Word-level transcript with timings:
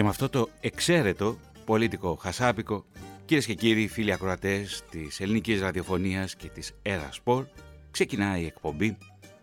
Και 0.00 0.06
με 0.06 0.12
αυτό 0.12 0.28
το 0.28 0.48
εξαίρετο 0.60 1.38
πολίτικο 1.64 2.14
χασάπικο, 2.14 2.84
κυρίες 3.24 3.46
και 3.46 3.54
κύριοι 3.54 3.88
φίλοι 3.88 4.12
ακροατές 4.12 4.82
της 4.90 5.20
ελληνικής 5.20 5.60
ραδιοφωνίας 5.60 6.34
και 6.36 6.48
της 6.48 6.72
Έρα 6.82 7.08
Σπορ, 7.12 7.46
ξεκινάει 7.90 8.42
η 8.42 8.46
εκπομπή 8.46 8.98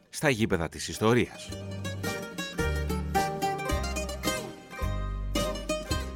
στα 0.10 0.30
γήπεδα 0.30 0.70
της 0.70 0.88
ιστορίας. 0.88 1.50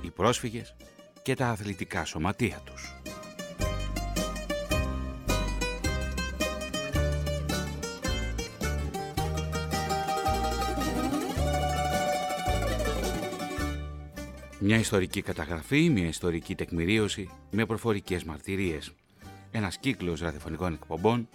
Οι 0.01 0.09
πρόσφυγες 0.09 0.75
και 1.21 1.35
τα 1.35 1.47
αθλητικά 1.47 2.05
σωματεία 2.05 2.61
τους. 2.65 2.95
Μια 14.63 14.77
ιστορική 14.77 15.21
καταγραφή, 15.21 15.89
μια 15.89 16.07
ιστορική 16.07 16.55
τεκμηρίωση 16.55 17.29
με 17.51 17.65
προφορικές 17.65 18.23
μαρτυρίες. 18.23 18.91
Ένας 19.51 19.77
κύκλος 19.77 20.21
ραδιοφωνικών 20.21 20.73
εκπομπών 20.73 21.27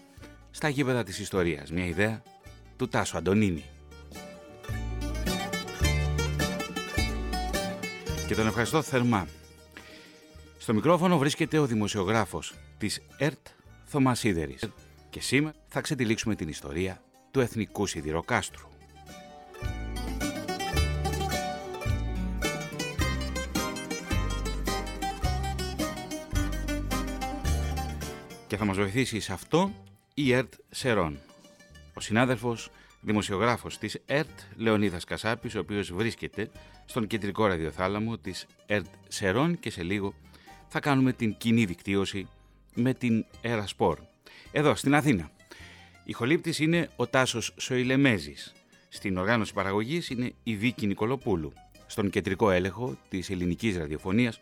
στα 0.50 0.68
γήπεδα 0.68 1.02
της 1.02 1.18
ιστορίας. 1.18 1.70
Μια 1.70 1.86
ιδέα 1.86 2.22
του 2.76 2.88
Τάσου 2.88 3.16
Αντωνίνη. 3.16 3.64
Και 8.26 8.34
τον 8.34 8.46
ευχαριστώ 8.46 8.82
θερμά. 8.82 9.28
Στο 10.58 10.74
μικρόφωνο 10.74 11.18
βρίσκεται 11.18 11.58
ο 11.58 11.66
δημοσιογράφος 11.66 12.54
της 12.78 13.02
ΕΡΤ 13.18 13.46
Θωμάς 13.84 14.18
Σίδερης. 14.18 14.70
Και 15.10 15.20
σήμερα 15.20 15.54
θα 15.68 15.80
ξετυλίξουμε 15.80 16.34
την 16.34 16.48
ιστορία 16.48 17.02
του 17.30 17.40
Εθνικού 17.40 17.86
Σιδηροκάστρου. 17.86 18.68
Και 28.46 28.56
θα 28.56 28.64
μας 28.64 28.76
βοηθήσει 28.76 29.20
σε 29.20 29.32
αυτό 29.32 29.72
η 30.14 30.32
ΕΡΤ 30.32 30.52
Σερών. 30.70 31.18
Ο 31.94 32.00
συνάδελφος 32.00 32.70
δημοσιογράφος 33.00 33.78
της 33.78 33.98
ΕΡΤ 34.06 34.38
Λεωνίδας 34.56 35.04
Κασάπης, 35.04 35.54
ο 35.54 35.58
οποίος 35.58 35.92
βρίσκεται 35.92 36.50
στον 36.84 37.06
κεντρικό 37.06 37.46
ραδιοθάλαμο 37.46 38.18
της 38.18 38.46
ΕΡΤ 38.66 38.86
Σερών 39.08 39.58
και 39.58 39.70
σε 39.70 39.82
λίγο 39.82 40.14
θα 40.68 40.80
κάνουμε 40.80 41.12
την 41.12 41.36
κοινή 41.36 41.64
δικτύωση 41.64 42.28
με 42.74 42.94
την 42.94 43.24
Ερασπορ. 43.40 43.98
Εδώ 44.52 44.74
στην 44.74 44.94
Αθήνα. 44.94 45.30
Η 46.04 46.12
χολύπτης 46.12 46.58
είναι 46.58 46.88
ο 46.96 47.06
Τάσος 47.06 47.54
Σοηλεμέζης. 47.56 48.52
Στην 48.88 49.16
οργάνωση 49.16 49.52
παραγωγής 49.52 50.10
είναι 50.10 50.32
η 50.42 50.56
Βίκη 50.56 50.86
Νικολοπούλου. 50.86 51.52
Στον 51.86 52.10
κεντρικό 52.10 52.50
έλεγχο 52.50 52.98
της 53.08 53.30
ελληνικής 53.30 53.76
ραδιοφωνίας 53.76 54.38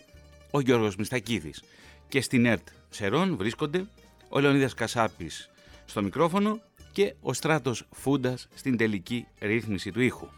ο 0.50 0.60
Γιώργος 0.60 0.96
Μιστακίδης. 0.96 1.62
Και 2.08 2.20
στην 2.20 2.46
ΕΡΤ 2.46 2.68
Σερών 2.94 3.36
βρίσκονται 3.36 3.86
ο 4.28 4.40
Λεωνίδας 4.40 4.74
Κασάπης 4.74 5.50
στο 5.84 6.02
μικρόφωνο 6.02 6.60
και 6.92 7.14
ο 7.20 7.32
Στράτος 7.32 7.86
Φούντας 7.90 8.48
στην 8.54 8.76
τελική 8.76 9.26
ρύθμιση 9.40 9.90
του 9.90 10.00
ήχου. 10.00 10.28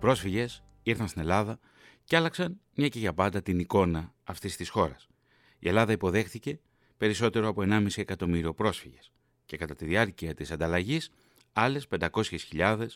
Πρόσφυγες 0.00 0.62
ήρθαν 0.82 1.08
στην 1.08 1.20
Ελλάδα 1.20 1.58
και 2.04 2.16
άλλαξαν 2.16 2.60
μια 2.74 2.88
και 2.88 2.98
για 2.98 3.14
πάντα 3.14 3.42
την 3.42 3.58
εικόνα 3.58 4.14
αυτής 4.24 4.56
της 4.56 4.68
χώρας. 4.68 5.08
Η 5.58 5.68
Ελλάδα 5.68 5.92
υποδέχθηκε 5.92 6.60
περισσότερο 6.96 7.48
από 7.48 7.62
1,5 7.62 7.86
εκατομμύριο 7.96 8.54
πρόσφυγες 8.54 9.12
και 9.46 9.56
κατά 9.56 9.74
τη 9.74 9.84
διάρκεια 9.84 10.34
της 10.34 10.50
ανταλλαγής 10.50 11.10
άλλες 11.52 11.86
500.000 11.98 12.86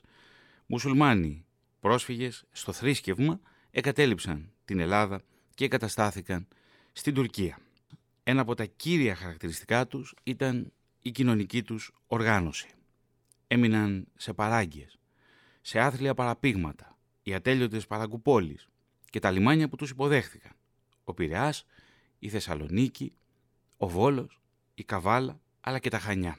μουσουλμάνοι 0.66 1.44
πρόσφυγες 1.80 2.44
στο 2.52 2.72
θρήσκευμα 2.72 3.40
εγκατέλειψαν 3.70 4.52
την 4.64 4.80
Ελλάδα 4.80 5.22
και 5.54 5.64
εγκαταστάθηκαν 5.64 6.46
στην 6.92 7.14
Τουρκία. 7.14 7.58
Ένα 8.22 8.40
από 8.40 8.54
τα 8.54 8.64
κύρια 8.64 9.14
χαρακτηριστικά 9.14 9.86
τους 9.86 10.14
ήταν 10.22 10.72
η 11.02 11.10
κοινωνική 11.10 11.62
τους 11.62 11.92
οργάνωση. 12.06 12.68
Έμειναν 13.46 14.06
σε 14.16 14.32
παράγκες, 14.32 14.98
σε 15.60 15.80
άθλια 15.80 16.14
παραπήγματα, 16.14 16.91
οι 17.22 17.34
ατέλειωτες 17.34 17.86
παραγκουπόλεις 17.86 18.68
και 19.10 19.18
τα 19.18 19.30
λιμάνια 19.30 19.68
που 19.68 19.76
τους 19.76 19.90
υποδέχθηκαν. 19.90 20.52
Ο 21.04 21.14
Πειραιάς, 21.14 21.66
η 22.18 22.28
Θεσσαλονίκη, 22.28 23.12
ο 23.76 23.88
Βόλος, 23.88 24.40
η 24.74 24.84
Καβάλα, 24.84 25.40
αλλά 25.60 25.78
και 25.78 25.88
τα 25.88 25.98
Χανιά. 25.98 26.38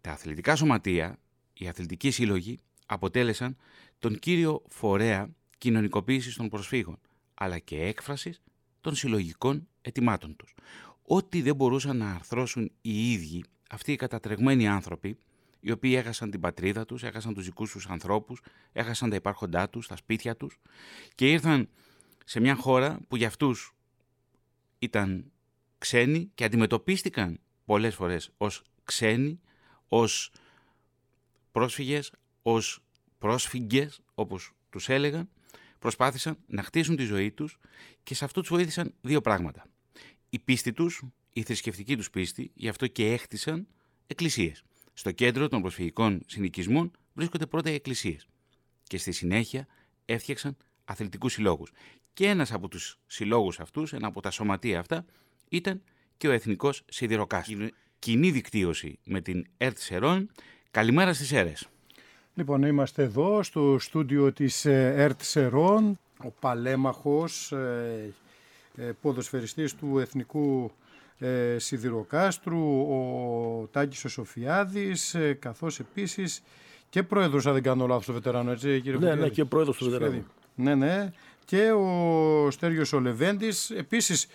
Τα 0.00 0.12
αθλητικά 0.12 0.56
σωματεία, 0.56 1.18
οι 1.52 1.68
αθλητικοί 1.68 2.10
σύλλογοι, 2.10 2.58
αποτέλεσαν 2.86 3.56
τον 3.98 4.18
κύριο 4.18 4.62
φορέα 4.68 5.30
κοινωνικοποίησης 5.58 6.36
των 6.36 6.48
προσφύγων, 6.48 6.98
αλλά 7.34 7.58
και 7.58 7.82
έκφρασης 7.82 8.42
των 8.80 8.94
συλλογικών 8.94 9.68
ετοιμάτων 9.80 10.36
τους. 10.36 10.54
Ό,τι 11.02 11.42
δεν 11.42 11.54
μπορούσαν 11.54 11.96
να 11.96 12.10
αρθρώσουν 12.10 12.72
οι 12.80 13.12
ίδιοι 13.12 13.44
αυτοί 13.70 13.92
οι 13.92 13.96
κατατρεγμένοι 13.96 14.68
άνθρωποι 14.68 15.16
οι 15.60 15.70
οποίοι 15.70 15.94
έχασαν 15.96 16.30
την 16.30 16.40
πατρίδα 16.40 16.84
τους, 16.84 17.02
έχασαν 17.02 17.34
τους 17.34 17.44
δικούς 17.44 17.70
τους 17.70 17.86
ανθρώπους, 17.86 18.40
έχασαν 18.72 19.10
τα 19.10 19.16
υπάρχοντά 19.16 19.68
τους, 19.68 19.86
τα 19.86 19.96
σπίτια 19.96 20.36
τους 20.36 20.58
και 21.14 21.30
ήρθαν 21.30 21.68
σε 22.24 22.40
μια 22.40 22.54
χώρα 22.54 23.00
που 23.08 23.16
για 23.16 23.26
αυτούς 23.26 23.74
ήταν 24.78 25.32
ξένοι 25.78 26.30
και 26.34 26.44
αντιμετωπίστηκαν 26.44 27.40
πολλές 27.64 27.94
φορές 27.94 28.30
ως 28.36 28.62
ξένοι, 28.84 29.40
ως 29.88 30.32
πρόσφυγες, 31.52 32.12
ως 32.42 32.82
πρόσφυγες 33.18 34.00
όπως 34.14 34.52
τους 34.70 34.88
έλεγαν, 34.88 35.28
προσπάθησαν 35.78 36.38
να 36.46 36.62
χτίσουν 36.62 36.96
τη 36.96 37.04
ζωή 37.04 37.30
τους 37.30 37.58
και 38.02 38.14
σε 38.14 38.24
αυτό 38.24 38.40
τους 38.40 38.50
βοήθησαν 38.50 38.94
δύο 39.00 39.20
πράγματα. 39.20 39.66
Η 40.30 40.38
πίστη 40.38 40.72
τους, 40.72 41.02
η 41.32 41.42
θρησκευτική 41.42 41.96
τους 41.96 42.10
πίστη, 42.10 42.50
γι' 42.54 42.68
αυτό 42.68 42.86
και 42.86 43.12
έχτισαν 43.12 43.66
εκκλησίες. 44.06 44.64
Στο 45.00 45.10
κέντρο 45.10 45.48
των 45.48 45.60
προσφυγικών 45.60 46.22
συνοικισμών 46.26 46.90
βρίσκονται 47.14 47.46
πρώτα 47.46 47.70
οι 47.70 47.74
εκκλησίες 47.74 48.26
και 48.82 48.98
στη 48.98 49.12
συνέχεια 49.12 49.66
έφτιαξαν 50.04 50.56
αθλητικούς 50.84 51.32
συλλόγους. 51.32 51.72
Και 52.12 52.26
ένας 52.26 52.52
από 52.52 52.68
τους 52.68 52.98
συλλόγους 53.06 53.60
αυτούς, 53.60 53.92
ένα 53.92 54.06
από 54.06 54.20
τα 54.20 54.30
σωματεία 54.30 54.78
αυτά, 54.78 55.04
ήταν 55.48 55.82
και 56.16 56.28
ο 56.28 56.30
Εθνικός 56.30 56.82
Σιδηροκάστρος. 56.88 57.70
Κοινή 57.98 58.30
δικτύωση 58.30 58.98
με 59.04 59.20
την 59.20 59.46
ΕΡΤ 59.56 59.78
Σερών. 59.78 60.30
Καλημέρα 60.70 61.12
στις 61.12 61.32
αίρες. 61.32 61.68
Λοιπόν, 62.34 62.62
είμαστε 62.62 63.02
εδώ 63.02 63.42
στο 63.42 63.78
στούντιο 63.78 64.32
της 64.32 64.64
ε, 64.64 64.94
ΕΡΤ 64.96 65.20
Σερών, 65.22 65.98
ο 66.24 66.30
παλέμαχος 66.40 67.52
ε, 67.52 68.14
ε, 68.76 68.92
ποδοσφαιριστής 69.00 69.74
του 69.74 69.98
Εθνικού 69.98 70.70
ε, 71.20 71.58
Σιδηροκάστρου, 71.58 72.80
ο 72.80 73.68
Τάκης 73.72 74.04
ο 74.04 74.08
Σοφιάδης, 74.08 75.14
ε, 75.14 75.32
καθώς 75.32 75.78
επίσης 75.78 76.42
και 76.88 77.02
πρόεδρος, 77.02 77.46
αν 77.46 77.52
δεν 77.52 77.62
κάνω 77.62 77.86
λάθος, 77.86 78.06
του 78.06 78.12
βετεράνου, 78.12 78.50
έτσι 78.50 78.80
κύριε 78.80 78.98
Ναι, 78.98 79.14
ναι, 79.14 79.28
και 79.28 79.44
πρόεδρος 79.44 79.76
του 79.76 79.90
βετεράνου. 79.90 80.24
Ναι, 80.54 80.74
ναι. 80.74 81.12
Και 81.44 81.70
ο 81.70 82.50
Στέργιος 82.50 82.92
ο 82.92 83.00
Λεβέντης, 83.00 83.70
επίσης 83.70 84.26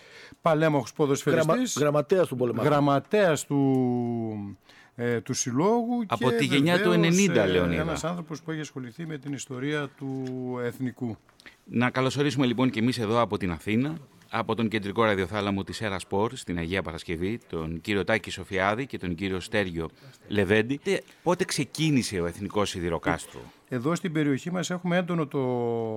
παλέμαχος 0.42 0.92
ποδοσφαιριστής. 0.92 1.46
Γραμμα, 1.46 1.66
γραμματέας 1.78 2.28
του 2.28 2.36
πολεμάρχου. 2.36 2.70
Γραμματέας 2.70 3.46
του, 3.46 4.58
ε, 4.94 5.20
του 5.20 5.34
συλλόγου. 5.34 6.04
Από 6.06 6.30
τη 6.30 6.44
γενιά 6.44 6.82
του 6.82 6.90
90, 6.92 7.42
ε, 7.42 7.46
Λεωνίδα. 7.46 7.80
Ένας 7.80 8.04
άνθρωπος 8.04 8.42
που 8.42 8.50
έχει 8.50 8.60
ασχοληθεί 8.60 9.06
με 9.06 9.18
την 9.18 9.32
ιστορία 9.32 9.88
του 9.96 10.24
εθνικού. 10.62 11.16
Να 11.64 11.90
καλωσορίσουμε 11.90 12.46
λοιπόν 12.46 12.70
και 12.70 12.80
εμείς 12.80 12.98
εδώ 12.98 13.20
από 13.20 13.38
την 13.38 13.50
Αθήνα 13.50 13.98
από 14.38 14.54
τον 14.54 14.68
κεντρικό 14.68 15.04
ραδιοθάλαμο 15.04 15.64
της 15.64 15.80
Έρα 15.80 15.98
Σπορ 15.98 16.36
στην 16.36 16.58
Αγία 16.58 16.82
Παρασκευή, 16.82 17.38
τον 17.48 17.80
κύριο 17.80 18.04
Τάκη 18.04 18.30
Σοφιάδη 18.30 18.86
και 18.86 18.98
τον 18.98 19.14
κύριο 19.14 19.40
Στέργιο 19.40 19.88
Λεβέντη. 20.28 20.80
Πότε 21.22 21.44
ξεκίνησε 21.44 22.20
ο 22.20 22.26
Εθνικός 22.26 22.68
Σιδηροκάστρο. 22.68 23.40
Εδώ 23.68 23.94
στην 23.94 24.12
περιοχή 24.12 24.50
μας 24.50 24.70
έχουμε 24.70 24.96
έντονο 24.96 25.26
το 25.26 25.38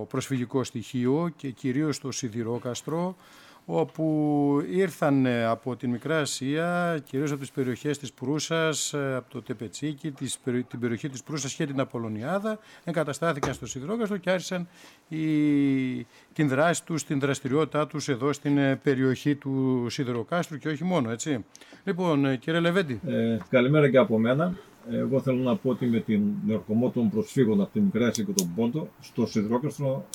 προσφυγικό 0.10 0.64
στοιχείο 0.64 1.32
και 1.36 1.50
κυρίως 1.50 2.00
το 2.00 2.12
Σιδηρόκαστρο 2.12 3.16
όπου 3.72 4.64
ήρθαν 4.72 5.26
ε, 5.26 5.46
από 5.46 5.76
την 5.76 5.90
Μικρά 5.90 6.20
Ασία, 6.20 7.00
κυρίως 7.06 7.32
από 7.32 7.40
τις 7.40 7.52
περιοχές 7.52 7.98
της 7.98 8.14
Προύσας, 8.14 8.94
ε, 8.94 9.16
από 9.16 9.30
το 9.30 9.42
Τεπετσίκι, 9.42 10.12
την 10.68 10.80
περιοχή 10.80 11.10
της 11.10 11.24
Προύσας 11.24 11.54
και 11.54 11.66
την 11.66 11.80
Απολωνιάδα, 11.80 12.60
εγκαταστάθηκαν 12.84 13.54
στο 13.54 13.68
Σιδηρόκαστρο 13.68 14.18
και 14.18 14.32
άρχισαν 14.32 14.68
η, 15.08 15.18
την 16.34 16.48
δράση 16.48 16.86
τους, 16.86 17.04
την 17.04 17.20
δραστηριότητά 17.20 17.88
τους 17.88 18.08
εδώ 18.08 18.34
στην 18.34 18.58
ε, 18.58 18.76
περιοχή 18.76 19.36
του 19.36 19.86
Σιδηροκάστρου 19.90 20.58
και 20.58 20.70
όχι 20.70 20.84
μόνο, 20.84 21.12
έτσι. 21.12 21.46
Λοιπόν, 21.84 22.40
κύριε 22.40 22.60
Λεβέντη. 22.60 23.00
Ε, 23.08 23.38
καλημέρα 23.50 23.90
και 23.90 23.98
από 23.98 24.18
μένα. 24.18 24.58
Εγώ 24.92 25.22
θέλω 25.22 25.38
να 25.38 25.56
πω 25.56 25.70
ότι 25.70 25.86
με 25.86 26.00
την 26.00 26.22
νεορκομό 26.46 26.90
των 26.90 27.10
προσφύγων 27.10 27.62
από 27.62 27.72
την 27.72 27.84
Μικρά 27.84 28.08
Ασία 28.08 28.24
και 28.24 28.32
τον 28.32 28.52
Πόντο, 28.56 28.90
στο 29.02 29.26
Σιδηρόκαστρο 29.26 30.06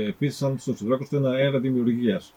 επίσης 0.00 0.36
στο 0.36 0.74
Σιδηρόκαστρο 0.76 1.18
ένα 1.18 1.30
αέρα 1.30 1.58
δημιουργίας 1.58 2.34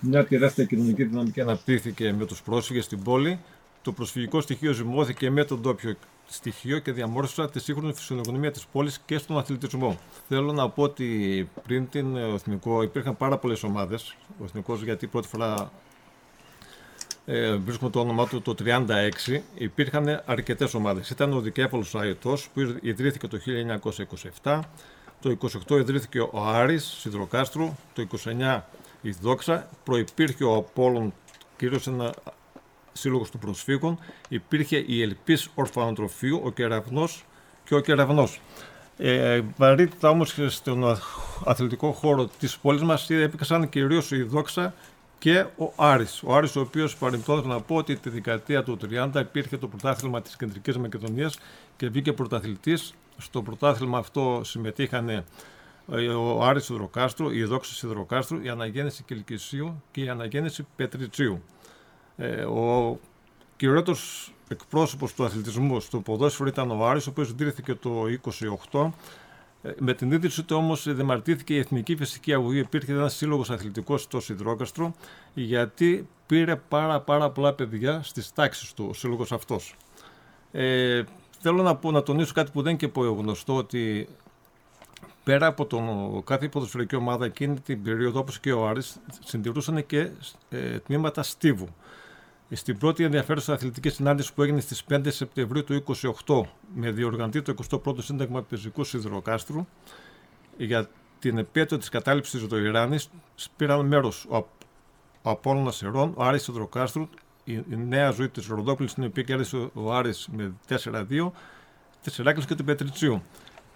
μια 0.00 0.26
τεράστια 0.26 0.64
κοινωνική 0.64 1.04
δυναμική 1.04 1.40
αναπτύχθηκε 1.40 2.12
με 2.18 2.26
τους 2.26 2.42
πρόσφυγες 2.42 2.84
στην 2.84 3.02
πόλη. 3.02 3.38
Το 3.82 3.92
προσφυγικό 3.92 4.40
στοιχείο 4.40 4.72
ζυμώθηκε 4.72 5.30
με 5.30 5.44
τον 5.44 5.62
τόπιο 5.62 5.96
στοιχείο 6.28 6.78
και 6.78 6.92
διαμόρφωσε 6.92 7.48
τη 7.48 7.60
σύγχρονη 7.60 7.92
φυσιογνωμία 7.92 8.50
της 8.50 8.66
πόλης 8.72 9.00
και 9.06 9.18
στον 9.18 9.38
αθλητισμό. 9.38 9.98
Θέλω 10.28 10.52
να 10.52 10.68
πω 10.68 10.82
ότι 10.82 11.48
πριν 11.66 11.88
την 11.88 12.16
Εθνικό 12.16 12.82
υπήρχαν 12.82 13.16
πάρα 13.16 13.38
πολλές 13.38 13.62
ομάδες. 13.62 14.16
Ο 14.40 14.44
Εθνικός, 14.44 14.82
γιατί 14.82 15.06
πρώτη 15.06 15.28
φορά 15.28 15.72
ε, 17.26 17.54
βρίσκουμε 17.54 17.90
το 17.90 18.00
όνομά 18.00 18.26
του 18.26 18.42
το 18.42 18.54
1936, 19.28 19.40
υπήρχαν 19.54 20.22
αρκετές 20.24 20.74
ομάδες. 20.74 21.10
Ήταν 21.10 21.32
ο 21.32 21.40
Δικέφαλος 21.40 21.94
Αετός 21.94 22.48
που 22.54 22.60
ιδρύθηκε 22.80 23.26
το 23.26 23.38
1927. 24.42 24.60
Το 25.20 25.36
28 25.68 25.78
ιδρύθηκε 25.78 26.20
ο 26.20 26.42
Άρης 26.44 26.84
Σιδροκάστρου. 26.84 27.76
Το 27.92 28.06
29 28.24 28.60
η 29.00 29.10
δόξα, 29.20 29.68
προϋπήρχε 29.84 30.44
ο 30.44 30.54
Απόλλων, 30.54 31.14
κυρίως 31.56 31.86
ένα 31.86 32.14
σύλλογος 32.92 33.30
των 33.30 33.40
προσφύγων, 33.40 33.98
υπήρχε 34.28 34.84
η 34.86 35.02
Ελπής 35.02 35.48
Ορφανοτροφείου, 35.54 36.40
ο 36.44 36.50
Κεραυνός 36.50 37.24
και 37.64 37.74
ο 37.74 37.80
Κεραυνός. 37.80 38.40
Ε, 38.96 39.40
βαρύτητα 39.56 40.08
όμως 40.08 40.38
στον 40.46 40.98
αθλητικό 41.44 41.92
χώρο 41.92 42.26
της 42.38 42.58
πόλης 42.58 42.82
μας 42.82 43.10
έπαιξαν 43.10 43.68
κυρίως 43.68 44.10
η 44.10 44.22
Δόξα 44.22 44.74
και 45.18 45.46
ο 45.56 45.72
Άρης. 45.76 46.22
Ο 46.22 46.34
Άρης 46.34 46.56
ο 46.56 46.60
οποίος 46.60 46.96
παρεμπιπτόντως 46.96 47.46
να 47.46 47.60
πω 47.60 47.74
ότι 47.74 47.96
τη 47.96 48.10
δεκαετία 48.10 48.62
του 48.62 48.78
30 48.90 49.20
υπήρχε 49.20 49.56
το 49.56 49.68
πρωτάθλημα 49.68 50.22
της 50.22 50.36
Κεντρικής 50.36 50.78
Μακεδονίας 50.78 51.38
και 51.76 51.88
βγήκε 51.88 52.12
πρωταθλητής. 52.12 52.94
Στο 53.18 53.42
πρωτάθλημα 53.42 53.98
αυτό 53.98 54.40
συμμετείχαν 54.44 55.24
ο 56.16 56.44
Άρης 56.44 56.64
Σιδροκάστρου, 56.64 57.30
η 57.30 57.44
Δόξα 57.44 57.74
Σιδροκάστρου, 57.74 58.40
η 58.42 58.48
Αναγέννηση 58.48 59.02
Κελκυσίου 59.02 59.82
και 59.90 60.00
η 60.00 60.08
Αναγέννηση 60.08 60.66
Πετριτσίου. 60.76 61.42
Ε, 62.16 62.42
ο 62.42 62.98
κυριότερος 63.56 64.32
εκπρόσωπος 64.48 65.14
του 65.14 65.24
αθλητισμού 65.24 65.80
στο 65.80 66.00
ποδόσφαιρο 66.00 66.48
ήταν 66.48 66.70
ο 66.70 66.86
Άρης, 66.86 67.06
ο 67.06 67.10
οποίος 67.10 67.34
δίδυθηκε 67.34 67.74
το 67.74 68.04
28. 68.70 68.90
Ε, 69.62 69.70
με 69.78 69.94
την 69.94 70.12
ίδρυση 70.12 70.42
του 70.42 70.56
όμως 70.56 70.94
δημαρτήθηκε 70.94 71.54
η 71.54 71.58
Εθνική 71.58 71.96
Φυσική 71.96 72.32
Αγωγή. 72.32 72.58
Υπήρχε 72.58 72.92
ένας 72.92 73.14
σύλλογος 73.14 73.50
αθλητικός 73.50 74.02
στο 74.02 74.20
Σιδρόκαστρο, 74.20 74.94
γιατί 75.34 76.08
πήρε 76.26 76.56
πάρα, 76.56 77.00
πάρα 77.00 77.30
πολλά 77.30 77.52
παιδιά 77.52 78.02
στις 78.02 78.32
τάξεις 78.32 78.72
του 78.74 78.86
ο 78.90 78.94
σύλλογος 78.94 79.32
αυτός. 79.32 79.76
Ε, 80.52 81.02
θέλω 81.38 81.62
να, 81.62 81.76
πω, 81.76 81.90
να 81.90 82.02
τονίσω 82.02 82.32
κάτι 82.32 82.50
που 82.50 82.62
δεν 82.62 82.76
είναι 82.80 82.90
και 82.92 83.00
γνωστό, 83.00 83.56
ότι 83.56 84.08
πέρα 85.28 85.46
από 85.46 85.66
τον 85.66 86.24
κάθε 86.24 86.48
ποδοσφαιρική 86.48 86.96
ομάδα 86.96 87.24
εκείνη 87.24 87.60
την 87.60 87.82
περίοδο, 87.82 88.20
όπως 88.20 88.40
και 88.40 88.52
ο 88.52 88.68
Άρης, 88.68 88.96
συντηρούσαν 89.24 89.86
και 89.86 90.10
ε, 90.50 90.78
τμήματα 90.78 91.22
στίβου. 91.22 91.68
Στην 92.50 92.78
πρώτη 92.78 93.04
ενδιαφέρουσα 93.04 93.52
αθλητική 93.52 93.88
συνάντηση 93.88 94.34
που 94.34 94.42
έγινε 94.42 94.60
στις 94.60 94.84
5 94.90 95.00
Σεπτεμβρίου 95.08 95.64
του 95.64 95.84
2028 96.26 96.40
με 96.74 96.90
διοργανωτή 96.90 97.42
το 97.42 97.54
21ο 97.70 98.02
Σύνταγμα 98.02 98.42
Πεζικού 98.42 98.84
Σιδηροκάστρου 98.84 99.66
για 100.56 100.88
την 101.18 101.38
επέτειο 101.38 101.78
της 101.78 101.88
κατάληψης 101.88 102.40
της 102.40 102.48
Ζωηράνης 102.48 103.10
πήραν 103.56 103.86
μέρος 103.86 104.26
ο, 104.28 104.36
ο 104.36 104.46
Απόλλωνας 105.22 105.82
Ερών, 105.82 106.12
ο 106.16 106.24
Άρης 106.24 106.42
Σιδηροκάστρου, 106.42 107.08
η, 107.44 107.52
η 107.52 107.76
νέα 107.76 108.10
ζωή 108.10 108.28
της 108.28 108.46
Ροδόπουλης, 108.46 108.94
την 108.94 109.04
οποία 109.04 109.22
κέρδισε 109.22 109.70
ο 109.72 109.94
Άρης 109.94 110.28
με 110.32 110.52
4-2, 110.68 111.30
της 112.02 112.18
Εράκλης 112.18 112.46
και 112.46 112.54
του 112.54 112.64
Πετριτσίου. 112.64 113.22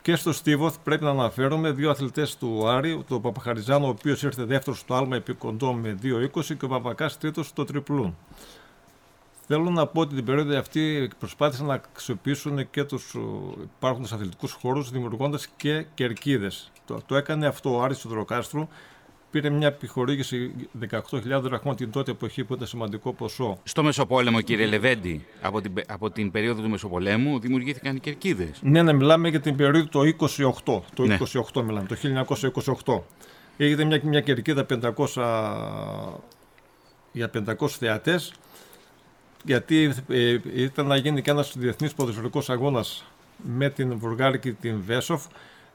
Και 0.03 0.17
στο 0.17 0.33
Στίβοθ 0.33 0.77
πρέπει 0.85 1.05
να 1.05 1.11
αναφέρουμε 1.11 1.71
δύο 1.71 1.91
αθλητές 1.91 2.37
του 2.37 2.69
Άρη, 2.69 3.05
τον 3.09 3.21
Παπαχαριζάνο, 3.21 3.87
ο 3.87 3.89
οποίος 3.89 4.23
ήρθε 4.23 4.45
δεύτερος 4.45 4.79
στο 4.79 4.95
άλμα 4.95 5.17
επί 5.17 5.33
κοντό 5.33 5.73
με 5.73 5.99
2-20 6.03 6.57
και 6.59 6.65
ο 6.65 6.69
Παπακάς 6.69 7.19
τρίτος 7.19 7.47
στο 7.47 7.65
τριπλούν. 7.65 8.17
Θέλω 9.47 9.71
να 9.71 9.87
πω 9.87 10.01
ότι 10.01 10.15
την 10.15 10.25
περίοδο 10.25 10.59
αυτή 10.59 11.11
προσπάθησαν 11.19 11.67
να 11.67 11.75
αξιοποιήσουν 11.75 12.71
και 12.71 12.85
τους 12.85 13.15
υπάρχοντες 13.63 14.13
αθλητικούς 14.13 14.53
χώρους, 14.53 14.91
δημιουργώντας 14.91 15.49
και 15.57 15.87
κερκίδες. 15.95 16.73
Το, 16.87 17.01
το 17.07 17.17
έκανε 17.17 17.47
αυτό 17.47 17.77
ο 17.77 17.83
Άρης 17.83 17.99
του 17.99 18.09
Δροκάστρου 18.09 18.69
πήρε 19.33 19.51
μια 19.51 19.67
επιχορήγηση 19.67 20.53
18.000 20.91 21.41
δραχμών 21.43 21.77
την 21.77 21.91
τότε 21.91 22.11
εποχή 22.11 22.45
που 22.45 22.55
ήταν 22.55 22.67
σημαντικό 22.67 23.13
ποσό. 23.13 23.59
Στο 23.63 23.83
Μεσοπόλεμο, 23.83 24.41
κύριε 24.41 24.67
Λεβέντη, 24.67 25.27
από 25.41 25.61
την, 25.61 25.73
από 25.89 26.11
την 26.11 26.31
περίοδο 26.31 26.63
του 26.63 26.69
Μεσοπολέμου 26.69 27.39
δημιουργήθηκαν 27.39 27.97
οι 27.97 28.01
κερκίδες. 28.01 28.59
Ναι, 28.63 28.83
ναι, 28.83 28.93
μιλάμε 28.93 29.29
για 29.29 29.41
την 29.41 29.57
περίοδο 29.57 29.87
το 29.87 30.01
28. 30.65 30.83
Το 30.95 31.05
ναι. 31.05 31.19
28 31.55 31.63
μιλάμε, 31.63 31.87
το 31.87 31.97
1928. 32.85 33.01
Έγινε 33.57 33.85
μια, 33.85 34.01
μια 34.03 34.21
κερκίδα 34.21 34.67
500, 35.17 35.35
για 37.13 37.31
500 37.61 37.69
θεατές, 37.69 38.33
γιατί 39.45 39.95
ε, 40.09 40.39
ήταν 40.55 40.87
να 40.87 40.97
γίνει 40.97 41.23
και 41.23 41.31
ένας 41.31 41.53
διεθνής 41.57 41.95
ποδοσφαιρικός 41.95 42.51
αγώνας 42.51 43.05
με 43.37 43.71
την 43.71 43.99
Βουργάρη 43.99 44.39
και 44.39 44.53
την 44.53 44.83
Βέσοφ 44.87 45.25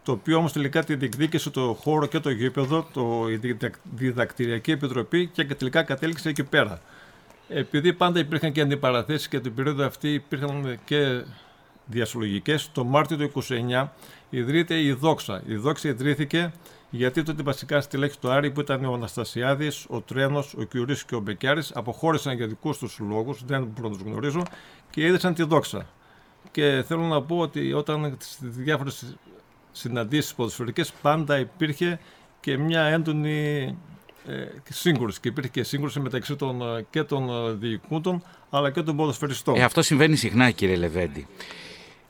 το 0.08 0.14
οποίο 0.14 0.38
όμως 0.38 0.52
τελικά 0.54 0.84
τη 0.84 0.96
διεκδίκησε 0.96 1.50
το 1.50 1.78
χώρο 1.82 2.06
και 2.06 2.20
το 2.20 2.30
γήπεδο, 2.30 2.88
το, 2.94 3.30
η 3.30 3.58
διδακτηριακή 3.96 4.72
επιτροπή 4.72 5.28
και 5.28 5.46
τελικά 5.46 5.84
κατέληξε 5.84 6.30
εκεί 6.30 6.44
πέρα. 6.44 6.82
Επειδή 7.48 7.94
πάντα 7.94 8.20
υπήρχαν 8.20 8.52
και 8.52 8.62
αντιπαραθέσεις 8.62 9.28
και 9.28 9.40
την 9.40 9.54
περίοδο 9.54 9.86
αυτή 9.86 10.14
υπήρχαν 10.14 10.80
και 10.86 11.24
διασυλλογικές, 11.86 12.70
το 12.72 12.84
Μάρτιο 12.84 13.18
του 13.18 13.44
29 13.80 13.88
ιδρύεται 14.30 14.82
η 14.82 14.92
Δόξα. 14.92 15.44
Η 15.46 15.56
Δόξα 15.56 15.90
ιδρύθηκε 15.90 16.52
γιατί 16.90 17.24
τότε 17.24 17.44
βασικά 17.44 17.82
στη 17.82 17.98
λέξη 17.98 18.20
του 18.20 18.32
Άρη 18.32 18.52
που 18.52 18.60
ήταν 18.60 18.86
ο 18.86 18.94
Αναστασιάδης, 18.94 19.86
ο 19.90 20.02
Τρένος, 20.02 20.54
ο 20.58 20.64
Κιουρί 20.64 20.96
και 21.08 21.16
ο 21.16 21.20
Μπεκιάρης 21.20 21.72
αποχώρησαν 21.76 22.36
για 22.36 22.48
δικούς 22.48 22.78
τους 22.78 23.00
λόγους, 23.00 23.44
δεν 23.46 23.64
μπορώ 23.64 23.90
να 23.90 23.96
τους 23.96 24.04
γνωρίζω, 24.04 24.44
και 24.90 25.06
ίδρυσαν 25.06 25.34
τη 25.34 25.44
Δόξα. 25.44 25.88
Και 26.52 26.84
θέλω 26.88 27.02
να 27.02 27.22
πω 27.22 27.38
ότι 27.38 27.74
όταν 27.74 28.16
στις 28.20 28.38
διάφορες 28.42 29.18
συναντήσεις 29.78 30.34
ποδοσφαιρικές 30.34 30.92
πάντα 31.02 31.40
υπήρχε 31.40 32.00
και 32.40 32.58
μια 32.58 32.82
έντονη 32.82 33.78
ε, 34.28 34.34
σύγκρουση 34.70 35.20
και 35.20 35.28
υπήρχε 35.28 35.50
και 35.50 35.64
σύγκρουση 35.64 36.00
μεταξύ 36.00 36.36
των, 36.36 36.62
ε, 36.62 36.86
και 36.90 37.04
των 37.04 37.30
ε, 37.30 37.52
διοικούντων 37.52 38.24
αλλά 38.50 38.72
και 38.72 38.82
των 38.82 38.96
ποδοσφαιριστών. 38.96 39.56
Ε, 39.56 39.64
αυτό 39.64 39.82
συμβαίνει 39.82 40.16
συχνά 40.16 40.52
κύριε 40.52 40.76
Λεβέντη. 40.76 41.28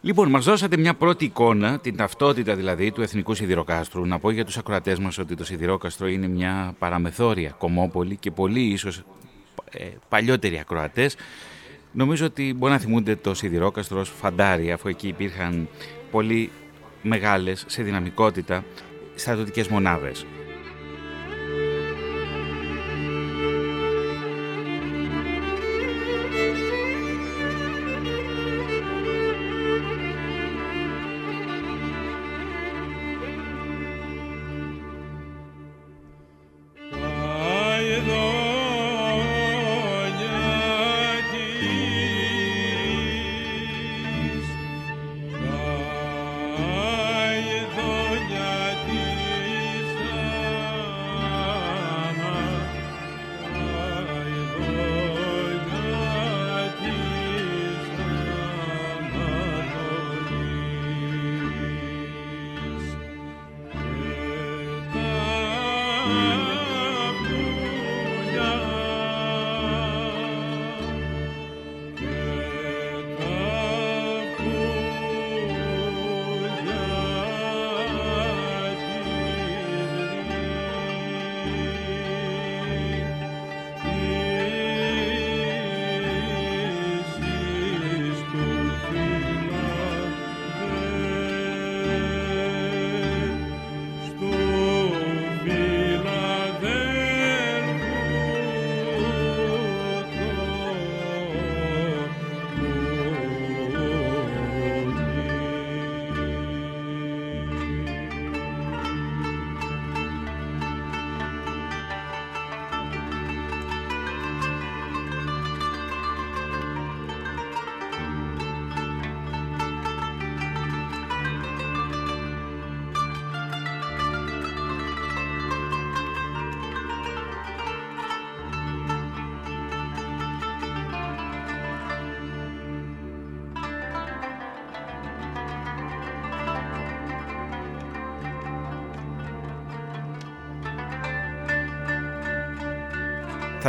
Λοιπόν, 0.02 0.30
μας 0.30 0.46
δώσατε 0.46 0.78
μια 0.78 0.94
πρώτη 0.94 1.26
εικόνα, 1.26 1.80
την 1.80 1.96
ταυτότητα 1.96 2.56
δηλαδή 2.56 2.92
του 2.92 3.02
Εθνικού 3.02 3.34
Σιδηροκάστρου. 3.34 4.06
Να 4.06 4.20
πω 4.20 4.32
για 4.32 4.46
τους 4.46 4.58
ακροατές 4.58 5.00
μας 5.00 5.18
ότι 5.18 5.36
το 5.36 5.46
Σιδηρόκαστρο 5.46 6.08
είναι 6.08 6.28
μια 6.28 6.76
παραμεθόρια 6.80 7.50
κομμόπολη 7.50 8.16
και 8.16 8.32
πολλοί 8.32 8.62
ίσως 8.62 9.04
ε, 9.72 9.86
παλιότεροι 10.10 10.60
ακροατές 10.60 11.16
νομίζω 11.92 12.26
ότι 12.26 12.54
μπορεί 12.54 12.74
να 12.74 12.80
θυμούνται 12.80 13.16
το 13.16 13.34
Σιδηρόκαστρο 13.34 14.00
ως 14.00 14.10
φαντάρι, 14.10 14.72
αφού 14.72 14.88
εκεί 14.88 15.08
υπήρχαν 15.08 15.68
πολλοί 16.12 16.52
μεγάλες 17.08 17.64
σε 17.68 17.84
δυναμικότητα 17.84 18.64
στρατιωτικές 19.16 19.68
μονάδες. 19.68 20.26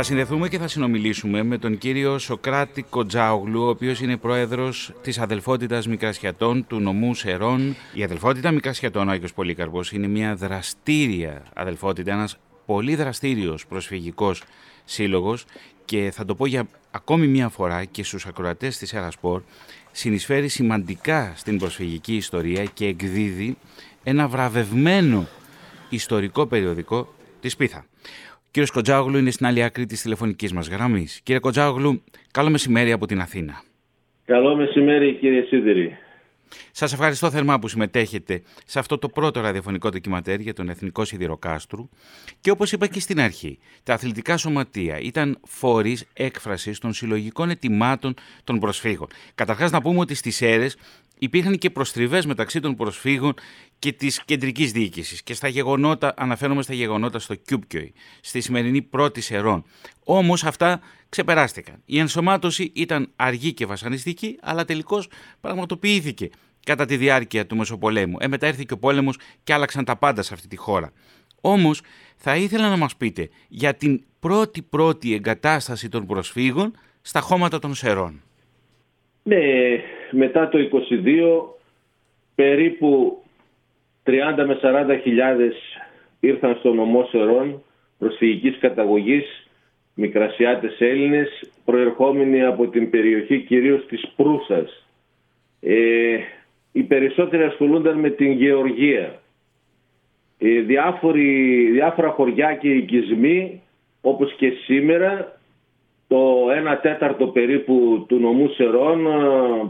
Θα 0.01 0.07
συνδεθούμε 0.07 0.47
και 0.47 0.57
θα 0.57 0.67
συνομιλήσουμε 0.67 1.43
με 1.43 1.57
τον 1.57 1.77
κύριο 1.77 2.17
Σοκράτη 2.17 2.81
Κοντζάογλου, 2.81 3.61
ο 3.61 3.69
οποίος 3.69 4.01
είναι 4.01 4.17
πρόεδρος 4.17 4.93
της 5.01 5.19
Αδελφότητας 5.19 5.87
Μικρασιατών 5.87 6.67
του 6.67 6.79
νομού 6.79 7.15
Σερών. 7.15 7.75
Η 7.93 8.03
Αδελφότητα 8.03 8.51
Μικρασιατών, 8.51 9.07
ο 9.07 9.11
Άγιος 9.11 9.33
Πολύκαρπος, 9.33 9.91
είναι 9.91 10.07
μια 10.07 10.35
δραστήρια 10.35 11.43
αδελφότητα, 11.53 12.11
ένας 12.11 12.37
πολύ 12.65 12.95
δραστήριος 12.95 13.65
προσφυγικός 13.65 14.43
σύλλογος 14.85 15.45
και 15.85 16.11
θα 16.13 16.25
το 16.25 16.35
πω 16.35 16.45
για 16.45 16.67
ακόμη 16.91 17.27
μια 17.27 17.49
φορά 17.49 17.85
και 17.85 18.03
στους 18.03 18.25
ακροατές 18.25 18.77
της 18.77 18.93
Ερασπορ, 18.93 19.41
συνεισφέρει 19.91 20.47
σημαντικά 20.47 21.33
στην 21.35 21.57
προσφυγική 21.57 22.15
ιστορία 22.15 22.63
και 22.63 22.85
εκδίδει 22.85 23.57
ένα 24.03 24.27
βραβευμένο 24.27 25.27
ιστορικό 25.89 26.45
περιοδικό 26.45 27.13
της 27.39 27.55
Πίθα. 27.55 27.88
Κύριο 28.51 28.69
Κοντζάγλου 28.73 29.17
είναι 29.17 29.31
στην 29.31 29.45
άλλη 29.45 29.63
άκρη 29.63 29.85
της 29.85 30.01
τηλεφωνικής 30.01 30.53
μας 30.53 30.67
γραμμής. 30.67 31.19
Κύριε 31.23 31.39
Κοντζάγλου, 31.39 32.03
καλό 32.31 32.49
μεσημέρι 32.49 32.91
από 32.91 33.05
την 33.05 33.21
Αθήνα. 33.21 33.63
Καλό 34.25 34.55
μεσημέρι, 34.55 35.13
κύριε 35.13 35.41
Σίδηρη. 35.41 35.97
Σας 36.71 36.93
ευχαριστώ 36.93 37.29
θερμά 37.29 37.59
που 37.59 37.67
συμμετέχετε 37.67 38.41
σε 38.65 38.79
αυτό 38.79 38.97
το 38.97 39.09
πρώτο 39.09 39.41
ραδιοφωνικό 39.41 39.89
ντοκιματέρ 39.89 40.39
για 40.39 40.53
τον 40.53 40.69
Εθνικό 40.69 41.05
Σιδηροκάστρου. 41.05 41.89
Και 42.41 42.51
όπως 42.51 42.71
είπα 42.71 42.87
και 42.87 42.99
στην 42.99 43.19
αρχή, 43.19 43.59
τα 43.83 43.93
αθλητικά 43.93 44.37
σωματεία 44.37 44.99
ήταν 44.99 45.39
φορείς 45.47 46.05
έκφρασης 46.13 46.79
των 46.79 46.93
συλλογικών 46.93 47.49
ετοιμάτων 47.49 48.13
των 48.43 48.59
προσφύγων. 48.59 49.07
Καταρχάς, 49.35 49.71
να 49.71 49.81
πούμε 49.81 49.99
ότι 49.99 50.13
στις 50.13 50.41
αίρες 50.41 50.77
υπήρχαν 51.19 51.57
και 51.57 51.69
προστριβές 51.69 52.25
μεταξύ 52.25 52.59
των 52.59 52.75
προσφύγων 52.75 53.33
και 53.79 53.91
της 53.91 54.21
κεντρικής 54.25 54.71
διοίκησης 54.71 55.23
και 55.23 55.33
στα 55.33 55.47
γεγονότα, 55.47 56.13
αναφέρομαι 56.17 56.61
στα 56.61 56.73
γεγονότα 56.73 57.19
στο 57.19 57.35
Κιούπκιοι, 57.35 57.93
στη 58.21 58.41
σημερινή 58.41 58.81
πρώτη 58.81 59.21
Σερών. 59.21 59.63
Όμως 60.03 60.43
αυτά 60.43 60.79
ξεπεράστηκαν. 61.09 61.81
Η 61.85 61.99
ενσωμάτωση 61.99 62.71
ήταν 62.75 63.11
αργή 63.15 63.53
και 63.53 63.65
βασανιστική, 63.65 64.37
αλλά 64.41 64.65
τελικώς 64.65 65.09
πραγματοποιήθηκε 65.41 66.29
κατά 66.65 66.85
τη 66.85 66.97
διάρκεια 66.97 67.45
του 67.47 67.55
Μεσοπολέμου. 67.55 68.17
Ε, 68.19 68.27
μετά 68.27 68.47
ήρθε 68.47 68.63
και 68.67 68.73
ο 68.73 68.77
πόλεμος 68.77 69.17
και 69.43 69.53
άλλαξαν 69.53 69.85
τα 69.85 69.95
πάντα 69.95 70.21
σε 70.21 70.33
αυτή 70.33 70.47
τη 70.47 70.55
χώρα. 70.55 70.91
Όμως 71.41 71.81
θα 72.15 72.35
ήθελα 72.35 72.69
να 72.69 72.77
μας 72.77 72.95
πείτε 72.95 73.29
για 73.47 73.75
την 73.75 74.03
πρώτη 74.19 74.61
πρώτη 74.61 75.13
εγκατάσταση 75.13 75.89
των 75.89 76.05
προσφύγων 76.05 76.77
στα 77.01 77.19
χώματα 77.19 77.59
των 77.59 77.75
Σερών. 77.75 78.21
Ναι, 79.29 79.81
μετά 80.11 80.49
το 80.49 80.57
22 80.57 81.55
περίπου 82.35 83.21
30 84.03 84.11
με 84.47 84.59
40 84.61 84.99
χιλιάδες 85.01 85.55
ήρθαν 86.19 86.55
στο 86.59 86.73
νομό 86.73 87.03
Σερών 87.03 87.63
προσφυγικής 87.97 88.57
καταγωγής 88.57 89.49
μικρασιάτες 89.93 90.79
Έλληνες 90.79 91.51
προερχόμενοι 91.65 92.43
από 92.43 92.67
την 92.67 92.89
περιοχή 92.89 93.39
κυρίως 93.39 93.85
της 93.85 94.07
Προύσας. 94.15 94.87
Ε, 95.59 96.17
οι 96.71 96.83
περισσότεροι 96.83 97.43
ασχολούνταν 97.43 97.99
με 97.99 98.09
την 98.09 98.31
γεωργία. 98.31 99.21
Ε, 100.37 100.59
διάφοροι, 100.59 101.69
διάφορα 101.71 102.09
χωριά 102.09 102.53
και 102.55 102.69
οικισμοί 102.69 103.61
όπως 104.01 104.33
και 104.33 104.49
σήμερα 104.49 105.38
το 106.09 106.47
1 106.73 106.77
τέταρτο 106.81 107.27
περίπου 107.27 108.05
του 108.07 108.19
νομού 108.19 108.47
Σερών, 108.47 109.05
ε, 109.05 109.09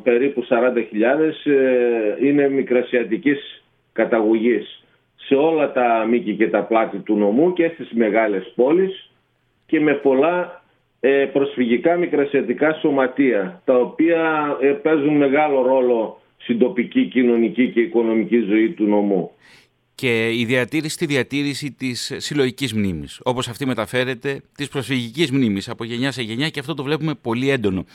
περίπου 0.04 0.44
40.000, 0.44 1.46
ε, 1.46 2.28
είναι 2.28 2.50
μικρασιατικής 2.50 3.64
καταγωγής 3.94 4.86
σε 5.16 5.36
όλα 5.36 5.72
τα 5.72 6.06
μήκη 6.10 6.36
και 6.36 6.50
τα 6.50 6.64
πλάτη 6.64 6.98
του 6.98 7.16
νομού 7.16 7.54
και 7.54 7.72
στις 7.74 7.92
μεγάλες 7.92 8.52
πόλεις 8.56 9.12
και 9.66 9.80
με 9.80 9.94
πολλά 9.94 10.64
ε, 11.00 11.26
προσφυγικά 11.34 11.96
μικρασιατικά 11.96 12.74
σωματεία 12.74 13.62
τα 13.66 13.76
οποία 13.76 14.22
παίζουν 14.82 15.18
μεγάλο 15.18 15.62
ρόλο 15.62 16.20
στην 16.38 16.60
τοπική, 16.60 17.06
κοινωνική 17.06 17.72
και 17.72 17.82
οικονομική 17.82 18.40
ζωή 18.40 18.70
του 18.70 18.84
νομού 18.84 19.32
και 20.00 20.30
η 20.34 20.46
διατήρηση 20.46 20.98
τη 20.98 21.06
διατήρηση 21.06 21.72
της 21.72 22.12
συλλογικής 22.18 22.74
μνήμης, 22.74 23.20
όπως 23.24 23.48
αυτή 23.48 23.66
μεταφέρεται 23.66 24.42
της 24.56 24.68
προσφυγικής 24.68 25.32
μνήμης 25.32 25.70
από 25.70 25.84
γενιά 25.84 26.12
σε 26.12 26.22
γενιά 26.22 26.50
και 26.50 26.60
αυτό 26.60 26.74
το 26.74 26.84
βλέπουμε 26.84 27.16
πολύ 27.16 27.50
έντονο. 27.50 27.86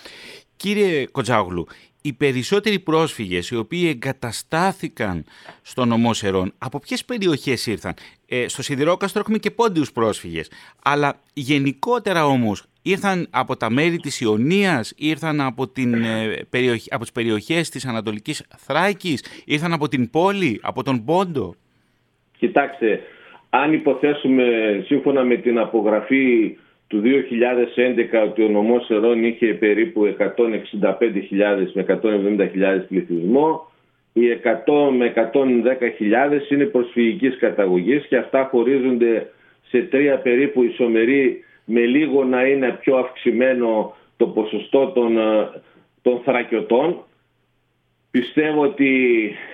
Κύριε 0.56 1.06
Κοτζάγλου, 1.06 1.66
οι 2.02 2.12
περισσότεροι 2.12 2.78
πρόσφυγες 2.78 3.48
οι 3.48 3.56
οποίοι 3.56 3.86
εγκαταστάθηκαν 3.90 5.24
στο 5.62 5.84
νομό 5.84 6.14
Σερών, 6.14 6.54
από 6.58 6.78
ποιες 6.78 7.04
περιοχές 7.04 7.66
ήρθαν; 7.66 7.94
Ε, 8.26 8.48
στο 8.48 8.62
Σιδηρόκαστρο 8.62 9.20
έχουμε 9.20 9.38
και 9.38 9.50
πόντιους 9.50 9.92
πρόσφυγες, 9.92 10.50
αλλά 10.82 11.20
γενικότερα 11.32 12.26
όμως 12.26 12.64
ήρθαν 12.82 13.26
από 13.30 13.56
τα 13.56 13.70
μέρη 13.70 13.96
της 13.96 14.20
Ιωνίας, 14.20 14.92
ήρθαν 14.96 15.40
από, 15.40 15.68
την, 15.68 15.94
ε, 15.94 16.46
περιοχή, 16.50 16.88
από 16.90 17.02
τις 17.02 17.12
περιοχές 17.12 17.68
της 17.68 17.86
Ανατολικής 17.86 18.42
Θράκης, 18.56 19.24
ήρθαν 19.44 19.72
από 19.72 19.88
την 19.88 20.10
πόλη, 20.10 20.60
από 20.62 20.82
τον 20.82 21.04
Πόντο; 21.04 21.54
Κοιτάξτε, 22.38 23.00
αν 23.50 23.72
υποθέσουμε 23.72 24.44
σύμφωνα 24.86 25.24
με 25.24 25.36
την 25.36 25.58
απογραφή 25.58 26.56
του 26.86 27.02
2011 27.04 28.28
ότι 28.28 28.44
ο 28.44 28.48
νομός 28.48 28.90
Ερών 28.90 29.24
είχε 29.24 29.46
περίπου 29.46 30.16
165.000 30.18 31.70
με 31.72 31.86
170.000 32.02 32.84
πληθυσμό, 32.88 33.70
οι 34.12 34.22
100 34.66 34.90
με 34.96 35.12
110.000 35.16 36.50
είναι 36.50 36.64
προσφυγικής 36.64 37.38
καταγωγής 37.38 38.06
και 38.06 38.16
αυτά 38.16 38.48
χωρίζονται 38.50 39.30
σε 39.68 39.80
τρία 39.80 40.18
περίπου 40.18 40.62
ισομερή 40.62 41.44
με 41.64 41.80
λίγο 41.80 42.24
να 42.24 42.46
είναι 42.46 42.78
πιο 42.80 42.96
αυξημένο 42.96 43.94
το 44.16 44.26
ποσοστό 44.26 44.86
των, 44.86 45.18
ε, 45.18 45.48
των 46.02 46.20
θρακιωτών 46.24 47.04
Πιστεύω 48.18 48.62
ότι 48.62 48.90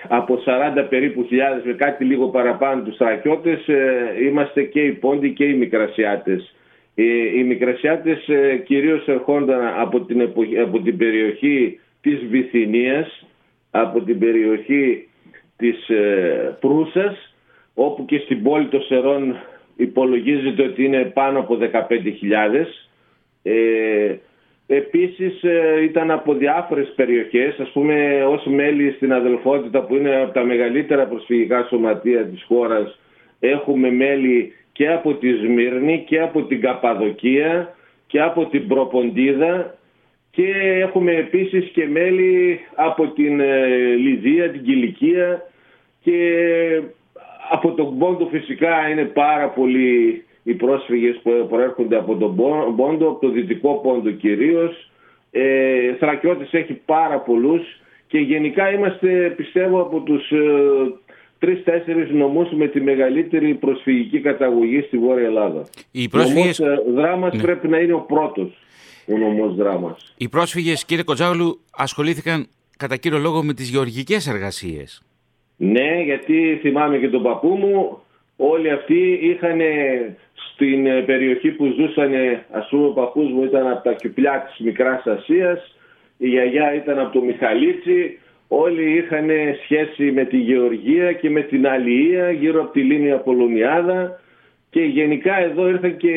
από 0.09 0.43
40 0.47 0.87
περίπου 0.88 1.25
χιλιάδες 1.29 1.64
με 1.64 1.73
κάτι 1.73 2.05
λίγο 2.05 2.29
παραπάνω 2.29 2.83
τους 2.83 2.95
στρατιώτες 2.95 3.69
ε, 3.69 4.14
είμαστε 4.23 4.62
και 4.62 4.81
οι 4.81 4.93
πόντοι 4.93 5.33
και 5.33 5.45
οι 5.45 5.55
μικρασιάτες. 5.55 6.55
Ε, 6.95 7.02
οι 7.38 7.45
μικρασιάτες 7.45 8.29
ε, 8.29 8.57
κυρίως 8.57 9.09
ερχόνταν 9.09 9.61
από 9.79 10.00
την, 10.00 10.23
από 10.62 10.81
την 10.81 10.97
περιοχή 10.97 11.81
της 12.00 12.25
Βυθινίας, 12.29 13.26
από 13.71 14.00
την 14.00 14.19
περιοχή 14.19 15.09
της 15.57 15.90
Προύσας, 16.61 17.35
όπου 17.75 18.05
και 18.05 18.19
στην 18.19 18.43
πόλη 18.43 18.67
των 18.67 18.83
Σερών 18.83 19.37
υπολογίζεται 19.76 20.62
ότι 20.62 20.85
είναι 20.85 21.05
πάνω 21.05 21.38
από 21.38 21.59
15.000. 21.61 22.67
Επίσης 24.73 25.43
ε, 25.43 25.83
ήταν 25.83 26.11
από 26.11 26.35
διάφορες 26.35 26.93
περιοχές, 26.97 27.59
ας 27.59 27.71
πούμε 27.71 28.25
ως 28.25 28.45
μέλη 28.47 28.93
στην 28.93 29.12
αδελφότητα 29.12 29.83
που 29.83 29.95
είναι 29.97 30.17
από 30.23 30.33
τα 30.33 30.45
μεγαλύτερα 30.45 31.07
προσφυγικά 31.07 31.67
σωματεία 31.69 32.25
της 32.27 32.45
χώρας 32.49 32.99
έχουμε 33.41 33.91
μέλη 33.91 34.53
και 34.73 34.89
από 34.89 35.15
τη 35.15 35.33
Σμύρνη 35.33 36.05
και 36.07 36.21
από 36.21 36.43
την 36.43 36.61
Καπαδοκία 36.61 37.75
και 38.07 38.21
από 38.21 38.47
την 38.47 38.69
Προποντίδα 38.69 39.75
και 40.31 40.47
έχουμε 40.81 41.12
επίσης 41.12 41.71
και 41.71 41.87
μέλη 41.87 42.61
από 42.75 43.07
την 43.09 43.41
ε, 43.41 43.67
Λιδία, 43.95 44.50
την 44.50 44.62
Κιλικία 44.62 45.43
και 46.03 46.17
από 47.50 47.73
τον 47.73 47.99
Πόντο 47.99 48.27
φυσικά 48.27 48.89
είναι 48.89 49.05
πάρα 49.05 49.49
πολλοί 49.49 50.25
οι 50.50 50.54
πρόσφυγες 50.54 51.21
που 51.23 51.47
προέρχονται 51.49 51.97
από 51.97 52.16
τον 52.16 52.37
Πόντο, 52.76 53.09
από 53.09 53.19
το 53.21 53.28
Δυτικό 53.28 53.80
Πόντο 53.83 54.11
κυρίως. 54.11 54.90
Ε, 55.30 55.95
Θρακιώτης 55.99 56.52
έχει 56.52 56.73
πάρα 56.73 57.19
πολλούς 57.19 57.62
και 58.07 58.19
γενικά 58.19 58.73
είμαστε 58.73 59.35
πιστεύω 59.37 59.80
από 59.80 60.00
τους 60.00 60.30
ε, 60.30 60.38
τρεις-τέσσερις 61.38 62.11
νομούς 62.11 62.50
με 62.52 62.66
τη 62.66 62.80
μεγαλύτερη 62.80 63.54
προσφυγική 63.54 64.21
καταγωγή 64.21 64.80
στη 64.80 64.99
Βόρεια 64.99 65.26
Ελλάδα. 65.26 65.69
Οι 65.90 66.09
πρόσφυγες... 66.09 66.61
Ο 66.61 66.64
νομός 66.64 66.87
ε, 66.87 66.90
Δράμας 66.92 67.35
ναι. 67.35 67.42
πρέπει 67.42 67.69
να 67.69 67.78
είναι 67.78 67.92
ο 67.92 68.00
πρώτος 68.00 68.59
ο 69.09 69.19
νομός 69.19 69.54
Δράμας. 69.54 70.14
Οι 70.16 70.28
πρόσφυγες 70.28 70.85
κύριε 70.85 71.04
Κοτζάγλου 71.04 71.61
ασχολήθηκαν 71.76 72.47
κατά 72.76 72.97
κύριο 72.97 73.19
λόγο 73.19 73.42
με 73.42 73.54
τις 73.54 73.69
γεωργικές 73.69 74.26
εργασίες. 74.26 75.02
Ναι, 75.57 76.02
γιατί 76.04 76.59
θυμάμαι 76.61 76.99
και 76.99 77.09
τον 77.09 77.23
παππού 77.23 77.49
μου, 77.49 77.99
όλοι 78.37 78.71
αυτοί 78.71 79.19
είχαν 79.23 79.61
στην 80.61 80.87
ε, 80.87 81.00
περιοχή 81.00 81.50
που 81.50 81.75
ζούσαν, 81.76 82.12
ας 82.50 82.69
πούμε 82.71 82.87
ο 82.87 82.90
παππούς 82.90 83.31
μου 83.31 83.45
ήταν 83.45 83.67
από 83.69 83.83
τα 83.83 83.93
Κυπλιά 83.93 84.45
της 84.47 84.67
Μικράς 84.67 85.07
Ασίας, 85.07 85.76
η 86.17 86.29
γιαγιά 86.29 86.75
ήταν 86.75 86.99
από 86.99 87.12
το 87.12 87.21
Μιχαλίτσι, 87.25 88.19
όλοι 88.49 88.97
είχαν 88.97 89.29
σχέση 89.62 90.12
με 90.12 90.25
τη 90.25 90.37
γεωργία 90.37 91.12
και 91.12 91.31
με 91.31 91.40
την 91.40 91.69
αλληλεία 91.69 92.31
γύρω 92.31 92.61
από 92.61 92.73
τη 92.73 92.81
Λίμνη 92.81 93.12
Απολωνιάδα. 93.12 94.21
Και 94.71 94.81
γενικά 94.81 95.38
εδώ 95.38 95.68
ήρθαν 95.68 95.96
και 95.96 96.12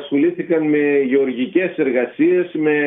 ασχολήθηκαν 0.00 0.62
με 0.62 1.00
γεωργικές 1.06 1.76
εργασίες, 1.76 2.50
με 2.52 2.78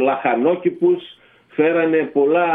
λαχανόκηπους, 0.00 1.02
φέρανε 1.48 2.10
πολλά 2.12 2.48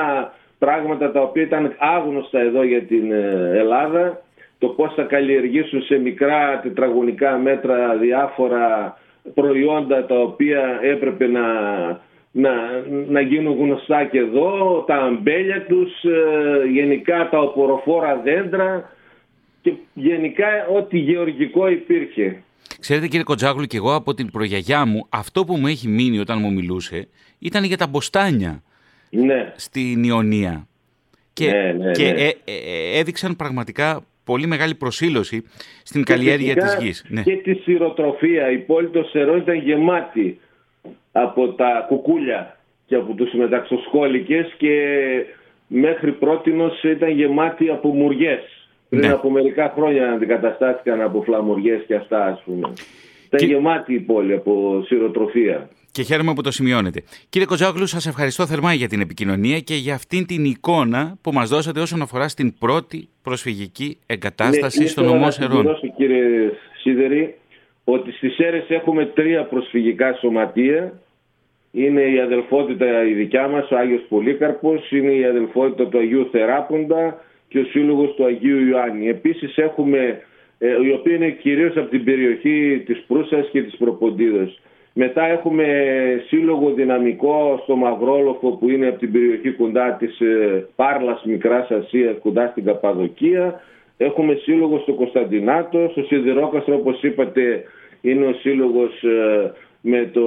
πράγματα 0.59 1.11
τα 1.11 1.21
οποία 1.21 1.43
ήταν 1.43 1.75
άγνωστα 1.77 2.39
εδώ 2.39 2.63
για 2.63 2.81
την 2.81 3.11
ε, 3.11 3.51
Ελλάδα, 3.55 4.21
το 4.59 4.67
πώς 4.67 4.93
θα 4.93 5.03
καλλιεργήσουν 5.03 5.81
σε 5.81 5.97
μικρά 5.97 6.59
τετραγωνικά 6.59 7.37
μέτρα 7.37 7.97
διάφορα 7.97 8.97
προϊόντα 9.33 10.05
τα 10.05 10.15
οποία 10.15 10.79
έπρεπε 10.81 11.27
να, 11.27 11.43
να, 12.31 12.51
να 13.07 13.21
γίνουν 13.21 13.57
γνωστά 13.57 14.05
και 14.05 14.17
εδώ, 14.17 14.83
τα 14.87 14.95
αμπέλια 14.95 15.65
τους, 15.65 16.03
ε, 16.03 16.67
γενικά 16.71 17.29
τα 17.29 17.39
οποροφόρα 17.39 18.21
δέντρα 18.23 18.89
και 19.61 19.73
γενικά 19.93 20.47
ό,τι 20.75 20.97
γεωργικό 20.97 21.67
υπήρχε. 21.67 22.43
Ξέρετε 22.79 23.07
κύριε 23.07 23.23
Κοντζάγλου 23.23 23.65
και 23.65 23.77
εγώ 23.77 23.95
από 23.95 24.13
την 24.13 24.31
προγιαγιά 24.31 24.85
μου 24.85 25.05
αυτό 25.09 25.45
που 25.45 25.55
μου 25.55 25.67
έχει 25.67 25.87
μείνει 25.87 26.19
όταν 26.19 26.39
μου 26.41 26.53
μιλούσε 26.53 27.07
ήταν 27.39 27.63
για 27.63 27.77
τα 27.77 27.87
μποστάνια 27.87 28.63
ναι. 29.09 29.53
στην 29.55 30.03
Ιωνία. 30.03 30.67
Και, 31.33 31.51
ναι, 31.51 31.71
ναι, 31.71 31.91
και 31.91 32.11
ναι. 32.11 32.21
Ε, 32.21 32.33
ε, 32.45 32.99
έδειξαν 32.99 33.35
πραγματικά 33.35 34.01
πολύ 34.31 34.47
μεγάλη 34.47 34.75
προσήλωση 34.75 35.43
στην 35.83 36.03
καλλιέργεια 36.03 36.55
της 36.55 36.77
γης. 36.81 37.05
Ναι. 37.09 37.21
Και 37.21 37.35
τη 37.35 37.53
σειροτροφία. 37.53 38.51
Η 38.51 38.57
πόλη 38.57 38.87
των 38.89 39.05
Σερών 39.05 39.37
ήταν 39.37 39.55
γεμάτη 39.55 40.39
από 41.11 41.47
τα 41.53 41.85
κουκούλια 41.87 42.57
και 42.85 42.95
από 42.95 43.13
τους 43.13 43.33
μεταξοσκόλικες 43.33 44.53
και 44.57 44.73
μέχρι 45.67 46.11
πρότινος 46.11 46.83
ήταν 46.83 47.09
γεμάτη 47.09 47.69
από 47.69 47.89
μουριές. 47.93 48.41
Πριν 48.89 49.01
Ναι. 49.01 49.11
από 49.11 49.29
μερικά 49.29 49.73
χρόνια 49.75 50.11
αντικαταστάθηκαν 50.11 51.01
από 51.01 51.21
φλαμουριές 51.21 51.83
και 51.87 51.95
αυτά 51.95 52.25
ας 52.25 52.41
πούμε. 52.45 52.73
Ήταν 53.27 53.39
Και- 53.39 53.45
γεμάτη 53.45 53.93
η 53.93 53.99
πόλη 53.99 54.33
από 54.33 54.83
σειροτροφία. 54.85 55.69
Και 55.91 56.01
χαίρομαι 56.01 56.33
που 56.33 56.41
το 56.41 56.51
σημειώνετε. 56.51 57.03
Κύριε 57.29 57.47
Κοντζάγλου, 57.47 57.85
σας 57.87 58.05
ευχαριστώ 58.07 58.45
θερμά 58.45 58.73
για 58.73 58.87
την 58.87 59.01
επικοινωνία 59.01 59.59
και 59.59 59.75
για 59.75 59.93
αυτήν 59.93 60.25
την 60.25 60.43
εικόνα 60.45 61.17
που 61.21 61.31
μας 61.31 61.49
δώσατε 61.49 61.79
όσον 61.79 62.01
αφορά 62.01 62.27
στην 62.27 62.57
πρώτη 62.57 63.07
προσφυγική 63.23 63.97
εγκατάσταση 64.05 64.79
Ναι, 64.79 64.87
στον 64.87 65.03
ήθελα 65.03 65.17
νομό 65.17 65.25
να 65.25 65.31
Σερών. 65.31 65.51
συμπληρώσω, 65.55 65.87
κύριε 65.97 66.51
Σίδερη, 66.81 67.35
ότι 67.83 68.11
στις 68.11 68.33
Σέρες 68.33 68.65
έχουμε 68.69 69.05
τρία 69.05 69.43
προσφυγικά 69.45 70.13
σωματεία. 70.13 70.99
Είναι 71.71 72.01
η 72.01 72.19
αδελφότητα 72.19 73.05
η 73.05 73.13
δικιά 73.13 73.47
μας, 73.47 73.71
ο 73.71 73.77
Άγιος 73.77 74.01
Πολύκαρπος, 74.09 74.91
είναι 74.91 75.11
η 75.11 75.25
αδελφότητα 75.25 75.87
του 75.87 75.97
Αγίου 75.97 76.27
Θεράποντα 76.31 77.21
και 77.47 77.59
ο 77.59 77.63
Σύλλογος 77.63 78.13
του 78.15 78.25
Αγίου 78.25 78.65
Ιωάννη. 78.67 79.07
Επίσης 79.07 79.57
έχουμε, 79.57 80.21
ε, 80.57 80.67
η 80.87 80.91
οποία 80.91 81.15
είναι 81.15 81.29
κυρίως 81.29 81.77
από 81.77 81.89
την 81.89 82.03
περιοχή 82.03 82.83
της 82.85 83.03
Προύσας 83.07 83.49
και 83.51 83.61
της 83.61 83.75
Προποντίδος. 83.77 84.59
Μετά 84.93 85.25
έχουμε 85.25 85.65
σύλλογο 86.27 86.71
δυναμικό 86.73 87.59
στο 87.63 87.75
Μαυρόλοφο 87.75 88.49
που 88.49 88.69
είναι 88.69 88.87
από 88.87 88.99
την 88.99 89.11
περιοχή 89.11 89.51
κοντά 89.51 89.91
της 89.99 90.19
ε, 90.19 90.67
Πάρλας 90.75 91.23
Μικράς 91.23 91.71
Ασίας 91.71 92.15
κοντά 92.21 92.47
στην 92.47 92.63
Καπαδοκία. 92.65 93.61
Έχουμε 93.97 94.33
σύλλογο 94.33 94.79
στο 94.79 94.93
Κωνσταντινάτο, 94.93 95.87
στο 95.91 96.01
Σιδηρόκαστρο 96.03 96.75
όπως 96.75 97.03
είπατε 97.03 97.63
είναι 98.01 98.25
ο 98.25 98.33
σύλλογος 98.33 99.03
ε, 99.03 99.51
με, 99.81 100.09
το, 100.13 100.21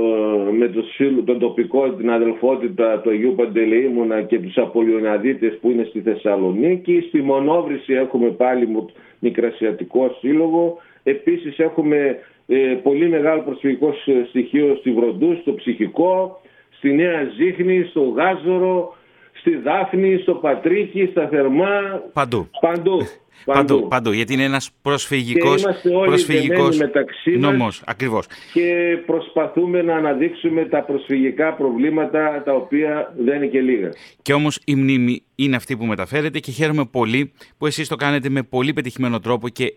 με 0.52 0.68
το 0.68 0.82
σύλλο- 0.82 1.22
τον 1.22 1.38
τοπικό, 1.38 1.90
την 1.90 2.10
αδελφότητα 2.10 2.98
του 3.00 3.10
Αγίου 3.10 3.34
Παντελεήμωνα 3.36 4.22
και 4.22 4.38
τους 4.38 4.56
Απολιοναδίτες 4.58 5.58
που 5.60 5.70
είναι 5.70 5.84
στη 5.84 6.00
Θεσσαλονίκη. 6.00 7.04
Στη 7.08 7.22
Μονόβρηση 7.22 7.92
έχουμε 7.92 8.28
πάλι 8.30 8.66
μου- 8.66 8.90
Μικρασιατικό 9.18 10.16
Σύλλογο. 10.20 10.78
Επίσης 11.02 11.58
έχουμε 11.58 12.18
ε, 12.54 12.74
πολύ 12.82 13.08
μεγάλο 13.08 13.42
προσφυγικό 13.42 13.92
σ- 13.92 14.28
στοιχείο 14.28 14.76
στη 14.80 14.92
Βροντού, 14.92 15.38
στο 15.40 15.54
Ψυχικό, 15.54 16.40
στη 16.76 16.92
Νέα 16.92 17.24
Ζήχνη, 17.36 17.84
στο 17.90 18.00
Γάζορο, 18.02 18.96
στη 19.32 19.56
Δάφνη, 19.56 20.18
στο 20.22 20.34
Πατρίκι, 20.34 21.08
στα 21.10 21.28
Θερμά, 21.28 22.02
Παντού. 22.12 22.48
παντού. 22.60 22.98
Παντού, 23.44 23.86
παντού, 23.88 24.12
γιατί 24.12 24.32
είναι 24.32 24.44
ένας 24.44 24.70
προσφυγικός, 24.82 25.54
Και 25.54 25.60
είμαστε 25.68 25.94
όλοι 25.94 26.06
προσφυγικός 26.06 26.76
δεμένοι 26.76 26.76
μεταξύ 26.94 27.30
μας. 27.30 27.40
νόμος. 27.52 27.82
Ακριβώς. 27.86 28.26
και 28.52 28.96
προσπαθούμε 29.06 29.82
να 29.82 29.94
αναδείξουμε 29.96 30.64
τα 30.64 30.82
προσφυγικά 30.82 31.54
προβλήματα 31.54 32.42
τα 32.44 32.52
οποία 32.54 33.14
δεν 33.18 33.36
είναι 33.36 33.46
και 33.46 33.60
λίγα. 33.60 33.88
Και 34.22 34.32
όμως 34.32 34.60
η 34.64 34.74
μνήμη 34.74 35.22
είναι 35.34 35.56
αυτή 35.56 35.76
που 35.76 35.84
μεταφέρεται 35.84 36.38
και 36.38 36.50
χαίρομαι 36.50 36.84
πολύ 36.90 37.32
που 37.58 37.66
εσείς 37.66 37.88
το 37.88 37.96
κάνετε 37.96 38.28
με 38.28 38.42
πολύ 38.42 38.72
πετυχημένο 38.72 39.20
τρόπο 39.20 39.48
και 39.48 39.74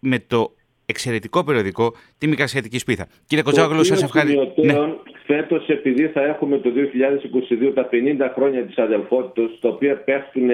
με 0.00 0.18
το 0.26 0.52
εξαιρετικό 0.94 1.44
περιοδικό 1.44 1.86
τη 2.18 2.26
Μικρασιατική 2.26 2.78
Σπίθα. 2.78 3.06
Κύριε 3.26 3.44
Κοτζάγλου, 3.44 3.84
σας 3.84 4.02
ευχαριστώ. 4.02 4.52
Ναι. 4.56 4.74
Φέτος 5.26 5.68
επειδή 5.68 6.04
θα 6.14 6.22
έχουμε 6.24 6.58
το 6.58 6.70
2022 6.70 7.72
τα 7.74 7.88
50 7.92 8.32
χρόνια 8.34 8.62
της 8.62 8.76
αδελφότητας, 8.78 9.50
τα 9.60 9.68
οποία 9.68 9.94
πέφτουν 9.96 10.48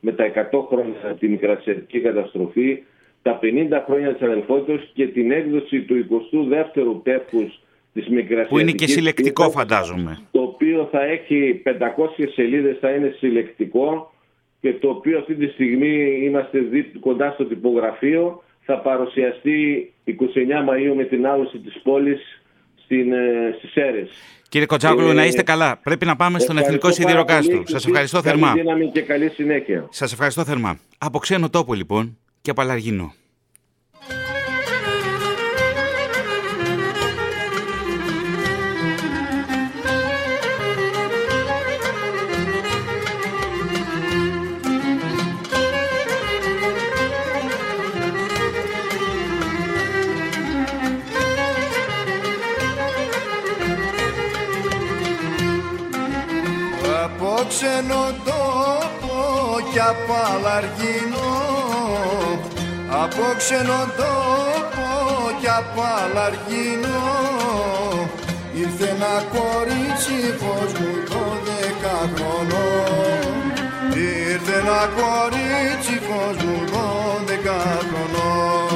με 0.00 0.12
τα 0.12 0.24
100 0.24 0.66
χρόνια 0.70 0.94
από 1.10 1.18
τη 1.18 1.28
μικρασιατική 1.28 2.00
καταστροφή, 2.00 2.82
τα 3.22 3.38
50 3.42 3.82
χρόνια 3.86 4.12
της 4.14 4.22
αδελφότητας 4.28 4.90
και 4.94 5.06
την 5.06 5.30
έκδοση 5.30 5.80
του 5.80 5.94
22ου 5.94 7.00
τεύχους 7.02 7.60
της 7.92 8.08
μικρασιατικής 8.08 8.48
Που 8.48 8.58
είναι 8.58 8.70
και 8.72 8.86
συλλεκτικό 8.86 9.42
Σπίθας, 9.42 9.62
φαντάζομαι. 9.62 10.18
το 10.30 10.40
οποίο 10.40 10.88
θα 10.90 11.02
έχει 11.04 11.60
500 11.64 12.28
σελίδες, 12.34 12.76
θα 12.80 12.90
είναι 12.90 13.14
συλλεκτικό 13.18 14.12
και 14.60 14.72
το 14.72 14.88
οποίο 14.88 15.18
αυτή 15.18 15.34
τη 15.34 15.46
στιγμή 15.46 16.20
είμαστε 16.22 16.58
δι- 16.58 16.98
κοντά 17.00 17.30
στο 17.30 17.44
τυπογραφείο. 17.44 18.42
Θα 18.72 18.78
παρουσιαστεί 18.80 19.92
29 20.04 20.12
Μαΐου 20.68 20.94
με 20.96 21.04
την 21.04 21.26
άλωση 21.26 21.58
της 21.58 21.80
πόλης 21.82 22.20
στην, 22.84 23.12
ε, 23.12 23.54
στις 23.58 23.70
Σέρες. 23.70 24.08
Κύριε 24.48 24.66
Κοτζάγλου, 24.66 25.08
Ε, 25.10 25.12
να 25.12 25.24
είστε 25.24 25.42
καλά. 25.42 25.76
Πρέπει 25.82 26.06
να 26.06 26.16
πάμε 26.16 26.38
στον 26.38 26.56
Ευχαριστώ 26.58 26.88
Εθνικό 26.88 27.04
πάρα 27.04 27.10
Σιδηροκάστρο. 27.10 27.56
πολύ. 27.56 27.70
Σας 27.70 27.86
ευχαριστώ 27.86 28.20
Καλή 28.20 28.38
θερμά. 28.40 28.52
δύναμη 28.54 28.90
και 28.90 29.00
καλή 29.00 29.28
συνέχεια. 29.28 29.86
Σας 29.90 30.12
ευχαριστώ 30.12 30.44
θερμά. 30.44 30.78
Από 30.98 31.18
ξένο 31.18 31.50
τόπο 31.50 31.74
λοιπόν 31.74 32.18
και 32.40 32.50
από 32.50 32.60
κι 59.90 59.96
από 59.96 60.14
αλαργινό 60.34 61.32
Από 63.02 63.24
ξένο 63.36 63.80
τόπο 63.96 64.86
κι 65.40 65.48
από 65.48 65.82
αλαργινό 66.02 67.00
Ήρθε 68.54 68.88
ένα 68.88 69.14
κορίτσι 69.34 70.34
φως 70.40 70.72
μου 70.78 70.92
το 71.10 71.22
δεκαχρονό. 71.46 72.68
Ήρθε 73.94 74.54
ένα 74.62 74.80
κορίτσι 74.98 76.00
φως 76.06 76.44
μου 76.44 76.64
το 76.70 76.84
δεκαχρονό 77.26 78.69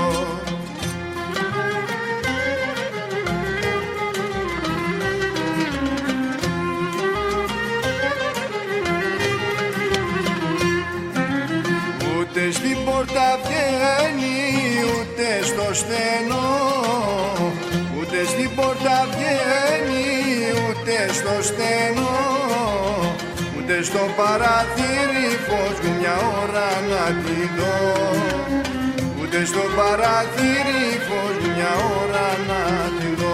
στενό. 21.48 22.14
Ούτε 23.56 23.82
στο 23.82 23.98
παραθύρι 24.16 25.28
φως 25.46 25.76
μου 25.82 25.94
μια 25.98 26.16
ώρα 26.42 26.68
να 26.90 27.04
τη 27.22 27.40
δω 27.56 28.04
ούτε 29.20 29.44
στο 29.44 29.60
παραθύρι 29.76 31.00
φως 31.06 31.36
μου 31.40 31.54
μια 31.56 31.72
ώρα 32.00 32.28
να 32.48 32.62
τη 32.98 33.22
δω 33.22 33.32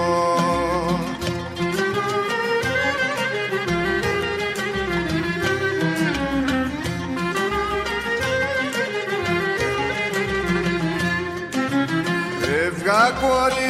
Εύγα 12.67 13.11
κόρη 13.21 13.70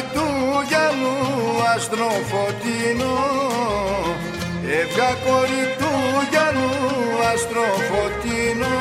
Εύγα 5.11 5.23
κόρη 5.31 5.63
του 5.77 5.91
γυαλού 6.29 6.71
αστροφωτεινό 7.33 8.79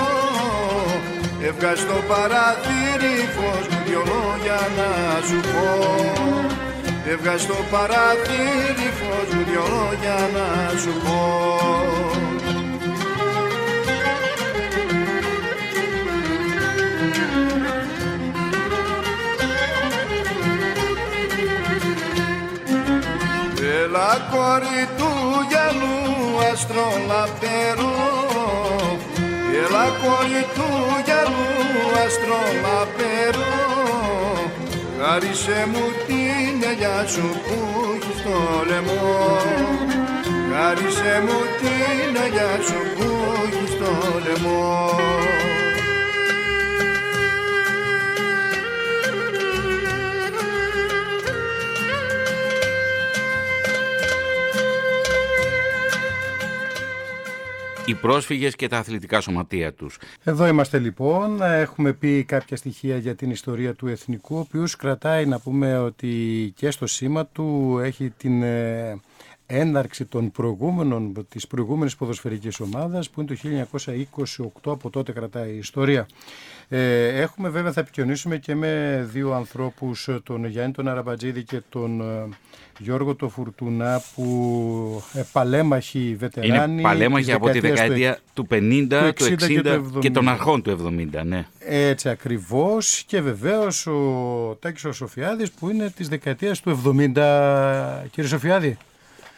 Εύγα 1.42 1.76
στο 1.76 1.94
παραθύρι 2.08 3.16
φως 3.34 3.66
μου 3.68 3.82
δυο 3.86 4.02
λόγια 4.06 4.60
να 4.76 4.90
σου 5.26 5.40
πω. 5.40 5.68
Εύγα 7.10 7.38
στο 7.38 7.54
παραθύρι 7.70 8.90
φως 8.98 9.34
μου 9.34 9.44
δυο 9.44 9.64
λόγια 9.70 10.18
να 10.34 10.78
σου 10.78 10.92
πω. 11.04 11.20
Έλα 23.82 24.28
κόρη 24.30 24.88
του 24.96 25.30
γυαλού 26.60 26.90
αστρολαπτερό 26.90 27.96
Έλα 29.64 29.86
κόρη 30.00 30.44
του 30.54 30.68
γυαλού 31.04 31.46
αστρολαπτερό 32.06 33.54
Χάρισε 35.00 35.68
μου 35.72 35.84
την 36.06 36.68
ελιά 36.70 37.06
σου 37.06 37.28
που 37.44 37.56
έχεις 37.94 38.18
στο 38.20 38.38
λαιμό. 38.66 39.36
Χάρισε 40.52 41.22
μου 41.24 41.38
την 41.60 42.22
ελιά 42.24 42.52
σου 42.66 42.80
που 42.96 43.08
έχεις 43.46 43.70
στο 43.70 43.92
λαιμό 44.24 44.99
Οι 57.90 57.94
πρόσφυγες 57.94 58.56
και 58.56 58.68
τα 58.68 58.78
αθλητικά 58.78 59.20
σωματεία 59.20 59.72
τους. 59.72 59.98
Εδώ 60.24 60.46
είμαστε 60.46 60.78
λοιπόν, 60.78 61.42
έχουμε 61.42 61.92
πει 61.92 62.24
κάποια 62.24 62.56
στοιχεία 62.56 62.96
για 62.96 63.14
την 63.14 63.30
ιστορία 63.30 63.74
του 63.74 63.86
εθνικού, 63.86 64.36
ο 64.36 64.38
οποίος 64.38 64.76
κρατάει 64.76 65.26
να 65.26 65.38
πούμε 65.38 65.78
ότι 65.78 66.52
και 66.56 66.70
στο 66.70 66.86
σήμα 66.86 67.26
του 67.26 67.78
έχει 67.82 68.10
την 68.10 68.42
ε, 68.42 69.00
έναρξη 69.46 70.04
των 70.04 70.30
προηγούμενων, 70.30 71.26
της 71.28 71.46
προηγούμενης 71.46 71.96
ποδοσφαιρικής 71.96 72.60
ομάδας 72.60 73.10
που 73.10 73.20
είναι 73.20 73.34
το 73.34 73.68
1928, 74.64 74.72
από 74.72 74.90
τότε 74.90 75.12
κρατάει 75.12 75.52
η 75.52 75.58
ιστορία. 75.58 76.06
Ε, 76.68 77.20
έχουμε 77.20 77.48
βέβαια, 77.48 77.72
θα 77.72 77.80
επικοινωνήσουμε 77.80 78.36
και 78.36 78.54
με 78.54 79.02
δύο 79.12 79.32
ανθρώπους, 79.32 80.08
τον 80.22 80.44
Γιάννη 80.44 80.72
τον 80.72 80.88
Αραμπατζίδη 80.88 81.44
και 81.44 81.62
τον 81.68 82.00
ε, 82.00 82.28
Γιώργο 82.82 83.14
το 83.14 83.28
Φουρτουνά 83.28 84.02
που 84.14 85.02
ε, 85.12 85.22
παλέμαχοι 85.32 86.16
βετεράνοι. 86.18 86.72
Είναι 86.72 86.82
παλέμαχοι 86.82 87.32
από 87.32 87.50
τη 87.50 87.60
δεκαετίας 87.60 88.18
του 88.34 88.46
50, 88.50 89.12
του 89.14 89.24
60, 89.24 89.36
και 89.36 89.46
και, 89.46 89.60
του 89.60 89.98
70. 90.02 90.10
των 90.12 90.28
αρχών 90.28 90.62
του 90.62 90.94
70, 91.14 91.22
ναι. 91.24 91.46
Έτσι 91.58 92.08
ακριβώς 92.08 93.02
και 93.06 93.20
βεβαίως 93.20 93.86
ο 93.86 94.00
Τάκης 94.60 94.84
ο 94.84 94.92
Σοφιάδης 94.92 95.50
που 95.50 95.70
είναι 95.70 95.90
της 95.90 96.08
δεκαετίας 96.08 96.60
του 96.60 96.82
70, 96.86 98.04
κύριε 98.10 98.30
Σοφιάδη. 98.30 98.76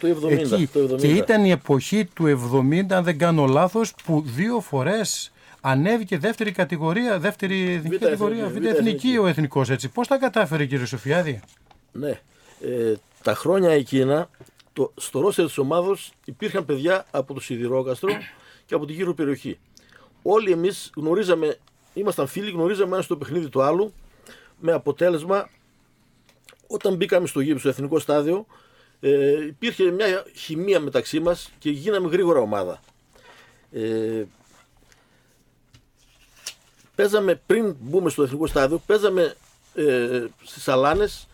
Το 0.00 0.08
70. 0.26 0.30
Εκεί. 0.30 0.68
Το 0.72 0.80
70. 0.94 0.96
Και 0.96 1.06
ήταν 1.06 1.44
η 1.44 1.50
εποχή 1.50 2.04
του 2.04 2.26
70, 2.26 2.92
αν 2.92 3.04
δεν 3.04 3.18
κάνω 3.18 3.46
λάθος, 3.46 3.94
που 4.04 4.24
δύο 4.26 4.60
φορές 4.60 5.32
ανέβηκε 5.60 6.18
δεύτερη 6.18 6.52
κατηγορία, 6.52 7.18
δεύτερη 7.18 7.72
εθνική 7.72 7.96
Β' 7.96 8.00
κατηγορία, 8.00 8.44
εθνική, 8.44 8.60
β' 8.60 8.62
β' 8.62 8.76
εθνική 8.76 8.98
εθνική. 8.98 9.18
ο 9.18 9.26
εθνικός 9.26 9.70
έτσι. 9.70 9.88
Πώς 9.88 10.08
τα 10.08 10.18
κατάφερε 10.18 10.66
κύριε 10.66 10.86
Σοφιάδη; 10.86 11.40
Ναι. 11.92 12.20
Ε, 12.60 12.94
τα 13.22 13.34
χρόνια 13.34 13.70
εκείνα, 13.70 14.30
το, 14.72 14.92
στο 14.96 15.20
ρόστερ 15.20 15.46
της 15.46 15.58
ομάδος 15.58 16.12
υπήρχαν 16.24 16.64
παιδιά 16.64 17.06
από 17.10 17.34
το 17.34 17.40
Σιδηρόκαστρο 17.40 18.10
και 18.66 18.74
από 18.74 18.86
την 18.86 18.94
γύρω 18.94 19.14
περιοχή. 19.14 19.58
Όλοι 20.22 20.50
εμείς 20.50 20.90
γνωρίζαμε, 20.96 21.58
ήμασταν 21.94 22.26
φίλοι, 22.26 22.50
γνωρίζαμε 22.50 22.94
ένα 22.94 23.02
στο 23.02 23.16
παιχνίδι 23.16 23.48
του 23.48 23.62
άλλου, 23.62 23.92
με 24.60 24.72
αποτέλεσμα, 24.72 25.50
όταν 26.66 26.94
μπήκαμε 26.94 27.26
στο 27.26 27.40
γήπεδο, 27.40 27.58
στο 27.58 27.68
εθνικό 27.68 27.98
στάδιο, 27.98 28.46
ε, 29.00 29.44
υπήρχε 29.44 29.90
μια 29.90 30.24
χημεία 30.34 30.80
μεταξύ 30.80 31.20
μας 31.20 31.52
και 31.58 31.70
γίναμε 31.70 32.08
γρήγορα 32.08 32.40
ομάδα. 32.40 32.80
Ε, 33.72 34.24
παίζαμε 36.94 37.34
πριν 37.46 37.76
μπούμε 37.80 38.10
στο 38.10 38.22
εθνικό 38.22 38.46
στάδιο, 38.46 38.82
παίζαμε 38.86 39.34
ε, 39.74 40.24
στις 40.42 40.68
Αλάνες 40.68 41.26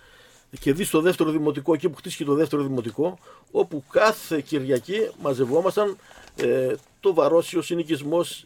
και 0.61 0.73
δεις 0.73 0.89
στο 0.89 1.01
δεύτερο 1.01 1.31
δημοτικό, 1.31 1.75
εκεί 1.75 1.89
που 1.89 1.97
χτίστηκε 1.97 2.25
το 2.25 2.35
δεύτερο 2.35 2.63
δημοτικό, 2.63 3.19
όπου 3.51 3.85
κάθε 3.91 4.41
Κυριακή 4.41 5.11
μαζευόμασταν 5.21 5.97
ε, 6.37 6.75
το 7.01 7.15
βαρόσιο, 7.15 7.59
ο 7.59 7.63
συνοικισμός, 7.63 8.45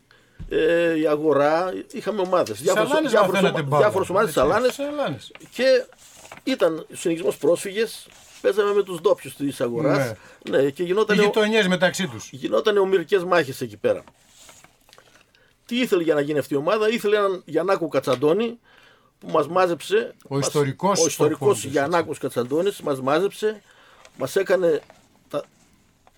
ε, 0.48 0.98
η 0.98 1.06
αγορά, 1.06 1.72
είχαμε 1.92 2.20
ομάδες. 2.20 2.60
Διάφορες, 2.62 2.88
Σαλάνες 2.88 3.10
διάφορες, 3.10 3.32
μαθαίνατε 3.40 3.58
ομα- 3.60 3.68
μπάλα. 3.68 3.82
διάφορες 3.82 4.08
ομάδες 4.08 4.30
στις 4.30 4.42
Έτσι, 4.42 4.54
Αλάνες 4.54 4.74
Σαλάνες. 4.74 5.32
και 5.50 5.84
ήταν 6.44 6.86
συνοικισμός 6.92 7.36
πρόσφυγες, 7.36 8.06
παίζαμε 8.40 8.72
με 8.72 8.82
τους 8.82 9.00
ντόπιους 9.00 9.36
της 9.36 9.60
αγοράς 9.60 10.12
ναι. 10.50 10.70
και 10.70 10.82
Οι 10.82 10.86
γινόταν, 10.86 11.18
ο, 11.18 11.22
γειτονιές 11.22 11.66
μεταξύ 11.68 12.06
τους. 12.08 12.28
γινόταν 12.32 12.76
ομοιρικές 12.76 13.24
μάχες 13.24 13.60
εκεί 13.60 13.76
πέρα. 13.76 14.04
Τι 15.66 15.80
ήθελε 15.80 16.02
για 16.02 16.14
να 16.14 16.20
γίνει 16.20 16.38
αυτή 16.38 16.54
η 16.54 16.56
ομάδα, 16.56 16.88
ήθελε 16.90 17.16
έναν 17.16 17.42
Γιαννάκο 17.44 17.88
Κατσαντώνη 17.88 18.58
που 19.22 19.30
μας 19.30 19.48
μάζεψε. 19.48 20.14
Ο 20.28 20.34
μας- 20.36 20.46
ιστορικός 20.46 21.00
Ο 21.02 21.06
ιστορικός 21.06 21.36
Στοκχόλμης, 21.38 21.64
Γιαννάκος 21.64 22.18
Κατσαντώνης 22.18 22.80
μας 22.80 23.00
μάζεψε, 23.00 23.62
μας 24.18 24.36
έκανε, 24.36 24.82
τα, 25.28 25.44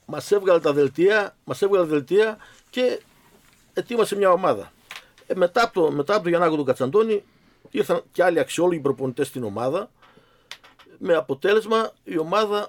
μας 0.06 0.30
έβγαλε 0.32 0.60
τα 0.60 0.72
δελτία, 0.72 1.36
μας 1.44 1.62
έβγαλε 1.62 1.84
δελτία 1.86 2.36
και 2.70 3.00
ετοίμασε 3.72 4.16
μια 4.16 4.30
ομάδα. 4.30 4.72
Ε, 5.26 5.34
μετά, 5.34 5.62
από 5.62 5.72
το, 5.72 5.90
μετά 5.90 6.14
από 6.14 6.22
το 6.22 6.28
Γιαννάκο 6.28 6.56
τον 6.56 6.64
Κατσαντώνη 6.64 7.22
ήρθαν 7.70 8.02
και 8.12 8.22
άλλοι 8.24 8.38
αξιόλογοι 8.38 8.80
προπονητές 8.80 9.26
στην 9.26 9.44
ομάδα 9.44 9.90
με 10.98 11.14
αποτέλεσμα 11.14 11.92
η 12.04 12.18
ομάδα 12.18 12.68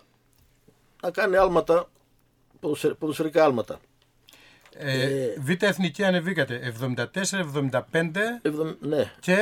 να 1.02 1.12
κάνει 1.12 1.36
άλματα, 1.36 1.90
ποδοσφαι- 2.60 2.94
ποδοσφαιρικά 2.94 3.44
άλματα. 3.44 3.80
Ε, 4.78 5.34
Β' 5.40 5.64
εθνική 5.64 6.04
ανεβήκατε 6.04 6.60
74-75 6.64 8.40
Εβδομ- 8.42 8.76
ναι, 8.82 9.12
και 9.20 9.38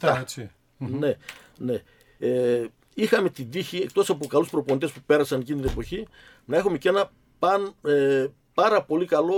76-77 0.00 0.16
έτσι. 0.20 0.50
ναι, 0.78 1.14
ναι. 1.58 1.82
Ε, 2.18 2.64
είχαμε 2.94 3.28
την 3.30 3.50
τύχη, 3.50 3.76
εκτός 3.76 4.10
από 4.10 4.26
καλούς 4.26 4.50
προπονητές 4.50 4.90
που 4.92 5.00
πέρασαν 5.06 5.40
εκείνη 5.40 5.60
την 5.60 5.70
εποχή, 5.70 6.06
να 6.44 6.56
έχουμε 6.56 6.78
και 6.78 6.88
ένα 6.88 7.10
παν, 7.38 7.74
ε, 7.86 8.26
πάρα 8.54 8.82
πολύ 8.82 9.06
καλό 9.06 9.34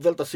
ΔΣ. 0.00 0.34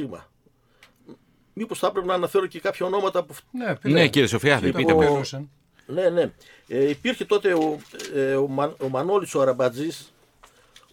Μήπως 1.54 1.78
θα 1.78 1.86
έπρεπε 1.86 2.06
να 2.06 2.14
αναφέρω 2.14 2.46
και 2.46 2.60
κάποια 2.60 2.86
ονόματα 2.86 3.24
που 3.24 3.34
Ναι, 3.50 3.74
πείτε. 3.74 3.88
Ναι, 3.88 4.08
κύριε 4.08 4.28
Σοφιάδη, 4.28 4.66
Πείτε 4.66 4.78
πείτε 4.78 4.92
που 4.92 4.98
με. 4.98 5.04
περνούσαν. 5.04 5.50
Ναι, 5.86 6.08
ναι. 6.08 6.30
Ε, 6.68 6.88
υπήρχε 6.88 7.24
τότε 7.24 7.52
ο, 7.54 7.78
ε, 8.14 8.34
ο, 8.34 8.46
Μα, 8.48 8.74
ο 8.78 8.88
Μανώλης 8.88 9.34
ο 9.34 9.40
Αραμπατζής, 9.40 10.12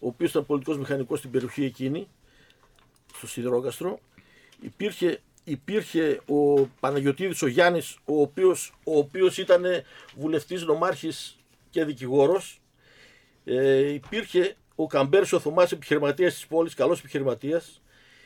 ο 0.00 0.06
οποίος 0.06 0.30
ήταν 0.30 0.46
πολιτικός 0.46 0.78
μηχανικός 0.78 1.18
στην 1.18 1.30
περιοχή 1.30 1.64
εκείνη, 1.64 2.08
στο 3.16 3.26
Σιδηρόκαστρο. 3.26 3.98
Υπήρχε, 4.60 5.20
υπήρχε 5.44 6.20
ο 6.26 6.66
Παναγιωτίδης 6.80 7.42
ο 7.42 7.46
Γιάννης, 7.46 7.98
ο 8.04 8.20
οποίος, 8.20 8.72
ο 8.84 8.98
οποίος 8.98 9.38
ήταν 9.38 9.64
βουλευτής, 10.16 10.62
νομάρχης 10.62 11.36
και 11.70 11.84
δικηγόρος. 11.84 12.60
Ε, 13.44 13.92
υπήρχε 13.92 14.56
ο 14.74 14.86
Καμπέρης 14.86 15.32
ο 15.32 15.38
Θωμάς, 15.40 15.72
επιχειρηματίας 15.72 16.34
της 16.34 16.46
πόλης, 16.46 16.74
καλός 16.74 16.98
επιχειρηματίας. 16.98 17.82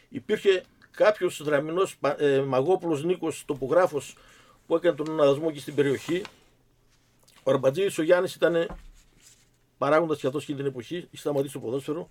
Υπήρχε 0.08 0.62
κάποιος 0.90 1.42
δραμηνός 1.42 1.96
Πα- 1.96 2.20
ε, 2.20 2.40
Μαγόπουλος 2.40 3.04
Νίκος, 3.04 3.44
τοπογράφος, 3.46 4.16
που 4.66 4.76
έκανε 4.76 4.96
τον 4.96 5.10
αναδασμό 5.10 5.46
εκεί 5.50 5.60
στην 5.60 5.74
περιοχή. 5.74 6.22
Ο 7.42 7.50
Αρμπατζής 7.50 7.98
ο 7.98 8.02
Γιάννης 8.02 8.34
ήταν 8.34 8.76
παράγοντας 9.84 10.20
και 10.20 10.26
αυτός 10.26 10.42
εκείνη 10.42 10.58
την 10.58 10.66
εποχή, 10.66 10.96
είχε 10.96 11.16
σταματήσει 11.16 11.52
το 11.52 11.58
ποδόσφαιρο. 11.58 12.10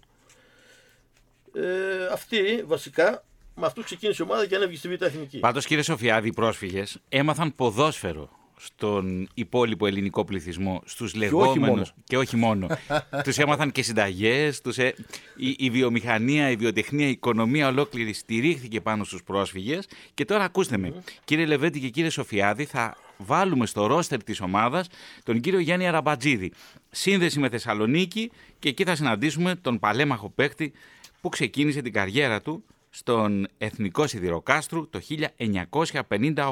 Ε, 1.54 2.06
αυτοί 2.12 2.64
βασικά 2.66 3.24
με 3.56 3.66
αυτούς 3.66 3.86
ξεκίνησε 3.86 4.24
η 4.24 4.26
ομάδα 4.30 4.46
και 4.46 4.56
ανέβηκε 4.56 4.78
στη 4.78 4.88
Β' 4.88 5.02
Εθνική. 5.02 5.40
Πάντως, 5.40 5.66
κύριε 5.66 5.84
Σοφιάδη, 5.84 6.28
οι 6.28 6.34
πρόσφυγες 6.34 7.00
έμαθαν 7.10 7.56
ποδόσφαιρο 7.56 8.30
στον 8.58 9.30
υπόλοιπο 9.34 9.86
ελληνικό 9.86 10.26
πληθυσμό, 10.26 10.82
στους 10.86 11.14
λεγόμενους 11.14 11.94
και 12.04 12.18
όχι 12.18 12.36
μόνο. 12.36 12.68
τους 13.24 13.38
έμαθαν 13.38 13.72
και 13.72 13.84
συνταγές, 13.84 14.62
τους 14.62 14.78
ε... 14.78 14.94
η, 15.36 15.56
η, 15.58 15.70
βιομηχανία, 15.70 16.50
η 16.50 16.56
βιοτεχνία, 16.56 17.08
η 17.08 17.10
οικονομία 17.10 17.68
ολόκληρη 17.68 18.14
στηρίχθηκε 18.14 18.82
πάνω 18.82 19.04
στους 19.04 19.24
πρόσφυγες 19.24 19.88
και 20.14 20.26
τώρα 20.26 20.44
ακούστε 20.44 20.78
με, 20.78 21.04
κύριε 21.24 21.46
Λεβέντη 21.46 21.80
και 21.80 21.90
κύριε 21.90 22.10
Σοφιάδη, 22.10 22.66
θα 22.66 22.96
βάλουμε 23.24 23.66
στο 23.66 23.86
ρόστερ 23.86 24.24
της 24.24 24.42
ομάδας 24.42 24.88
τον 25.24 25.40
κύριο 25.40 25.60
Γιάννη 25.60 25.88
Αραμπατζίδη. 25.88 26.52
Σύνδεση 26.90 27.40
με 27.40 27.50
Θεσσαλονίκη 27.50 28.32
και 28.60 28.70
εκεί 28.70 28.84
θα 28.84 28.96
συναντήσουμε 28.96 29.56
τον 29.56 29.80
παλέμαχο 29.80 30.30
παίκτη 30.30 30.74
που 31.22 31.30
ξεκίνησε 31.30 31.82
την 31.82 31.94
καριέρα 31.94 32.42
του 32.42 32.66
στον 32.90 33.48
Εθνικό 33.58 34.08
Σιδηροκάστρου 34.08 34.90
το 34.90 35.00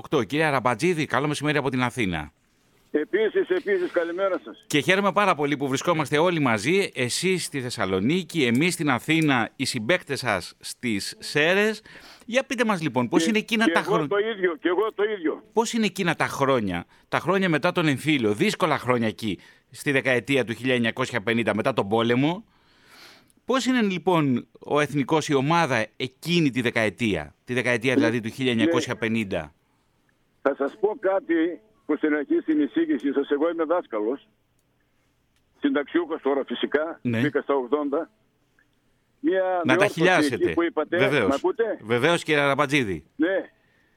1958. 0.10 0.27
Κύριε 0.27 0.45
Αραμπατζίδη, 0.45 1.05
καλό 1.05 1.27
μεσημέρι 1.27 1.57
από 1.57 1.69
την 1.69 1.81
Αθήνα. 1.81 2.31
Επίσης, 2.91 3.49
επίσης, 3.49 3.91
καλημέρα 3.91 4.39
σας. 4.43 4.63
Και 4.67 4.79
χαίρομαι 4.79 5.12
πάρα 5.12 5.36
πολύ 5.36 5.57
που 5.57 5.67
βρισκόμαστε 5.67 6.17
όλοι 6.17 6.39
μαζί, 6.39 6.89
εσείς 6.93 7.45
στη 7.45 7.62
Θεσσαλονίκη, 7.62 8.43
εμείς 8.43 8.73
στην 8.73 8.89
Αθήνα, 8.89 9.49
οι 9.55 9.65
συμπέκτες 9.65 10.19
σας 10.19 10.55
στις 10.60 11.15
Σέρες. 11.19 11.81
Για 12.31 12.43
πείτε 12.43 12.65
μας 12.65 12.81
λοιπόν, 12.81 13.07
πώς 13.07 13.25
είναι 13.27 13.37
εκείνα 13.37 13.65
και 13.65 13.71
τα 13.71 13.79
εγώ 13.79 13.89
χρόνια... 13.91 14.07
το 14.07 14.17
ίδιο, 14.17 14.55
και 14.55 14.67
εγώ 14.67 14.93
το 14.93 15.03
ίδιο. 15.03 15.43
Πώς 15.53 15.73
είναι 15.73 15.85
εκείνα 15.85 16.15
τα 16.15 16.25
χρόνια, 16.25 16.85
τα 17.07 17.19
χρόνια 17.19 17.49
μετά 17.49 17.71
τον 17.71 17.87
εμφύλιο, 17.87 18.33
δύσκολα 18.33 18.77
χρόνια 18.77 19.07
εκεί, 19.07 19.39
στη 19.71 19.91
δεκαετία 19.91 20.45
του 20.45 20.53
1950 21.25 21.51
μετά 21.53 21.73
τον 21.73 21.87
πόλεμο, 21.87 22.45
Πώς 23.45 23.65
είναι 23.65 23.81
λοιπόν 23.81 24.47
ο 24.59 24.79
εθνικός 24.79 25.27
η 25.29 25.33
ομάδα 25.33 25.85
εκείνη 25.97 26.49
τη 26.49 26.61
δεκαετία, 26.61 27.35
τη 27.45 27.53
δεκαετία 27.53 27.95
δηλαδή 27.95 28.19
του 28.21 28.29
1950. 28.31 29.51
Θα 30.41 30.55
σας 30.57 30.77
πω 30.79 30.97
κάτι 30.99 31.59
που 31.85 31.95
στην 31.97 32.15
αρχή 32.15 32.39
στην 32.41 32.61
εισήγηση 32.61 33.11
σας, 33.13 33.29
εγώ 33.29 33.49
είμαι 33.49 33.63
δάσκαλος, 33.63 34.27
συνταξιούχος 35.59 36.21
τώρα 36.21 36.43
φυσικά, 36.45 36.99
Ναι. 37.01 37.21
μπήκα 37.21 37.41
στα 37.41 37.53
80. 37.55 38.09
Μια 39.23 39.43
Να 39.43 39.60
τα 39.63 39.63
διόρθωση 39.75 39.93
χιλιάσετε. 39.93 40.36
εκεί 40.36 40.53
που 40.53 40.63
είπατε, 40.63 40.97
Βεβαίως. 40.97 41.27
μ' 41.29 41.34
ακούτε; 41.34 41.77
Βεβαίως 41.81 42.23
κύριε 42.23 42.41
Αραμπατζίδη. 42.41 43.05
Ναι. 43.15 43.49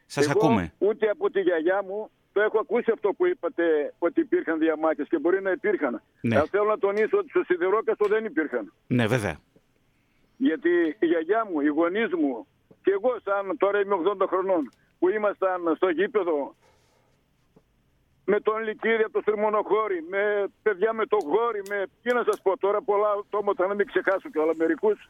Σας 0.06 0.24
Εγώ 0.28 0.32
ακούμε. 0.36 0.72
Ούτε 0.78 1.08
από 1.08 1.30
τη 1.30 1.40
γιαγιά 1.40 1.82
μου 1.82 2.10
το 2.32 2.40
έχω 2.40 2.58
ακούσει 2.58 2.90
αυτό 2.94 3.12
που 3.12 3.26
είπατε 3.26 3.94
ότι 3.98 4.20
υπήρχαν 4.20 4.58
διαμάχες 4.58 5.08
και 5.08 5.18
μπορεί 5.18 5.42
να 5.42 5.50
υπήρχαν. 5.50 6.02
Ναι. 6.20 6.36
Αλλά 6.36 6.46
θέλω 6.50 6.64
να 6.64 6.78
τονίσω 6.78 7.18
ότι 7.18 7.28
στο 7.28 7.42
Σιδηρόκαστο 7.44 8.06
δεν 8.08 8.24
υπήρχαν. 8.24 8.72
Ναι 8.86 9.06
βέβαια. 9.06 9.36
Γιατί 10.36 10.96
η 10.98 11.06
γιαγιά 11.06 11.46
μου, 11.50 11.60
οι 11.60 11.66
γονείς 11.68 12.10
μου 12.14 12.46
και 12.82 12.90
εγώ 12.90 13.16
σαν 13.24 13.56
τώρα 13.58 13.80
είμαι 13.80 13.94
80 14.20 14.26
χρονών 14.28 14.68
που 14.98 15.08
ήμασταν 15.08 15.72
στο 15.76 15.88
γήπεδο 15.88 16.56
με 18.24 18.40
τον 18.40 18.62
Λυκίδη 18.62 19.02
από 19.02 19.12
το 19.12 19.20
Στριμονοχώρι, 19.20 20.04
με 20.10 20.44
παιδιά 20.62 20.92
με 20.92 21.06
το 21.06 21.16
Γόρι, 21.24 21.62
με 21.68 21.84
τι 22.02 22.14
να 22.14 22.22
σας 22.24 22.40
πω 22.42 22.58
τώρα 22.58 22.82
πολλά 22.82 23.12
οτόματα 23.14 23.66
να 23.66 23.74
μην 23.74 23.86
ξεχάσω 23.86 24.30
και 24.30 24.40
αλλά 24.40 24.52
μερικούς 24.56 25.08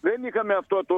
δεν 0.00 0.24
είχαμε 0.24 0.54
αυτό 0.54 0.84
το 0.86 0.96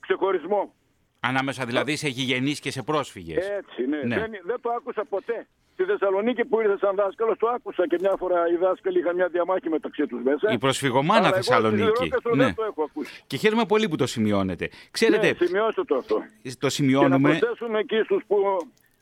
ξεχωρισμό. 0.00 0.72
Ανάμεσα 1.20 1.64
δηλαδή 1.64 1.96
σε 1.96 2.08
γηγενείς 2.08 2.60
και 2.60 2.70
σε 2.70 2.82
πρόσφυγες. 2.82 3.48
Έτσι, 3.48 3.86
ναι. 3.86 4.02
Ναι. 4.02 4.14
Δεν, 4.20 4.30
δεν 4.44 4.56
το 4.60 4.70
άκουσα 4.70 5.04
ποτέ. 5.04 5.46
Στη 5.72 5.84
Θεσσαλονίκη 5.86 6.44
που 6.44 6.60
ήρθα 6.60 6.76
σαν 6.78 6.94
δάσκαλος, 6.94 7.38
το 7.38 7.48
άκουσα 7.48 7.86
και 7.86 7.96
μια 8.00 8.14
φορά 8.18 8.48
οι 8.52 8.56
δάσκαλοι 8.56 8.98
είχαν 8.98 9.14
μια 9.14 9.28
διαμάχη 9.28 9.68
μεταξύ 9.68 10.06
τους 10.06 10.22
μέσα. 10.22 10.52
Η 10.52 10.58
προσφυγομάνα 10.58 11.18
Αλλά 11.18 11.28
εγώ 11.28 11.42
στη 11.42 11.48
Θεσσαλονίκη. 11.52 11.82
Σιδηρόκαστρο 11.86 12.34
Ναι. 12.34 12.44
Δεν 12.44 12.54
το 12.54 12.64
έχω 12.64 12.82
ακούσει. 12.82 13.22
Και 13.26 13.36
χαίρομαι 13.36 13.64
πολύ 13.64 13.88
που 13.88 13.96
το 13.96 14.06
σημειώνετε. 14.06 14.70
Ξέρετε, 14.90 15.26
Ναι, 15.38 15.46
σημειώστε 15.46 15.84
το 15.84 15.96
αυτό. 15.96 16.14
το 16.14 16.22
Και 16.42 16.56
να 16.60 16.68
σημειώνουμε... 16.68 17.28
προσθέσουμε 17.38 17.78
εκεί 17.78 18.00
στους 18.04 18.22
που 18.26 18.36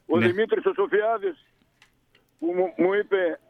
ο 0.07 0.19
Ναι. 0.19 0.27
Δημήτρης 0.27 0.64
ο 0.64 0.73
Σοφιάδης 0.75 1.45
που 2.38 2.47
μου, 2.53 2.73
μου 2.77 2.92
είπε 2.95 3.40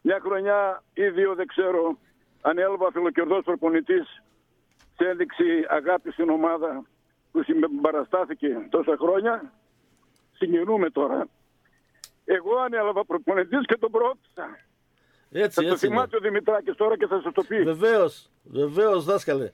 μια 0.00 0.18
χρονιά 0.22 0.82
ή 0.94 1.08
δύο 1.08 1.34
δεν 1.34 1.46
ξέρω 1.46 1.98
αν 2.42 2.58
έλαβα 2.58 2.90
φιλοκερδός 2.92 3.44
προπονητής 3.44 4.22
σε 4.96 5.08
ένδειξη 5.08 5.64
αγάπης 5.68 6.12
στην 6.12 6.30
ομάδα 6.30 6.84
που 7.32 7.42
συμπαραστάθηκε 7.42 8.66
τόσα 8.70 8.96
χρόνια 9.00 9.52
συγκινούμε 10.32 10.90
τώρα. 10.90 11.28
Εγώ 12.24 12.56
ανέλαβα 12.56 13.04
προπονητής 13.04 13.66
και 13.66 13.76
τον 13.76 13.90
πρόθεσα. 13.90 14.58
Έτσι, 15.30 15.60
Θα 15.60 15.62
το 15.62 15.72
έτσι. 15.72 15.86
θυμάται 15.86 16.16
ο 16.16 16.20
Δημητράκης 16.20 16.74
τώρα 16.74 16.96
και 16.96 17.06
θα 17.06 17.20
σας 17.20 17.32
το 17.32 17.42
πει. 17.42 17.62
Βεβαίως, 17.62 18.30
βεβαίως, 18.44 19.04
δάσκαλε. 19.04 19.52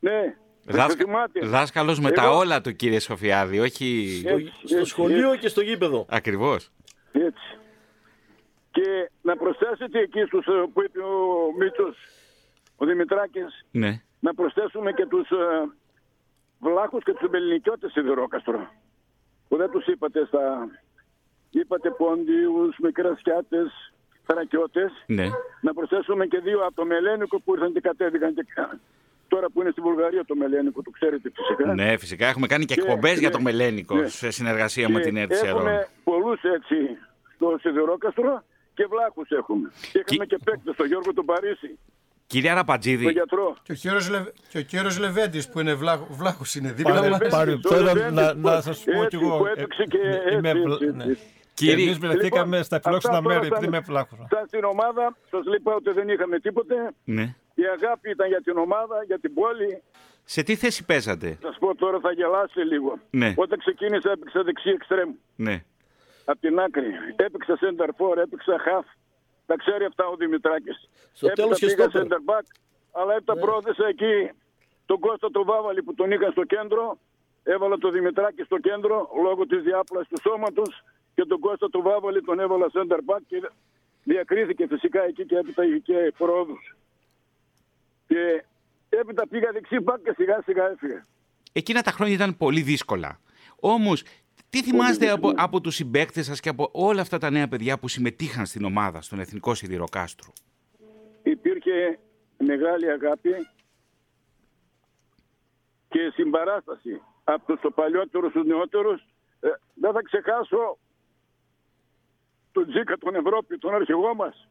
Ναι, 0.00 0.20
θα 0.20 0.34
το 0.34 0.47
Δάσκα... 0.68 1.04
θυμάται. 1.04 1.46
Δάσκαλος 1.46 2.00
με 2.00 2.10
τα 2.10 2.22
Εγώ- 2.24 2.36
όλα 2.36 2.60
του 2.60 2.76
κύριε 2.76 3.00
Σοφιάδη, 3.00 3.58
όχι... 3.58 4.22
Ε, 4.26 4.32
Έτσι, 4.32 4.52
Στο 4.64 4.76
έτσι, 4.76 4.90
σχολείο 4.90 5.36
και 5.36 5.48
στο 5.48 5.60
γήπεδο. 5.60 6.06
Ακριβώς. 6.08 6.70
Έτσι. 7.12 7.56
Και 8.70 9.10
να 9.22 9.36
προσθέσετε 9.36 9.98
εκεί 9.98 10.20
στους, 10.20 10.46
ε, 10.46 10.50
που 10.72 10.82
είπε 10.82 10.98
ο 10.98 11.52
Μίτσος, 11.58 11.96
ο 12.76 12.86
Δημητράκης, 12.86 13.66
Ναι. 13.70 14.02
να 14.20 14.34
προσθέσουμε 14.34 14.92
και 14.92 15.06
τους 15.06 15.30
ε, 15.30 15.68
βλάχους 16.60 17.04
και 17.04 17.12
τους 17.12 17.22
εμπελινικιώτες 17.22 17.92
σιδηρόκαστρο. 17.92 18.70
Που 19.48 19.56
δεν 19.56 19.70
τους 19.70 19.86
είπατε 19.86 20.24
στα... 20.26 20.68
Είπατε 21.50 21.90
πόντιους, 21.90 22.76
μικρασιάτες, 22.82 23.92
θρακιώτες. 24.26 24.90
Ναι. 25.06 25.26
Να 25.60 25.72
προσθέσουμε 25.74 26.26
και 26.26 26.38
δύο 26.38 26.60
από 26.64 26.74
το 26.74 26.84
Μελένικο 26.84 27.40
που 27.40 27.54
ήρθαν 27.54 27.72
και 27.72 27.80
κατέβηκαν 27.80 28.34
και 28.34 28.44
τώρα 29.28 29.46
που 29.50 29.60
είναι 29.60 29.70
στη 29.70 29.80
Βουλγαρία 29.80 30.24
το 30.24 30.34
Μελένικο, 30.36 30.82
το 30.82 30.90
ξέρετε 30.90 31.30
φυσικά. 31.34 31.74
Ναι, 31.74 31.96
φυσικά 31.98 32.26
έχουμε 32.26 32.46
κάνει 32.46 32.64
και 32.64 32.74
Και- 32.74 32.80
εκπομπές 32.80 33.18
για 33.18 33.28
ναι, 33.28 33.34
το 33.34 33.40
Μελένικο 33.40 33.94
ναι. 33.96 34.08
σε 34.08 34.30
συνεργασία 34.30 34.88
με 34.88 34.98
Και 35.00 35.04
την 35.06 35.16
ΕΡΤ 35.16 35.32
Έχουμε 35.32 35.88
πολλούς 36.04 36.40
έτσι 36.42 36.76
στο 37.34 37.56
Σιδηρόκαστρο 37.60 38.42
και 38.74 38.86
βλάχους 38.90 39.28
έχουμε. 39.30 39.70
Και 39.92 40.04
είχαμε 40.06 40.26
και 40.26 40.38
παίκτες, 40.44 40.76
τον 40.76 40.86
Γιώργο 40.86 41.12
τον 41.14 41.24
Παρίσι, 41.24 41.78
Κύριε 42.26 42.48
τον 42.48 42.56
Αραμπατζίδη, 42.58 43.10
γιατρό. 43.12 43.56
Και 43.62 43.72
ο 43.72 43.74
κύριος, 43.74 44.08
Λε... 44.10 44.18
και 44.48 44.58
ο 44.58 44.62
κύριος 44.62 44.98
Λεβέντης 44.98 45.48
που 45.48 45.60
είναι 45.60 45.74
βλάχο... 45.74 46.06
βλάχος 46.10 46.54
είναι 46.54 46.72
δίπλα. 46.72 46.94
Πάλι- 46.94 47.10
μας. 47.10 47.18
Παρεμπιπτόντως, 47.28 47.78
Παρεμπιπτόντως, 47.78 48.14
να- 48.24 48.34
να, 48.34 48.34
να 48.50 48.54
να 48.54 48.60
σας 48.60 48.84
πω 48.84 49.02
έτσι, 49.02 49.16
κι 49.16 49.24
εγώ. 49.24 49.36
που 49.38 49.46
έπαιξε 49.46 49.84
και 49.84 49.98
ε, 50.30 50.34
είμαι 50.36 50.48
έτσι, 50.50 50.62
βλα- 50.62 50.74
έτσι, 50.82 50.96
ναι. 50.96 51.04
έτσι. 51.04 51.22
Κύριε- 51.54 51.86
Εμείς 51.86 51.98
βρεθήκαμε 51.98 52.44
Λοιπόν, 52.46 52.62
στα 52.64 52.76
αυτά 52.76 52.88
φιλόξενα 52.88 53.14
τώρα 53.22 53.28
μέρη 53.28 53.44
σαν- 53.46 53.52
επειδή 53.52 53.66
είμαι 53.66 53.80
βλάχος. 53.80 54.18
Σαν 54.30 54.44
στην 54.46 54.64
ομάδα, 54.64 55.16
σας 55.30 55.42
είπα 55.58 55.74
ότι 55.74 55.90
δεν 55.90 56.08
είχαμε 56.08 56.38
τίποτε. 56.38 56.74
ναι. 57.04 57.34
Η 57.62 57.64
αγάπη 57.76 58.10
ήταν 58.10 58.28
για 58.28 58.40
την 58.42 58.56
ομάδα, 58.58 59.04
για 59.04 59.18
την 59.18 59.34
πόλη. 59.34 59.82
σε 60.24 60.42
τι 60.42 60.54
θέση 60.56 60.84
παίζατε; 60.84 61.38
Θα 61.40 61.46
σας 61.48 61.58
πω 61.58 61.74
τώρα 61.74 61.98
θα 62.00 62.12
γελάσετε 62.12 62.64
λίγο. 62.64 62.98
Ναι. 63.10 63.34
Όταν 63.36 63.58
ξεκίνησα 63.58 64.10
έπαιξα 64.10 64.42
δεξί 64.42 64.68
εξτρέμ. 64.70 65.10
Ναι. 65.36 65.64
από 66.24 66.40
την 66.40 66.58
άκρη. 66.58 66.90
Έπαιξα 67.16 67.58
center 67.62 67.88
for, 67.98 68.16
έπαιξα 68.16 68.56
half. 68.66 68.86
Τα 69.46 69.56
ξέρει 69.56 69.84
αυτά 69.84 70.06
ο 70.06 70.16
Δημητράκης. 70.16 70.88
Στο 71.12 71.26
Έπειτα 71.26 71.42
τέλος 71.42 71.58
και 71.58 71.66
πήγα 71.66 71.88
στόπερ. 71.88 72.02
center 72.06 72.20
back, 72.30 72.46
αλλά 72.92 73.14
έπειτα 73.14 73.34
Ναι. 73.34 73.40
πρόθεσα 73.40 73.86
εκεί 73.86 74.30
τον 74.86 74.98
Κώστα 75.00 75.30
τον 75.30 75.44
Βάβαλη 75.44 75.82
που 75.82 75.94
τον 75.94 76.10
είχα 76.10 76.30
στο 76.30 76.44
κέντρο. 76.44 76.98
Έβαλα 77.42 77.76
τον 77.78 77.92
Δημητράκη 77.92 78.42
στο 78.42 78.58
κέντρο 78.58 79.08
λόγω 79.22 79.46
της 79.46 79.62
διάπλασης 79.62 80.08
του 80.08 80.20
σώματος 80.20 80.84
και 81.14 81.24
τον 81.24 81.38
Κώστα 81.40 81.70
τον 81.70 81.82
Βάβαλη 81.82 82.22
τον 82.22 82.40
έβαλα 82.40 82.66
center 82.72 83.00
back 83.06 83.22
και 83.28 83.50
διακρίθηκε 84.04 84.66
φυσικά 84.66 85.02
εκεί 85.04 85.26
και 85.26 85.36
έπειτα 85.36 85.64
είχε 85.64 86.12
πρόοδους. 86.18 86.76
Και 88.08 88.44
έπειτα 88.88 89.28
πήγα 89.28 89.52
δεξί 89.52 89.76
back 89.84 89.98
και 90.04 90.12
σιγά 90.16 90.42
σιγά 90.44 90.70
έφυγα. 90.70 91.06
Εκείνα 91.52 91.82
τα 91.82 91.90
χρόνια 91.90 92.14
ήταν 92.14 92.36
πολύ 92.36 92.60
δύσκολα. 92.60 93.20
Όμως, 93.60 94.02
τι 94.50 94.62
θυμάστε 94.62 95.10
από, 95.10 95.32
από 95.36 95.60
τους 95.60 95.74
συμπαίκτες 95.74 96.26
σας 96.26 96.40
και 96.40 96.48
από 96.48 96.68
όλα 96.72 97.00
αυτά 97.00 97.18
τα 97.18 97.30
νέα 97.30 97.48
παιδιά 97.48 97.78
που 97.78 97.88
συμμετείχαν 97.88 98.46
στην 98.46 98.64
ομάδα, 98.64 99.00
στον 99.00 99.18
Εθνικό 99.20 99.54
Σιδηροκάστρο. 99.54 100.32
υπήρχε 101.22 101.98
μεγάλη 102.38 102.90
αγάπη 102.90 103.30
και 105.88 106.12
συμπαράσταση 106.14 107.02
από 107.24 107.56
τους 107.56 107.74
παλιότερους 107.74 108.30
στους 108.30 108.46
νεότερους. 108.46 109.00
Ε, 109.40 109.48
δεν 109.74 109.92
θα 109.92 110.02
ξεχάσω 110.02 110.78
τον 112.52 112.68
Τζίκα 112.68 112.98
τον 112.98 113.14
Ευρώπη, 113.14 113.58
τον 113.58 113.74
αρχηγό 113.74 114.14
μας. 114.14 114.48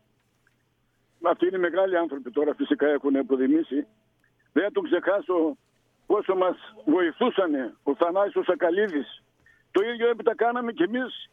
Αυτοί 1.21 1.47
είναι 1.47 1.57
μεγάλοι 1.57 1.97
άνθρωποι 1.97 2.31
τώρα 2.31 2.55
φυσικά 2.55 2.87
έχουν 2.87 3.15
αποδημήσει. 3.15 3.87
Δεν 4.53 4.63
θα 4.63 4.71
τον 4.71 4.83
ξεχάσω 4.83 5.57
πόσο 6.05 6.35
μας 6.35 6.57
βοηθούσαν 6.85 7.77
ο 7.83 7.95
Θανάσιος 7.95 8.47
Ακαλίδης. 8.49 9.23
Το 9.71 9.83
ίδιο 9.83 10.09
έπειτα 10.09 10.35
κάναμε 10.35 10.71
κι 10.71 10.83
εμείς 10.83 11.29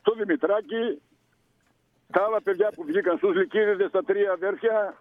στο 0.00 0.14
Δημητράκη, 0.14 1.02
τα 2.12 2.24
άλλα 2.24 2.42
παιδιά 2.42 2.72
που 2.74 2.84
βγήκαν 2.84 3.16
στους 3.16 3.34
Λυκίδιδες, 3.36 3.90
τα 3.90 4.04
τρία 4.04 4.32
αδέρφια 4.32 4.96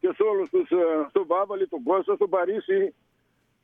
και 0.00 0.10
σε 0.16 0.22
όλους 0.22 0.48
τους, 0.50 0.70
ε, 0.70 1.06
στον 1.08 1.26
Βάβαλη, 1.26 1.68
τον 1.68 1.82
Κώστα, 1.82 2.14
στον 2.14 2.28
Παρίσι, 2.28 2.94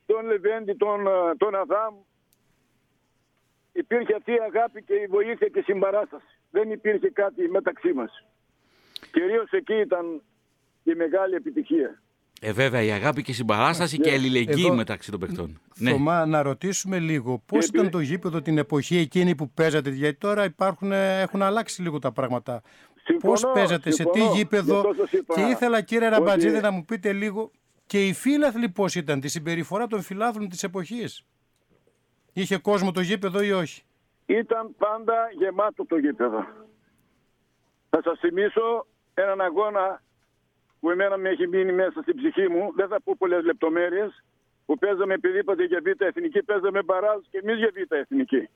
τον 0.05 0.25
Λεβέντη, 0.25 0.73
τον, 0.73 1.07
ε, 1.07 1.35
τον 1.37 1.55
Αδάμ. 1.55 1.95
Υπήρχε 3.71 4.15
αυτή 4.15 4.31
η 4.31 4.39
αγάπη 4.39 4.83
και 4.83 4.93
η 4.93 5.05
βοήθεια 5.05 5.47
και 5.47 5.59
η 5.59 5.61
συμπαράσταση. 5.61 6.39
Δεν 6.51 6.71
υπήρχε 6.71 7.09
κάτι 7.09 7.49
μεταξύ 7.49 7.93
μας. 7.93 8.25
Κυρίως 9.15 9.51
εκεί 9.51 9.73
ήταν 9.73 10.21
η 10.83 10.93
μεγάλη 10.93 11.35
επιτυχία. 11.35 12.01
Ε, 12.41 12.51
βέβαια, 12.51 12.81
η 12.81 12.91
αγάπη 12.91 13.21
και 13.21 13.31
η 13.31 13.33
συμπαράσταση 13.33 13.97
και 13.99 14.09
η 14.09 14.13
αλληλεγγύη 14.13 14.63
Εδώ- 14.65 14.75
μεταξύ 14.75 15.11
των 15.11 15.19
παιχτών. 15.19 15.59
Ναι. 15.77 15.91
Θωμά, 15.91 16.25
να 16.25 16.41
ρωτήσουμε 16.41 16.99
λίγο 16.99 17.41
πώς 17.45 17.63
Ε, 17.65 17.67
ήταν 17.73 17.85
ε, 17.85 17.89
το 17.89 17.99
γήπεδο 17.99 18.41
την 18.41 18.57
εποχή 18.57 18.97
εκείνη 18.97 19.35
που 19.35 19.49
παίζατε, 19.49 19.89
γιατί 19.89 20.17
τώρα 20.17 20.43
υπάρχουν, 20.43 20.91
ε, 20.91 21.21
έχουν 21.21 21.41
αλλάξει 21.41 21.81
λίγο 21.81 21.99
τα 21.99 22.11
πράγματα. 22.11 22.61
Συμφωνώ, 23.03 23.33
Πώς 23.33 23.51
παίζατε, 23.53 23.91
σε 23.91 24.03
τι 24.03 24.09
συμφωνώ. 24.11 24.31
Γι' 24.31 24.37
γήπεδο; 24.37 24.77
αυτό 24.77 24.93
σας 24.93 25.11
είπα 25.11 25.33
Και 25.35 25.41
ήθελα, 25.41 25.81
κύριε 25.81 26.07
ότι- 26.07 26.17
Ραμπατζίδη, 26.17 26.59
να 26.59 26.71
μου 26.71 26.85
πείτε 26.85 27.13
λίγο 27.13 27.51
και 27.85 28.07
οι 28.07 28.13
φίλαθλοι 28.13 28.69
πώς 28.69 28.95
ήταν, 28.95 29.19
τη 29.19 29.27
συμπεριφορά 29.27 29.87
των 29.87 30.01
φιλάθλων 30.01 30.49
της 30.49 30.63
εποχής; 30.63 31.23
Είχε 32.33 32.57
κόσμο 32.57 32.91
το 32.91 33.01
γήπεδο 33.01 33.41
ή 33.41 33.51
όχι; 33.51 33.83
Ήταν 34.25 34.75
πάντα 34.77 35.13
γεμάτο 35.37 35.85
το 35.85 35.97
γήπεδο. 35.97 36.45
Θα 37.89 38.01
σας 38.03 38.19
θυμίσω 38.19 38.87
έναν 39.21 39.41
αγώνα 39.41 40.01
που 40.79 40.89
εμένα 40.89 41.17
με 41.17 41.29
έχει 41.29 41.47
μείνει 41.47 41.71
μέσα 41.71 42.01
στην 42.01 42.15
ψυχή 42.15 42.49
μου. 42.49 42.73
Δεν 42.75 42.87
θα 42.87 43.01
πω 43.01 43.15
πολλές 43.17 43.43
λεπτομέρειες. 43.43 44.23
Που 44.65 44.77
παίζαμε 44.77 45.13
επειδή 45.13 45.37
είπατε 45.37 45.63
για 45.63 45.81
β' 45.83 46.01
εθνική, 46.01 46.43
παίζαμε 46.43 46.83
μπαράζ 46.83 47.21
και 47.29 47.37
εμείς 47.37 47.57
για 47.57 47.71
β' 47.73 47.93
εθνική. 47.93 48.49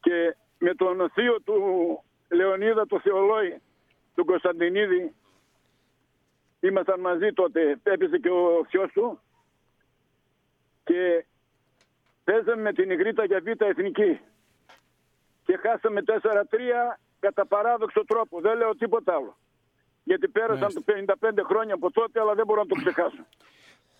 Και 0.00 0.36
με 0.58 0.74
τον 0.74 1.10
θείο 1.10 1.40
του 1.40 1.58
Λεωνίδα, 2.28 2.86
το 2.86 3.00
Θεολόη, 3.00 3.60
τον 4.14 4.24
Κωνσταντινίδη, 4.24 5.14
ήμασταν 6.60 7.00
μαζί 7.00 7.32
τότε, 7.32 7.78
έπεσε 7.82 8.18
και 8.18 8.30
ο 8.30 8.64
θειός 8.68 8.92
του 8.92 9.20
και 10.84 11.24
παίζαμε 12.24 12.62
με 12.62 12.72
την 12.72 12.90
Ιγρήτα 12.90 13.24
για 13.24 13.40
β' 13.40 13.62
εθνική 13.62 14.20
και 15.44 15.56
χάσαμε 15.56 16.02
4-3 16.06 16.98
κατά 17.20 17.46
παράδοξο 17.46 18.04
τρόπο. 18.04 18.40
Δεν 18.40 18.56
λέω 18.56 18.76
τίποτα 18.76 19.14
άλλο. 19.14 19.36
Γιατί 20.04 20.28
πέρασαν 20.28 20.72
το 20.74 20.84
55 20.86 21.44
χρόνια 21.44 21.74
από 21.74 21.90
τότε, 21.90 22.20
αλλά 22.20 22.34
δεν 22.34 22.46
μπορώ 22.46 22.60
να 22.60 22.66
το 22.66 22.74
ξεχάσω. 22.74 23.26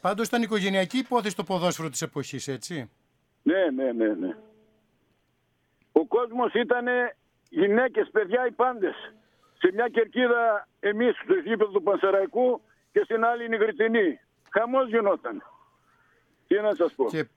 Πάντως 0.01 0.27
ήταν 0.27 0.43
οικογενειακή 0.43 0.99
υπόθεση 0.99 1.37
το 1.37 1.45
ποδόσφαιρο 1.45 1.89
της 1.89 2.03
εποχής, 2.03 2.49
έτσι. 2.49 2.91
Ναι, 3.43 3.71
ναι, 3.75 3.93
ναι, 3.93 4.15
ναι. 4.15 4.37
Ο 5.93 6.07
κόσμος 6.07 6.53
ήταν 6.53 6.87
γυναίκες, 7.49 8.09
παιδιά, 8.13 8.47
οι 8.47 8.51
πάντες. 8.51 8.95
Σε 9.59 9.71
μια 9.73 9.89
κερκίδα 9.89 10.69
εμείς 10.81 11.17
στο 11.25 11.35
γήπεδο 11.35 11.71
του 11.71 11.83
Πανσεραϊκού 11.83 12.61
και 12.93 13.01
στην 13.05 13.25
άλλη 13.25 13.45
η 13.45 13.49
Νιγριτινή. 13.49 14.21
Χαμός 14.51 14.89
γινόταν. 14.89 15.43
Τι 16.47 16.61
να 16.61 16.75
σας 16.75 16.93
πω. 16.93 17.07
Και, 17.09 17.29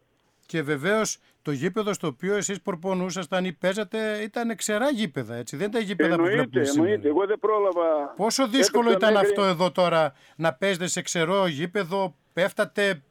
και 0.52 0.62
βεβαίως 0.62 1.18
το 1.42 1.52
γήπεδο 1.52 1.94
στο 1.94 2.08
οποίο 2.08 2.36
εσείς 2.36 2.62
προπονούσασταν 2.62 3.46
ή 3.46 3.54
παίζατε 3.54 4.22
ήταν 4.22 4.56
ξερά 4.56 4.90
γήπεδα, 4.90 5.36
έτσι. 5.36 5.58
Δεν 5.58 5.68
ήταν 5.68 5.82
γήπεδα 5.82 6.16
που 6.16 6.22
εννοείται, 6.22 6.36
βλέπουμε 6.42 6.66
σήμερα. 6.66 6.90
εννοείται. 6.90 7.08
Εγώ 7.08 7.26
δεν 7.26 7.40
πρόλαβα. 7.40 8.14
Πόσο 8.16 8.48
δύσκολο 8.48 8.90
Έπαιξα 8.90 9.10
ήταν 9.10 9.22
μέχρι- 9.22 9.38
αυτό 9.40 9.50
εδώ 9.50 9.72
τώρα 9.72 10.14
να 10.36 10.54
παίζετε 10.54 10.88
σε 10.88 11.02
ξερό 11.02 11.48
γήπεδο, 11.48 12.16
πέφτατε, 12.34 13.02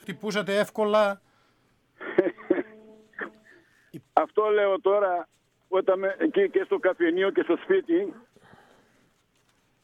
χτυπούσατε 0.00 0.58
εύκολα; 0.58 1.20
Αυτό 4.22 4.48
λέω 4.48 4.80
τώρα 4.80 5.28
όταν 5.68 5.98
με, 5.98 6.16
εκεί 6.18 6.50
και 6.50 6.62
στο 6.64 6.78
καφενείο 6.78 7.30
και 7.30 7.42
στο 7.42 7.56
σπίτι 7.62 8.12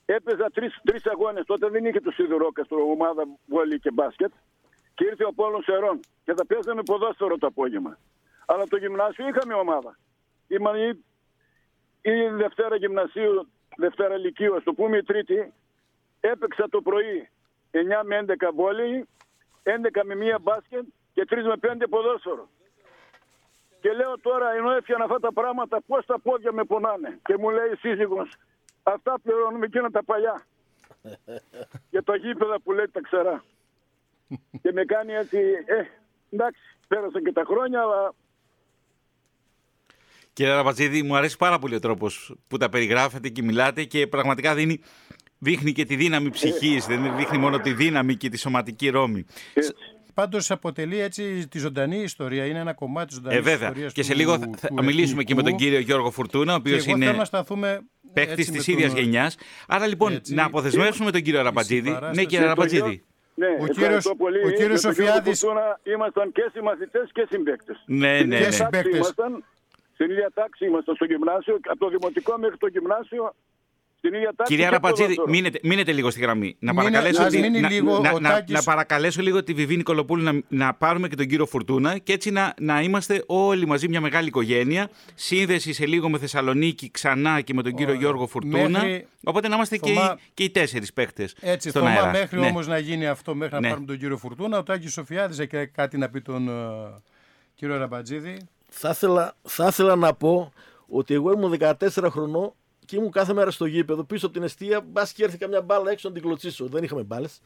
έπαιζα 0.04 0.50
τρεις, 0.50 0.80
τρεις 0.84 1.06
αγώνες. 1.06 1.44
Τότε 1.46 1.68
δεν 1.68 1.84
είχε 1.84 2.00
το 2.00 2.10
Σιδηρόκαστρο 2.10 2.90
ομάδα 2.90 3.22
βόλη 3.46 3.78
και 3.80 3.90
μπάσκετ 3.90 4.32
και 4.96 5.04
ήρθε 5.04 5.24
ο 5.24 5.32
Πόλος 5.32 5.64
Σερών 5.64 6.00
και 6.24 6.34
θα 6.34 6.46
παίζαμε 6.46 6.82
ποδόσφαιρο 6.82 7.38
το 7.38 7.46
απόγευμα. 7.46 7.98
Αλλά 8.46 8.64
το 8.66 8.76
γυμνάσιο 8.76 9.28
είχαμε 9.28 9.54
ομάδα. 9.54 9.98
Ήμαν 10.48 10.76
η, 10.76 11.04
η 12.10 12.28
Δευτέρα 12.28 12.76
Γυμνασίου, 12.76 13.48
Δευτέρα 13.76 14.16
Λυκείου, 14.16 14.56
ας 14.56 14.62
το 14.62 14.72
πούμε 14.72 14.96
η 14.96 15.02
Τρίτη, 15.02 15.52
έπαιξα 16.20 16.68
το 16.68 16.80
πρωί 16.80 17.28
9 17.70 17.78
με 18.04 18.24
11 18.26 18.32
βόλεϊ, 18.54 19.08
11 19.62 20.00
με 20.04 20.14
1 20.36 20.40
μπάσκετ 20.40 20.84
και 21.12 21.26
3 21.30 21.36
με 21.42 21.74
5 21.78 21.86
ποδόσφαιρο. 21.90 22.48
Και 23.80 23.92
λέω 23.92 24.18
τώρα, 24.20 24.52
ενώ 24.52 24.70
έφτιανα 24.70 25.04
αυτά 25.04 25.20
τα 25.20 25.32
πράγματα, 25.32 25.80
πώς 25.86 26.06
τα 26.06 26.18
πόδια 26.20 26.52
με 26.52 26.64
πονάνε. 26.64 27.18
Και 27.24 27.36
μου 27.36 27.50
λέει 27.50 27.70
η 27.72 27.76
σύζυγος, 27.76 28.36
αυτά 28.82 29.18
πληρώνουμε 29.22 29.66
εκείνα 29.66 29.90
τα 29.90 30.04
παλιά. 30.04 30.42
Για 31.90 32.02
τα 32.02 32.16
γήπεδα 32.16 32.60
που 32.60 32.72
λέει 32.72 32.88
τα 32.92 33.00
ξερά. 33.00 33.44
Και 34.62 34.72
με 34.72 34.84
κάνει 34.84 35.12
έτσι, 35.12 35.36
ε, 35.66 35.82
εντάξει, 36.30 36.60
πέρασαν 36.88 37.24
και 37.24 37.32
τα 37.32 37.42
χρόνια, 37.46 37.80
αλλά 37.80 38.14
Κύριε 40.32 40.52
Ραμπατζίδη, 40.52 41.02
μου 41.02 41.16
αρέσει 41.16 41.36
πάρα 41.36 41.58
πολύ 41.58 41.74
ο 41.74 41.78
τρόπος 41.78 42.34
που 42.48 42.56
τα 42.56 42.68
περιγράφετε 42.68 43.28
και 43.28 43.42
μιλάτε 43.42 43.84
και 43.84 44.06
πραγματικά 44.06 44.54
δίνει, 44.54 44.80
δείχνει 45.38 45.72
και 45.72 45.84
τη 45.84 45.96
δύναμη 45.96 46.30
ψυχής. 46.30 46.86
δεν 46.86 47.16
δείχνει 47.16 47.38
μόνο 47.38 47.58
τη 47.60 47.72
δύναμη 47.72 48.16
και 48.16 48.28
τη 48.28 48.36
σωματική 48.38 48.88
ρόμη. 48.88 49.24
έτσι. 49.54 49.72
Πάντως 50.14 50.50
αποτελεί 50.50 50.98
έτσι 51.00 51.48
τη 51.48 51.58
ζωντανή 51.58 51.96
ιστορία, 52.02 52.46
είναι 52.46 52.58
ένα 52.58 52.72
κομμάτι 52.72 53.06
τη 53.08 53.14
ζωντανής 53.14 53.38
Ε, 53.38 53.40
βέβαια. 53.40 53.66
ιστορίας. 53.68 53.92
Και 53.92 54.02
σε 54.02 54.14
λίγο 54.14 54.38
θα, 54.38 54.50
θα 54.74 54.82
μιλήσουμε 54.82 55.22
και 55.24 55.34
με 55.34 55.42
τον 55.42 55.56
κύριο 55.56 55.78
Γιώργο 55.78 56.10
Φουρτούνα, 56.10 56.52
ο 56.54 56.56
Και 56.56 56.60
οποίος 56.68 56.86
εγώ 56.86 56.96
θέλω 56.98 57.08
είναι 57.10 57.18
να 57.18 57.24
σταθούμε 57.24 57.80
παίκτης 58.12 58.32
έτσι 58.38 58.50
της 58.52 58.66
με 58.66 58.72
τον- 58.72 58.74
ίδιας 58.74 58.92
γενιάς. 59.02 59.36
Άρα 59.68 59.86
λοιπόν, 59.86 60.12
Έτσι. 60.12 60.34
να 60.34 60.44
αποδεσμεύσουμε 60.44 61.10
τον 61.10 61.22
κύριο 61.22 61.42
Ραμπατζίδη. 61.42 61.80
Ναι, 61.80 61.94
συμπαράσταση. 61.94 62.26
κύριε 62.26 62.38
Και 62.38 62.42
το 62.42 62.48
Ραμπατζίδη. 62.48 63.04
Ναι, 63.40 63.46
Ο 63.46 63.50
ευχαριστώ 63.50 63.80
κύριος- 63.82 64.14
πολύ. 64.24 64.38
ο 64.38 64.50
κύριος 64.50 64.58
Με 64.58 64.66
τον 64.66 64.92
κύριος 64.94 65.12
Σοφιάδης- 65.14 65.38
Φουρτούνα 65.40 65.80
ήμασταν 65.94 66.32
και 66.32 66.44
συμμαθητές 66.52 67.06
και 67.12 67.26
συμπαίκτες. 67.30 67.78
Ναι, 67.86 68.14
Στην 68.16 68.28
ναι, 68.28 68.36
ίδια 68.36 68.48
ναι. 68.48 68.56
τάξη 68.56 68.62
Συμπαίκτες. 68.62 68.96
ήμασταν, 69.00 69.44
στην 69.94 70.10
ίδια 70.10 70.30
τάξη 70.34 70.64
ήμασταν 70.70 70.94
στο 70.94 71.04
γυμνάσιο, 71.04 71.54
από 71.72 71.78
το 71.84 71.88
δημοτικό 71.88 72.38
μέχρι 72.38 72.56
το 72.56 72.66
γυμνάσιο, 72.66 73.34
στην 74.06 74.18
ίδια 74.18 74.32
τάξη. 74.36 74.52
Κυρία 74.52 74.68
και 74.68 74.74
Ραμπατζίδη, 74.74 75.14
ποδόσφαιρο. 75.14 75.36
μείνετε, 75.36 75.58
μείνετε 75.62 75.92
λίγο 75.92 76.10
στη 76.10 76.20
γραμμή. 76.20 76.56
Να 76.58 76.72
Μείνε- 76.72 76.86
παρακαλέσω, 76.92 77.22
ας 77.22 77.32
τη- 77.32 77.40
μείνει 77.40 77.60
να, 77.60 77.70
λίγο 77.70 77.98
να, 78.00 78.10
ο 78.10 78.18
να- 78.20 78.30
Τάκης. 78.30 78.54
να 78.54 78.62
παρακαλέσω 78.62 79.22
λίγο 79.22 79.42
τη 79.42 79.52
Βιβίνη 79.54 79.82
Κολοπούλου 79.82 80.22
να, 80.22 80.40
να 80.48 80.74
πάρουμε 80.74 81.08
και 81.08 81.16
τον 81.16 81.26
κύριο 81.26 81.46
Φουρτούνα 81.46 81.98
και 81.98 82.12
έτσι 82.12 82.30
να, 82.30 82.54
να 82.60 82.80
είμαστε 82.82 83.22
όλοι 83.26 83.66
μαζί 83.66 83.88
μια 83.88 84.00
μεγάλη 84.00 84.28
οικογένεια. 84.28 84.90
Σύνδεση 85.14 85.72
σε 85.72 85.86
λίγο 85.86 86.08
με 86.10 86.18
Θεσσαλονίκη 86.18 86.90
ξανά 86.90 87.40
και 87.40 87.54
με 87.54 87.62
τον 87.62 87.74
κύριο 87.74 87.94
Γιώργο 87.94 88.26
Φουρτούνα. 88.26 88.68
Μέχρι- 88.80 89.06
Οπότε 89.24 89.48
να 89.48 89.54
είμαστε 89.54 89.76
και, 89.76 89.92
Θωμά- 89.92 90.18
οι, 90.18 90.22
και 90.34 90.42
οι 90.44 90.50
τέσσερις 90.50 90.92
παίχτε. 90.92 91.28
Έτσι, 91.40 91.68
στον 91.70 91.82
Θωμά, 91.82 91.94
αέρα. 91.94 92.10
μέχρι 92.10 92.40
Ναι. 92.40 92.46
όμως 92.46 92.66
να 92.66 92.78
γίνει 92.78 93.06
αυτό, 93.06 93.34
μέχρι 93.34 93.54
να 93.54 93.60
Ναι. 93.60 93.68
πάρουμε 93.68 93.86
τον 93.86 93.98
κύριο 93.98 94.16
Φουρτούνα, 94.16 94.58
ο 94.58 94.62
Τάκης 94.62 94.92
Σοφιάδης 94.92 95.38
έχει 95.38 95.66
κάτι 95.66 95.98
να 95.98 96.08
πει 96.08 96.20
τον 96.20 96.48
ε, 96.48 96.52
κύριο 97.54 97.76
Ραμπατζίδη. 97.76 98.36
θα 98.68 98.90
ήθελα, 98.90 99.36
θα 99.42 99.66
ήθελα 99.66 99.96
να 99.96 100.14
πω 100.14 100.52
ότι 100.88 101.14
εγώ 101.14 101.32
ήμουν 101.32 101.56
14 101.60 102.08
χρονών 102.10 102.52
και 102.86 102.96
ήμουν 102.96 103.10
κάθε 103.10 103.32
μέρα 103.32 103.50
στο 103.50 103.64
γήπεδο 103.66 104.04
πίσω 104.04 104.26
από 104.26 104.34
την 104.34 104.44
αιστεία. 104.44 104.80
Μπας 104.80 105.12
και 105.12 105.24
έρθει 105.24 105.38
καμιά 105.38 105.62
μπάλα 105.62 105.90
έξω 105.90 106.08
να 106.08 106.14
την 106.14 106.22
κλωτσίσω. 106.22 106.66
Δεν 106.66 106.82
είχαμε 106.82 107.02
μπάλες. 107.02 107.40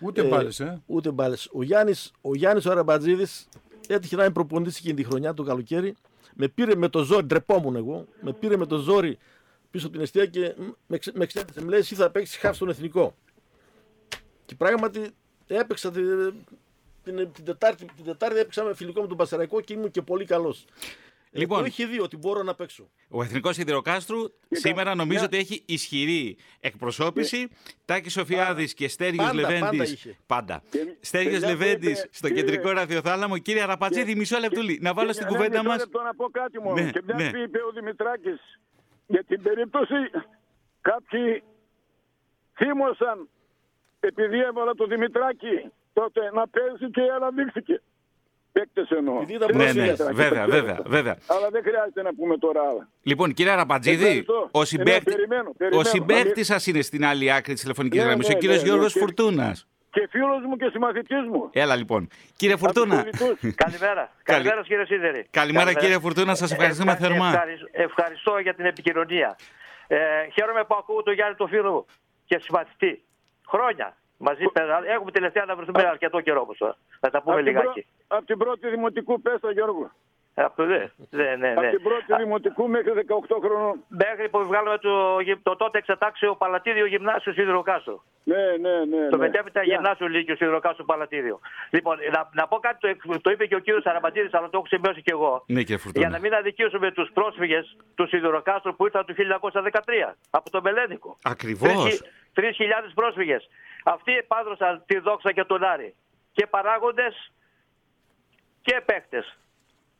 Ούτε 0.00 0.22
πάλι, 0.24 0.52
ε. 0.58 0.78
Ούτε 0.86 1.10
μπάλες. 1.10 1.48
Ο 1.52 1.62
Γιάννης 1.62 2.12
ο, 2.20 2.34
Γιάννης 2.34 2.66
ο 2.66 2.70
Αραμπατζίδης 2.70 3.48
έτυχε 3.88 4.16
να 4.16 4.24
είναι 4.24 4.32
προπονητής 4.32 4.78
εκείνη 4.78 4.94
τη 4.94 5.04
χρονιά, 5.04 5.34
το 5.34 5.42
καλοκαίρι. 5.42 5.94
Με 6.34 6.48
πήρε 6.48 6.74
με 6.74 6.88
το 6.88 7.02
ζόρι, 7.02 7.26
ντρεπόμουν 7.26 7.76
εγώ. 7.76 8.06
Με 8.20 8.32
πήρε 8.32 8.56
με 8.56 8.66
το 8.66 8.78
ζόρι 8.78 9.18
πίσω 9.70 9.84
από 9.86 9.94
την 9.94 10.04
αιστεία 10.04 10.26
και 10.26 10.54
με, 10.86 10.98
ξε- 10.98 11.16
με 11.16 11.24
εξέτασε. 11.24 11.60
Μου 11.62 11.68
λέει: 11.68 11.78
Εσύ 11.78 11.94
θα 11.94 12.10
παίξεις 12.10 12.36
χάφ 12.36 12.56
στον 12.56 12.68
εθνικό. 12.68 13.14
Και 14.46 14.54
πράγματι 14.54 15.10
έπαιξα 15.46 15.90
τη- 15.90 16.00
την, 17.04 17.32
την, 17.32 17.44
Τετάρτη, 17.44 17.84
την 17.96 18.04
Τετάρτη 18.04 18.38
έπαιξα 18.38 18.64
με 18.64 18.74
φιλικό 18.74 19.00
με 19.00 19.06
τον 19.06 19.16
Πασαραϊκό 19.16 19.60
και 19.60 19.72
ήμουν 19.72 19.90
και 19.90 20.02
πολύ 20.02 20.24
καλός. 20.24 20.64
Λοιπόν. 21.30 21.40
Λοιπόν, 21.40 21.58
το 21.58 21.64
είχε 21.64 21.86
δει 21.86 22.00
ότι 22.00 22.16
μπορώ 22.16 22.42
να 22.42 22.54
παίξω. 22.54 22.90
Ο 23.08 23.22
Εθνικός 23.22 23.54
Σιδηροκάστρου 23.54 24.16
σήμερα 24.50 24.94
νομίζω 24.94 25.18
μια- 25.18 25.26
ότι 25.26 25.36
έχει 25.36 25.62
ισχυρή 25.66 26.36
εκπροσώπηση. 26.60 27.48
Τάκης 27.84 28.12
Σοφιάδης 28.12 28.74
και 28.74 28.88
Στέργιος 28.88 29.26
Πάντα, 29.26 29.42
πάντα 29.42 29.54
Λεβέντη. 29.72 29.92
είχε. 29.92 30.16
Πάντα. 30.26 30.62
Και- 30.70 30.96
Στέργιος 31.00 31.32
παιδιά, 31.40 31.48
Λεβέντης 31.48 31.78
βλέπετε, 31.92 32.08
στο 32.12 32.28
κύριε- 32.28 32.42
κεντρικό 32.44 32.70
ραδιοθάλαμο. 32.70 33.38
Κύριε 33.38 33.62
Αραπατσίδη, 33.62 34.14
μισό 34.14 34.38
λεπτούλι. 34.38 34.78
Να 34.82 34.94
βάλω 34.94 35.06
Και 35.06 35.12
στην 35.14 35.26
ένα 35.26 35.36
κουβέντα 35.36 35.58
μισό 35.58 35.68
μας. 35.68 35.78
λεπτό 35.78 36.02
να 36.02 36.14
πω 36.14 36.28
κάτι 36.30 36.60
μόνο. 36.60 36.82
Ναι, 36.82 36.90
και 36.90 37.02
μια 37.04 37.14
ναι. 37.14 37.30
που 37.30 37.36
είπε 37.36 37.58
ο 37.58 37.70
Δημητράκης 37.74 38.40
για 39.06 39.24
την 39.24 39.42
περίπτωση 39.42 39.94
κάποιοι 40.80 41.42
θύμωσαν 42.56 43.28
επειδή 44.00 44.38
έβαλα 44.40 44.74
το 44.74 44.86
Δημητράκη 44.86 45.70
τότε 45.92 46.20
να 46.34 46.48
παίζει 46.48 46.90
και 46.90 47.00
αναδείχθηκε. 47.16 47.82
Παίκτες 48.58 48.88
εννοώ. 48.98 49.14
Επειδή 49.16 49.34
ήταν 49.34 49.48
Δεν 49.48 49.56
Ναι, 49.56 49.62
πρόσφυγας. 49.62 49.98
ναι, 49.98 50.04
Δημητράκη, 50.04 50.14
βέβαια, 50.22 50.44
το 50.44 50.50
βέβαια, 50.50 50.72
ξέρω. 50.74 50.88
βέβαια. 50.96 51.16
Αλλά 51.26 51.48
δεν 51.50 51.62
χρειάζεται 51.62 52.02
να 52.02 52.14
πούμε 52.14 52.38
τώρα 52.38 52.60
άλλα. 52.68 52.88
Λοιπόν, 53.02 53.34
κύριε 53.34 53.52
Αραπατζίδη, 53.52 54.04
Ευχαριστώ. 54.04 54.48
ο 54.52 54.58
Ναι, 54.58 54.64
συμπαίκτη 54.64 55.10
περιμένω, 55.12 55.48
ο 55.48 55.52
περιμένω. 55.56 55.84
συμπαίκτη 55.88 56.44
σας 56.44 56.66
είναι 56.66 56.82
στην 56.82 57.04
άλλη 57.04 57.32
άκρη 57.32 57.52
της 57.52 57.62
τηλεφωνικής 57.62 57.98
Ναι, 58.00 58.06
γραμμής, 58.06 58.28
ναι, 58.28 58.34
ο 58.34 58.38
κύριος 58.38 58.56
ναι, 58.56 58.62
ναι, 58.62 58.68
Γιώργο 58.68 58.86
και- 58.92 58.98
Φουρτούνας. 58.98 59.66
Και 59.90 60.08
φίλος 60.10 60.42
μου 60.48 60.56
και 60.56 60.68
συμμαθητής 60.72 61.22
μου. 61.32 61.48
Έλα 61.52 61.76
λοιπόν. 61.76 62.08
Κύριε 62.36 62.54
Από 62.54 62.64
τους 62.66 62.72
Φουρτούνα, 62.72 63.02
πολιτούς. 63.02 63.54
Καλημέρα. 63.64 64.10
Καλημέρα 64.22 64.62
κύριε 64.62 64.84
Σίδερη. 64.84 65.26
Καλημέρα, 65.30 65.72
κύριε 65.74 65.98
Φουρτούνα, 65.98 66.34
σας 66.34 66.52
ευχαριστούμε 66.52 66.92
Ευχα- 66.92 67.06
θερμά. 67.06 67.28
ευχαρι- 67.28 67.68
Ευχαριστώ 67.72 68.38
για 68.38 68.54
την 68.54 68.64
επικοινωνία. 68.64 69.36
Ε, 69.86 69.96
χαίρομαι 70.34 70.64
που 70.68 70.74
ακούω 70.78 71.02
τον 71.02 71.14
Γιάννη 71.14 71.34
τον 71.36 71.48
φίλο 71.48 71.70
μου 71.72 71.86
και 72.24 72.38
συμπαθητή. 72.42 73.02
Χρόνια. 73.48 73.96
Μαζί 74.18 74.44
πέρα. 74.52 74.80
Έχουμε 74.86 75.10
τελευταία 75.10 75.44
να 75.44 75.56
βρεθούμε 75.56 75.82
αρκετό 75.88 76.20
καιρό 76.20 76.40
όμως. 76.40 76.56
τώρα. 76.58 76.76
Να 77.00 77.10
τα 77.10 77.22
πούμε 77.22 77.34
Απ' 77.36 77.42
την, 77.44 77.52
λιγάκι. 77.52 77.86
πρω... 78.08 78.18
απ' 78.18 78.24
την 78.26 78.38
πρώτη 78.38 78.68
δημοτικού 78.68 79.20
πέστα 79.20 79.50
Γιώργο. 79.52 79.90
Από, 80.34 80.62
ναι, 80.62 80.90
ναι, 81.10 81.36
ναι, 81.36 81.50
Από 81.50 81.60
ναι. 81.60 81.70
την 81.70 81.82
πρώτη 81.82 82.22
δημοτικού 82.22 82.68
μέχρι 82.68 82.92
18 83.08 83.36
χρονών. 83.44 83.84
Μέχρι 83.88 84.28
που 84.28 84.46
βγάλαμε 84.46 84.78
το, 84.78 85.20
γυ- 85.20 85.38
το 85.42 85.56
τότε 85.56 85.78
εξετάξιο 85.78 86.34
Παλατήριο 86.34 86.86
Γυμνάσιο 86.86 87.32
Σιδηροκάστρο. 87.32 88.02
Ναι, 88.24 88.36
ναι, 88.60 88.84
ναι. 88.84 89.08
Το 89.08 89.16
ναι. 89.16 89.22
μετέπειτα 89.22 89.62
Γεια. 89.62 89.74
γυμνάσιο 89.74 90.06
Λύκειο 90.08 90.36
Σιδηροκάστρο 90.36 90.84
Παλατήριο. 90.84 91.40
Λοιπόν, 91.70 91.96
να, 92.12 92.28
να 92.32 92.46
πω 92.48 92.56
κάτι, 92.56 92.96
το, 92.96 93.20
το 93.20 93.30
είπε 93.30 93.46
και 93.46 93.54
ο 93.54 93.58
κύριος 93.58 93.84
Αραμπατήρη, 93.84 94.28
αλλά 94.32 94.48
το 94.50 94.56
έχω 94.58 94.66
σημειώσει 94.66 95.02
και 95.02 95.10
εγώ. 95.12 95.44
Ναι, 95.46 95.60
κύριε 95.60 95.76
Φουρτούνα. 95.76 96.06
Για 96.06 96.16
να 96.16 96.22
μην 96.22 96.34
αδικήσουμε 96.34 96.90
τους 96.92 97.10
πρόσφυγες 97.12 97.76
του 97.94 98.06
Σιδηροκάστρου 98.08 98.76
που 98.76 98.84
ήρθαν 98.84 99.04
το 99.06 99.14
1913 100.08 100.12
από 100.30 100.50
το 100.50 100.62
Μελένικο. 100.62 101.18
Ακριβώς. 101.22 102.02
3.000 102.34 102.44
πρόσφυγες. 102.94 103.48
Αυτοί 103.84 104.12
επάδρωσαν 104.16 104.82
τη 104.86 104.98
δόξα 104.98 105.32
και 105.32 105.44
τον 105.44 105.64
Άρη. 105.64 105.94
Και 106.32 106.46
παράγοντες 106.46 107.32
και 108.62 108.80
παίχτε. 108.84 109.24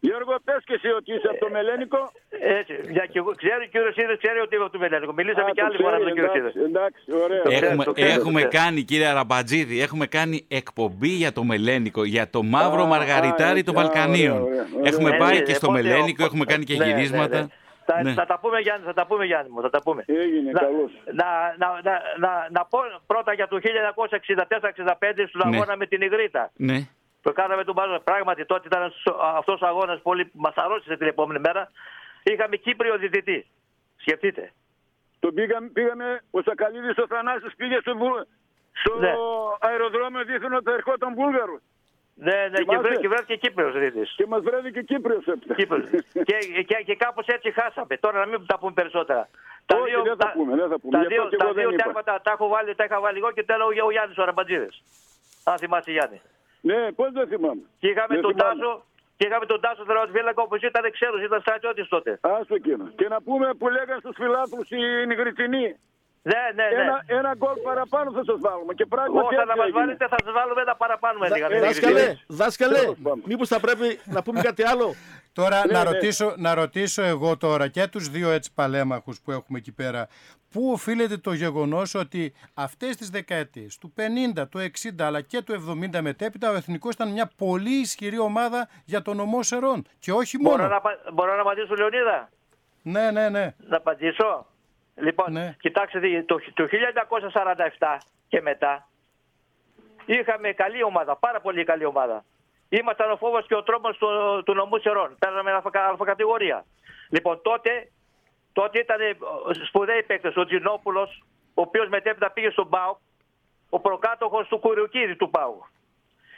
Γιώργο, 0.00 0.34
πες 0.44 0.60
και 0.64 0.74
εσύ 0.74 0.88
ότι 0.88 1.14
είσαι 1.14 1.28
από 1.28 1.38
το 1.44 1.50
Μελένικο. 1.50 2.10
Έτσι. 2.58 2.74
Για 2.90 3.06
και 3.06 3.18
εγώ, 3.18 3.30
ξέρει, 3.34 3.64
ο 3.64 3.68
κύριος 3.72 3.94
Σίδης 3.94 4.18
ξέρει 4.18 4.38
ότι 4.40 4.54
είμαι 4.54 4.64
από 4.64 4.72
το 4.72 4.78
Μελένικο. 4.78 5.12
Μιλήσαμε 5.12 5.50
Α, 5.50 5.52
και 5.52 5.60
το 5.60 5.66
άλλη 5.66 5.76
φορά 5.76 5.98
με 5.98 6.04
τον 6.04 6.12
ξέρει, 6.16 6.30
κύριο 6.32 6.50
Σίδη. 6.50 6.64
εντάξει, 6.64 7.02
Εντάξει, 7.08 7.24
ωραία. 7.24 7.42
Το 7.42 7.48
ξέρω, 7.48 7.66
Έχουμε, 7.66 7.84
το 7.84 7.92
ξέρω, 7.92 8.10
έχουμε 8.10 8.40
το 8.42 8.48
ξέρω. 8.48 8.64
κάνει, 8.64 8.82
κύριε 8.82 9.06
Αραμπατζίδη, 9.06 9.80
έχουμε 9.82 10.06
κάνει 10.06 10.44
εκπομπή 10.48 11.08
για 11.08 11.32
το 11.32 11.44
Μελένικο, 11.44 12.04
για 12.04 12.30
το 12.30 12.42
μαύρο 12.42 12.82
Α, 12.82 12.86
μαργαριτάρι 12.86 13.60
α, 13.60 13.64
των 13.64 13.74
α, 13.78 13.80
Βαλκανίων. 13.82 14.36
ωραία, 14.42 14.46
ωραία, 14.52 14.66
ωραία. 14.76 14.92
Έχουμε 14.92 15.10
Ε, 15.14 15.16
πάει 15.18 15.36
ναι, 15.38 15.42
και 15.42 15.54
στο 15.54 15.66
οπότε, 15.66 15.82
Μελένικο, 15.82 16.22
ο- 16.22 16.26
έχουμε 16.26 16.44
κάνει 16.44 16.64
και 16.64 16.76
ναι, 16.76 16.84
ναι, 16.84 16.90
γυρίσματα. 16.90 17.48
Ναι. 17.94 18.02
Θα, 18.02 18.08
Ναι. 18.08 18.14
θα 18.14 18.26
τα 18.26 18.38
πούμε 18.38 18.58
Γιάννη, 18.58 18.84
θα 18.86 18.92
τα 18.94 19.06
πούμε 19.06 19.24
Γιάννη 19.24 19.50
μου, 19.50 19.60
θα 19.60 19.70
τα 19.70 19.82
πούμε. 19.82 20.02
Έγινε, 20.06 20.50
να, 20.50 20.60
καλώς. 20.60 20.92
να, 21.12 21.26
να, 21.58 21.68
να, 21.82 22.02
να, 22.18 22.46
να 22.50 22.64
πω 22.64 22.78
πρώτα 23.06 23.32
για 23.32 23.48
το 23.48 23.58
1964-65 23.62 25.26
στον 25.28 25.48
Ναι. 25.50 25.56
αγώνα 25.56 25.76
με 25.76 25.86
την 25.86 26.00
Ιγρήτα. 26.02 26.50
Ναι. 26.56 26.78
Το 27.22 27.32
κάναμε 27.32 27.64
τον 27.64 27.74
Μπάζο. 27.74 28.00
Πράγματι 28.04 28.44
τότε 28.46 28.62
ήταν 28.66 28.92
αυτός 29.36 29.60
ο 29.60 29.66
αγώνας 29.66 30.00
πολύ 30.02 30.30
μας 30.34 30.54
αρρώστησε 30.56 30.96
την 30.96 31.06
επόμενη 31.06 31.40
μέρα. 31.40 31.70
Είχαμε 32.22 32.56
Κύπριο 32.56 32.96
διδυτή. 32.98 33.46
Σκεφτείτε. 33.96 34.52
Τον 35.18 35.34
πήγαμε, 35.34 35.68
πήγαμε, 35.68 36.20
ο 36.30 36.42
Σακαλίδης 36.42 36.96
ο 36.98 37.06
Θανάσης 37.06 37.54
πήγε 37.56 37.78
στο, 37.80 37.96
Βου- 37.96 38.26
στο 38.72 38.98
Ναι. 38.98 39.12
αεροδρόμιο 39.60 40.24
δίθεν 40.24 40.52
ότι 40.54 40.64
θα 40.64 40.72
ερχόταν 40.72 41.14
Βούλγαρος. 41.14 41.60
Ναι, 42.20 42.32
ναι, 42.50 42.58
και, 42.58 42.64
Θυμάσαι; 42.64 42.80
βρέ, 42.80 42.94
και 42.96 43.08
βρέθηκε 43.08 43.36
Κύπριος 43.36 43.72
διδυτής. 43.72 44.14
Και 44.16 44.26
μας 44.26 44.42
βρέθηκε 44.42 44.80
Κύπριος 44.82 45.26
έπειτα. 45.26 45.54
Κύπρος. 45.54 45.84
και, 46.28 46.36
και, 46.68 46.74
και 46.86 46.94
κάπως 46.96 47.26
έτσι 47.26 47.50
χάσαμε. 47.50 47.96
Τώρα 47.96 48.18
να 48.18 48.26
μην 48.26 48.46
τα 48.46 48.58
πούμε 48.58 48.72
περισσότερα. 48.72 49.28
Όχι, 49.82 49.94
δεν 50.04 50.16
θα 50.16 50.30
πούμε, 50.36 50.56
δεν 50.56 50.68
θα 50.68 50.78
πούμε. 50.78 50.92
Τα 50.92 50.98
Γι' 50.98 51.06
αυτό 51.06 51.20
δύο, 51.20 51.28
και 51.30 51.36
τα 51.36 51.44
εγώ 51.44 51.54
δεν 51.54 51.62
δύο 51.64 51.72
είπα. 51.74 51.82
τέρματα 51.82 52.20
τα 52.24 52.30
έχω 52.30 52.48
βάλει, 52.48 52.74
τα 52.74 52.84
είχα 52.84 53.00
βάλει 53.00 53.18
εγώ 53.18 53.30
και 53.32 53.42
τέλο 53.50 53.64
ο 53.86 53.90
Γιάννης 53.90 54.18
ο 54.18 54.22
Αραμπατζίδης. 54.22 54.82
Αν 55.44 55.58
θυμάσαι 55.58 55.90
Γιάννη. 55.90 56.20
Ναι, 56.60 56.92
πώς 56.92 57.10
δεν 57.12 57.26
θυμάμαι. 57.28 57.62
Και 57.80 57.88
είχαμε 57.88 58.14
Δεν 58.14 58.20
τον 58.22 58.32
θυμάμαι. 58.34 58.60
Τάσο, 58.60 58.84
και 59.16 59.26
είχαμε 59.26 59.46
τον 59.46 59.60
Τάσο 59.60 59.84
Δραματφύλακα 59.84 60.42
όπως 60.42 60.60
ήταν 60.62 60.84
ξέρος, 60.96 61.20
ήταν 61.22 61.40
στρατιώτης 61.40 61.88
τότε. 61.88 62.18
Άστο 62.20 62.54
εκείνο. 62.54 62.84
Και 62.96 63.08
να 63.08 63.22
πούμε 63.22 63.46
που 63.58 63.68
λέγανε 63.68 63.98
στους 63.98 64.16
φιλάθλους 64.20 64.70
οι 64.70 65.06
Νιγριτινοί. 65.06 65.76
Ναι, 66.30 66.42
ναι, 66.58 66.66
ναι. 66.76 66.82
Ένα, 66.82 66.96
ένα 67.18 67.30
γκολ 67.38 67.56
παραπάνω 67.68 68.08
θα 68.12 68.22
σας 68.24 68.36
βάλουμε. 68.40 68.72
Και 68.74 68.86
πράγματι 68.86 69.18
Όσο 69.18 69.28
έτσι 69.34 69.46
να 69.46 69.56
μας 69.56 69.66
έγινε. 69.66 69.78
βάλετε 69.78 70.04
θα 70.12 70.16
σας 70.24 70.32
βάλουμε 70.32 70.60
ένα 70.66 70.74
παραπάνω 70.76 71.18
με 71.18 71.28
λίγα. 71.28 71.46
ε, 71.50 71.60
Δάσκαλε, 71.60 72.00
έτσι. 72.02 72.24
δάσκαλε, 72.26 72.78
Τέλος 72.78 72.96
πάντων. 73.02 73.22
μήπως 73.26 73.48
θα 73.48 73.60
πρέπει 73.60 74.00
να 74.04 74.22
πούμε 74.22 74.40
κάτι 74.40 74.62
άλλο; 74.72 74.94
Τώρα 75.38 75.66
Ναι, 75.66 75.72
να, 75.72 75.84
ναι. 75.84 75.90
ρωτήσω, 75.90 76.34
να 76.36 76.54
ρωτήσω 76.54 77.02
εγώ 77.02 77.36
τώρα 77.36 77.68
και 77.68 77.86
τους 77.86 78.08
δύο 78.08 78.30
έτσι 78.30 78.50
παλέμαχους 78.54 79.20
που 79.20 79.30
έχουμε 79.30 79.58
εκεί 79.58 79.72
πέρα 79.72 80.08
πού 80.50 80.70
οφείλεται 80.72 81.16
το 81.16 81.32
γεγονός 81.32 81.94
ότι 81.94 82.32
αυτές 82.54 82.96
τις 82.96 83.10
δεκαετίες 83.10 83.78
του 83.78 83.92
50, 84.36 84.48
του 84.48 84.58
60 84.58 85.02
αλλά 85.02 85.20
και 85.20 85.42
του 85.42 85.52
70 85.94 86.00
μετέπειτα 86.00 86.50
ο 86.50 86.54
Εθνικός 86.54 86.94
ήταν 86.94 87.12
μια 87.12 87.30
πολύ 87.36 87.70
ισχυρή 87.80 88.18
ομάδα 88.18 88.68
για 88.84 89.02
τον 89.02 89.20
ομό 89.20 89.42
Σερών 89.42 89.86
και 89.98 90.12
όχι 90.12 90.38
μόνο. 90.38 90.56
Μπορώ 90.56 90.68
να, 90.68 90.76
απα- 90.76 90.98
μπορώ 91.12 91.34
να 91.34 91.40
απαντήσω 91.40 91.74
Λεωνίδα; 91.74 92.28
Ναι, 92.82 93.10
ναι, 93.10 93.28
ναι. 93.28 93.54
Να 93.68 93.76
απαντήσω; 93.76 94.46
Λοιπόν, 95.00 95.32
Ναι. 95.32 95.56
κοιτάξτε, 95.60 95.98
δει- 95.98 96.24
το, 96.24 96.40
το 96.54 96.66
1947 97.78 97.96
και 98.28 98.40
μετά 98.40 98.88
είχαμε 100.06 100.52
καλή 100.52 100.82
ομάδα, 100.82 101.16
πάρα 101.16 101.40
πολύ 101.40 101.64
καλή 101.64 101.84
ομάδα. 101.84 102.24
Ήμασταν 102.68 103.10
ο 103.10 103.16
φόβος 103.16 103.46
και 103.46 103.54
ο 103.54 103.62
τρόμος 103.62 103.96
του, 103.98 104.42
του 104.44 104.54
νομού 104.54 104.78
Σερών. 104.78 105.16
Παίρναμε 105.18 105.52
αλφα, 105.52 105.70
αλφακατηγορία. 105.88 106.64
Λοιπόν, 107.10 107.42
τότε, 107.42 107.90
τότε 108.52 108.78
ήταν 108.78 109.00
ε, 109.00 109.16
σπουδαίοι 109.66 110.02
παίκτες. 110.02 110.36
Ο 110.36 110.44
Τζινόπουλος, 110.44 111.24
ο 111.54 111.60
οποίος 111.60 111.88
μετέπειτα 111.88 112.30
πήγε 112.30 112.50
στον 112.50 112.68
ΠΑΟΚ, 112.68 112.98
ο 113.70 113.80
προκάτοχος 113.80 114.48
του 114.48 114.58
Κουριουκίδη 114.58 115.16
του 115.16 115.30
ΠΑΟΚ. 115.30 115.64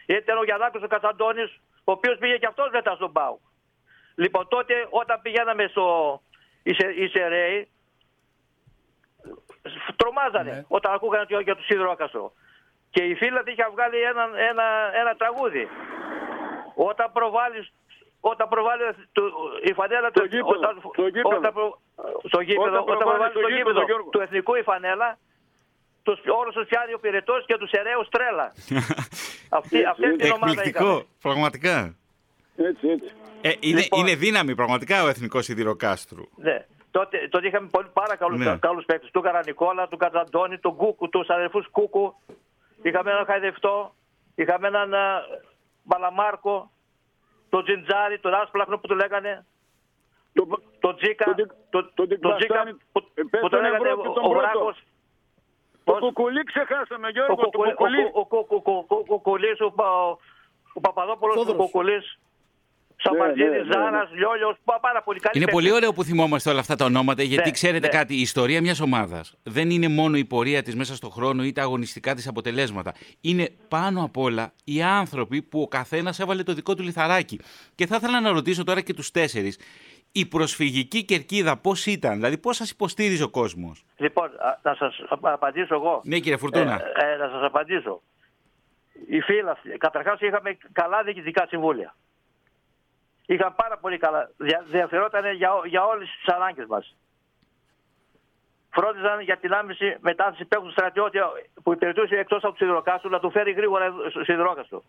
Ήταν 0.06 0.38
ο 0.38 0.44
Γιαννάκος 0.44 0.82
ο 0.82 0.86
Κασαντώνης, 0.86 1.60
ο 1.84 1.92
οποίος 1.92 2.18
πήγε 2.18 2.36
και 2.36 2.46
αυτός 2.46 2.70
μετά 2.70 2.94
στον 2.94 3.12
ΠΑΟΚ. 3.12 3.40
Λοιπόν, 4.14 4.48
τότε 4.48 4.86
όταν 4.90 5.20
πηγαίναμε 5.22 5.66
στο 5.66 6.20
Ισε- 6.62 6.96
Ισερέι, 6.96 7.68
τρομάζανε 9.96 10.50
Ναι. 10.52 10.64
όταν 10.68 10.92
ακούγανε 10.92 11.24
για- 11.28 11.40
για 11.40 11.56
τους 11.56 11.64
Σιδηρόκαστρο. 11.64 12.32
Και 12.90 13.02
η 13.02 13.14
φίλα 13.14 13.42
είχε 13.46 13.64
βγάλει 13.74 13.98
ένα, 14.12 14.24
ένα, 14.50 14.64
ένα 15.00 15.12
τραγούδι. 15.16 15.68
Όταν 16.74 17.12
προβάλλεις 17.12 17.72
όταν 18.20 18.48
προβάλλεις 18.48 18.96
το, 19.12 19.22
η 19.62 19.72
φανέλα 19.72 20.08
Στο 20.08 20.20
του 20.20 20.26
γήπεδο, 20.26 20.48
όταν, 20.58 20.72
στο 20.94 21.06
γήπεδο. 21.06 21.36
όταν, 21.36 21.52
προ- 21.52 21.78
στο 22.28 22.40
γήπεδο, 22.40 22.62
Όταν 22.68 22.82
όταν, 22.82 22.84
προβάλλεις 22.84 23.10
προβάλλει 23.10 23.30
στο 23.32 23.40
το 23.40 23.48
γήπεδο, 23.48 23.70
γήπεδο 23.70 23.84
Γιώργο. 23.84 24.08
του 24.10 24.20
εθνικού 24.20 24.54
η 24.54 24.62
φανέλα, 24.62 25.18
τους, 26.02 26.18
όλους 26.40 26.54
τους 26.54 26.66
πιάνει 26.68 26.92
ο 26.94 26.98
πυρετός 26.98 27.44
και 27.46 27.56
τους 27.56 27.70
ερέους 27.70 28.08
τρέλα. 28.08 28.46
αυτή, 29.58 29.84
αυτή 29.84 30.16
την 30.16 30.30
ομάδα 30.32 30.52
είχαμε. 30.52 30.52
Εκπληκτικό, 30.52 31.04
πραγματικά. 31.22 31.94
Έτσι, 32.56 32.88
έτσι. 32.88 33.10
Ε, 33.40 33.52
είναι, 33.60 33.80
Λοιπόν. 33.80 34.00
είναι 34.00 34.14
δύναμη 34.14 34.54
πραγματικά 34.54 35.02
ο 35.02 35.08
Εθνικός 35.08 35.44
Σιδηροκάστρου. 35.44 36.24
Ναι. 36.36 36.66
Τότε, 36.90 37.28
τότε 37.28 37.46
είχαμε 37.46 37.68
πολύ, 37.70 37.88
πάρα 37.92 38.16
καλούς, 38.16 38.38
Ναι. 38.38 38.56
καλούς 38.56 38.84
παίκτες. 38.84 39.10
Του 39.10 39.20
Καρανικόλα, 39.20 39.88
του 39.88 39.96
Κατζαντώνη, 39.96 40.58
τον 40.58 40.76
Κούκου, 40.76 41.08
τους 41.08 41.28
αδερφούς 41.28 41.68
Κούκου. 41.70 42.14
Είχαμε 42.82 43.10
έναν 43.10 43.24
Χαϊδευτό, 43.24 43.94
είχαμε 44.34 44.66
έναν 44.68 44.94
α, 44.94 45.22
Μπαλαμάρκο, 45.82 46.70
τον 47.48 47.64
Τζιντζάρι, 47.64 48.18
τον 48.18 48.34
Άσπλαχνο 48.34 48.78
που 48.78 48.86
του 48.86 48.94
λέγανε, 48.94 49.46
Το, 50.32 50.46
τον 50.80 50.96
Τζίκα, 50.96 51.24
Τον 51.24 51.34
Τζι- 51.34 51.50
τον, 51.70 51.90
τον 51.94 52.08
τον 52.08 52.18
Τζίκα 52.18 52.36
Τζιμπαστάνη, 52.36 52.72
που, 52.92 53.00
ε, 53.14 53.22
πες 53.30 53.40
που 53.40 53.48
τον 53.48 53.50
τον 53.50 53.60
λέγανε 53.62 53.88
Ευρώπη, 53.88 54.02
τον 54.02 54.24
ο 54.24 54.28
πρώτο. 54.28 54.34
Βράκος. 54.38 54.76
το 55.84 55.92
Πώς? 55.92 56.00
κουκουλί 56.00 56.44
ξεχάσαμε, 56.44 57.06
Ο 57.06 57.10
Γιώργο, 57.10 57.34
το 57.34 57.42
Κουκουλή- 57.44 57.74
κουκουλί. 57.74 58.02
ο- 58.02 58.10
ο- 58.14 58.26
ο- 58.30 58.46
ο- 58.48 58.62
ο- 58.72 58.84
ο- 58.88 58.94
ο 58.98 59.04
Κουκουλής, 59.04 59.60
ο 59.60 59.70
Πα- 59.70 60.16
ο 60.72 60.80
Παπαδόπουλος, 60.80 61.36
ο 61.36 61.38
Θόδωρος. 61.38 61.60
Κουκουλής, 61.64 62.18
ναι, 63.12 63.18
Σαμπατζίδης, 63.18 63.66
ναι. 63.66 63.72
Ζάρας, 63.72 64.10
Λιόλιος, 64.12 64.56
πα- 64.64 64.80
πάρα 64.80 65.02
πολύ 65.02 65.20
καλή 65.20 65.32
Είναι 65.36 65.44
παίκτες. 65.44 65.62
πολύ 65.62 65.74
ωραίο 65.76 65.92
που 65.92 66.04
θυμόμαστε 66.04 66.50
όλα 66.50 66.60
αυτά 66.60 66.74
τα 66.76 66.84
ονόματα, 66.84 67.22
γιατί 67.22 67.44
Ναι, 67.44 67.50
ξέρετε 67.50 67.86
ναι. 67.86 67.92
κάτι, 67.92 68.14
η 68.14 68.20
ιστορία 68.20 68.60
μιας 68.60 68.80
ομάδας 68.80 69.34
δεν 69.42 69.70
είναι 69.70 69.88
μόνο 69.88 70.16
η 70.16 70.24
πορεία 70.24 70.62
της 70.62 70.74
μέσα 70.76 70.94
στον 70.94 71.10
χρόνο 71.10 71.44
ή 71.44 71.52
τα 71.52 71.62
αγωνιστικά 71.62 72.14
της 72.14 72.26
αποτελέσματα. 72.28 72.94
Είναι 73.20 73.48
πάνω 73.68 74.04
απ' 74.04 74.16
όλα 74.16 74.52
οι 74.64 74.82
άνθρωποι 74.82 75.42
που 75.42 75.60
ο 75.60 75.68
καθένας 75.68 76.18
έβαλε 76.20 76.42
το 76.42 76.52
δικό 76.54 76.74
του 76.74 76.82
λιθαράκι. 76.82 77.40
Και 77.74 77.86
θα 77.86 77.96
ήθελα 77.96 78.20
να 78.20 78.30
ρωτήσω 78.32 78.64
τώρα 78.64 78.80
και 78.80 78.94
τους 78.94 79.10
τέσσερις, 79.10 79.58
η 80.12 80.26
προσφυγική 80.26 81.04
κερκίδα 81.04 81.56
πώς 81.56 81.86
ήταν, 81.86 82.14
δηλαδή 82.14 82.38
πώς 82.38 82.56
σας 82.56 82.70
υποστήριζε 82.70 83.22
ο 83.22 83.28
κόσμος; 83.28 83.84
Λοιπόν, 83.96 84.24
α, 84.26 84.58
να 84.62 84.74
σας 84.74 85.02
απ- 85.08 85.26
απαντήσω 85.26 85.74
εγώ. 85.74 86.00
Ναι, 86.04 86.18
κύριε 86.18 86.36
Φουρτούνα. 86.36 86.74
Ε, 86.74 87.12
ε, 87.12 87.16
να 87.16 87.28
σας 87.28 87.42
απαντήσω. 87.42 88.02
Οι 89.08 89.20
φίλοι 89.20 89.48
αυτοί, 89.50 89.68
καταρχάς 89.68 90.20
είχαμε 90.20 90.56
καλά 90.72 91.02
διοικητικά 91.02 91.46
συμβούλια. 91.48 91.94
Είχαν 93.32 93.54
πάρα 93.54 93.76
πολύ 93.78 93.98
καλά. 93.98 94.30
Δια, 94.36 94.64
διαφερόταν 94.66 95.32
για, 95.34 95.54
ό- 95.54 95.64
για 95.66 95.84
όλες 95.84 96.08
τις 96.08 96.34
ανάγκες 96.34 96.66
μας. 96.66 96.96
Φρόντιζαν 98.70 99.20
για 99.20 99.36
την 99.36 99.52
άμεση 99.52 99.96
μετάθεση 100.00 100.44
παίκτου 100.44 100.70
στρατιώτη 100.70 101.18
που 101.62 101.72
υπηρετούσε 101.72 102.16
εκτός 102.16 102.42
από 102.42 102.52
το 102.52 102.56
σιδηροκάστρο 102.58 103.10
να 103.10 103.20
του 103.20 103.30
φέρει 103.30 103.52
γρήγορα 103.52 103.94
στο 104.10 104.24
σιδηρόκαστρο. 104.24 104.82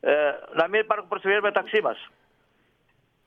Ε, 0.00 0.32
να 0.54 0.68
μην 0.68 0.80
υπάρχουν 0.80 1.08
προσφυγές 1.08 1.40
μεταξύ 1.40 1.80
μας. 1.82 2.08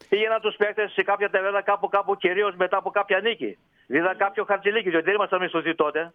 Πήγαιναν 0.09 0.41
τους 0.41 0.55
παίκτε 0.55 0.87
σε 0.87 1.03
κάποια 1.03 1.29
ταβέρνα 1.29 1.61
κάπου 1.61 1.87
κάπου 1.89 2.15
κυρίως 2.15 2.55
μετά 2.55 2.77
από 2.77 2.89
κάποια 2.89 3.19
νίκη. 3.19 3.57
Είδα 3.97 4.15
κάποιο 4.17 4.43
χαρτζηλίκι, 4.43 4.89
διότι 4.89 5.05
δεν 5.05 5.13
ήμασταν 5.13 5.41
μισθωτοί 5.41 5.75
τότε. 5.75 6.13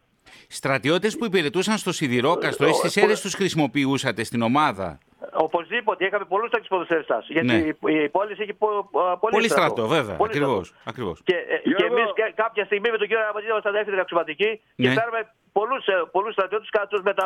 Στρατιώτες 0.48 1.16
που 1.18 1.24
υπηρετούσαν 1.24 1.76
στο 1.78 1.92
Σιδηρόκαστρο, 1.92 2.66
Ε, 2.66 2.70
εσείς 2.70 2.96
ε, 2.96 3.00
αίρες 3.00 3.20
τους 3.20 3.34
χρησιμοποιούσατε 3.34 4.24
στην 4.24 4.42
ομάδα; 4.42 4.98
Οπωσδήποτε 5.32 6.04
είχαμε 6.06 6.24
πολλούς 6.24 6.50
τέτοιους 6.50 6.68
ποδοσφαιριστέ. 6.68 7.18
Γιατί 7.26 7.46
Ναι. 7.46 7.54
η, 7.54 8.02
η 8.04 8.08
πόλη 8.08 8.32
είχε 8.32 8.54
πο, 8.54 8.66
πο- 8.90 9.16
πολύ, 9.20 9.34
Πολύ 9.36 9.48
στρατό, 9.48 9.86
βέβαια. 9.86 10.16
Πολύ 10.16 10.30
Ακριβώ. 10.30 10.64
στρατό. 10.64 10.80
Ακριβώς. 10.90 11.20
Και, 11.24 11.34
ε, 11.36 11.56
και 11.56 11.74
Γιώργο. 11.78 11.96
εμείς 11.96 12.08
κάποια 12.34 12.64
στιγμή 12.64 12.88
με 12.90 12.98
τον 12.98 13.06
κύριο 13.08 13.22
Αραμπατζίδη 13.22 13.52
ήμασταν 13.52 13.72
δεύτερη 13.72 13.98
αξιωματική 14.04 14.50
και 14.82 14.88
Ναι. 14.88 14.92
φέραμε 14.98 15.20
πολλούς 15.52 15.84
πολλούς 16.14 16.32
στρατιώτες, 16.36 16.68
μετα... 17.08 17.24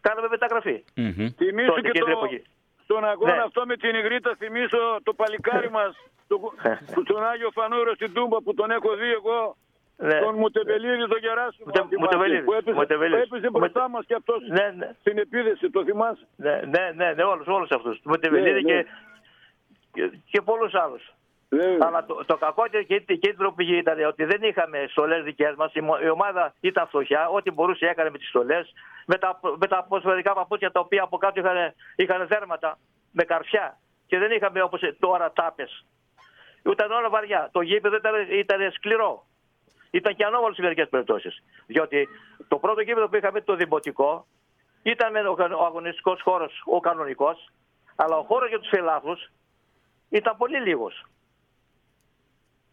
κάναμε 0.00 0.28
μεταγραφή. 0.30 0.76
Μμμ. 0.96 1.26
Θυμήσου 1.40 1.68
Τότε, 1.68 1.80
και 1.80 1.88
εκείνη 1.92 2.04
το, 2.04 2.04
την 2.10 2.16
εποχή. 2.18 2.40
στον 2.84 3.04
αγώνα 3.12 3.34
Ναι. 3.34 3.42
αυτό 3.48 3.60
με 3.70 3.76
την 3.82 3.94
Ιγρήτα, 4.00 4.30
θυμίσω 4.40 4.80
το 5.06 5.12
παλικάρι 5.20 5.70
μας, 5.78 5.90
το, 6.30 6.34
που 6.94 7.02
τον 7.10 7.20
Άγιο 7.32 7.50
Φανούρο 7.58 7.92
στην 7.94 8.10
Τούμπα 8.16 8.36
που 8.44 8.54
τον 8.54 8.68
έχω 8.76 8.90
δει 9.00 9.10
εγώ, 9.20 9.56
Ναι. 9.96 10.20
τον 10.20 10.34
Μουτεβελίδη, 10.34 11.08
τον 11.08 11.18
Γεράσιμο, 11.18 11.64
Μουτε- 11.66 11.82
αν 11.82 11.88
θυμάσαι, 11.88 12.04
Μουτεβελίδης, 12.16 12.44
που 12.44 12.52
έπαιζε, 12.52 12.76
Μουτεβελίδης. 12.76 13.28
που 13.28 13.34
έπαιζε 13.34 13.50
μπροστά 13.50 13.80
Μουτε- 13.80 13.94
μας 13.94 14.04
και 14.06 14.14
αυτός 14.14 14.38
Ναι, 14.48 14.66
ναι. 14.76 14.90
στην 15.00 15.18
επίδεση, 15.18 15.70
το 15.70 15.84
θυμάσαι; 15.84 16.26
Ναι, 16.36 16.60
ναι, 16.72 16.92
ναι, 16.94 17.12
ναι 17.12 17.22
όλους, 17.22 17.46
όλους 17.46 17.70
αυτούς. 17.70 18.00
Με 18.02 18.18
τη 18.18 18.30
Ναι, 18.30 18.38
Βελίδη 18.40 18.62
ναι. 18.62 18.70
και, 18.82 18.86
και, 19.92 20.10
και 20.30 20.40
πολλούς 20.40 20.74
άλλους. 20.74 21.12
Ε, 21.48 21.76
Αλλά 21.80 22.04
το, 22.04 22.24
το 22.26 22.36
κακό 22.36 22.66
και, 22.68 22.82
και, 22.82 22.98
και 23.00 23.28
η 23.28 23.34
τροπή 23.34 23.76
ήταν 23.76 24.04
ότι 24.04 24.24
δεν 24.24 24.42
είχαμε 24.42 24.86
στολές 24.90 25.22
δικές 25.24 25.54
μας. 25.56 25.74
Η, 25.74 25.80
μο- 25.80 25.98
η 26.02 26.08
ομάδα 26.08 26.54
ήταν 26.60 26.86
φτωχιά. 26.86 27.28
Ό,τι 27.28 27.50
μπορούσε 27.50 27.86
έκανε 27.86 28.10
με 28.10 28.18
τις 28.18 28.28
στολές. 28.28 28.72
Με 29.06 29.16
τα, 29.18 29.40
με 29.58 29.66
τα 29.66 29.86
ποσφαιρικά 29.88 30.32
παπούτσια 30.34 30.70
τα 30.70 30.80
οποία 30.80 31.02
από 31.02 31.16
κάτω 31.16 31.40
είχαν, 31.40 31.74
είχαν 31.96 32.26
δέρματα 32.26 32.78
με 33.12 33.22
καρφιά. 33.24 33.78
Και 34.06 34.18
δεν 34.18 34.30
είχαμε 34.30 34.62
όπως 34.62 34.80
τώρα 34.98 35.32
τάπες. 35.32 35.84
Ήταν 36.70 36.90
όλα 36.90 37.08
βαριά. 37.08 37.48
Το 37.52 37.60
γήπεδο 37.60 37.96
ήταν, 37.96 38.14
ήταν 38.30 38.72
σκληρό. 38.72 39.24
Ήταν 39.94 40.14
και 40.16 40.24
ανώμαλος 40.24 40.56
σε 40.56 40.62
μερικές 40.62 40.88
περιπτώσεις. 40.88 41.42
Διότι 41.66 42.08
το 42.48 42.56
πρώτο 42.58 42.80
γήπεδο 42.80 43.08
που 43.08 43.16
είχαμε, 43.16 43.40
το 43.40 43.54
δημοτικό, 43.56 44.26
ήταν 44.82 45.12
με 45.12 45.20
ο, 45.20 45.36
ο 45.58 45.64
αγωνιστικός 45.64 46.20
χώρος 46.22 46.62
ο 46.64 46.80
κανονικός, 46.80 47.50
αλλά 47.96 48.16
ο 48.16 48.22
χώρος 48.22 48.48
για 48.48 48.58
τους 48.58 48.68
φιλάθλου 48.68 49.16
ήταν 50.08 50.36
πολύ 50.36 50.60
λίγος. 50.60 51.04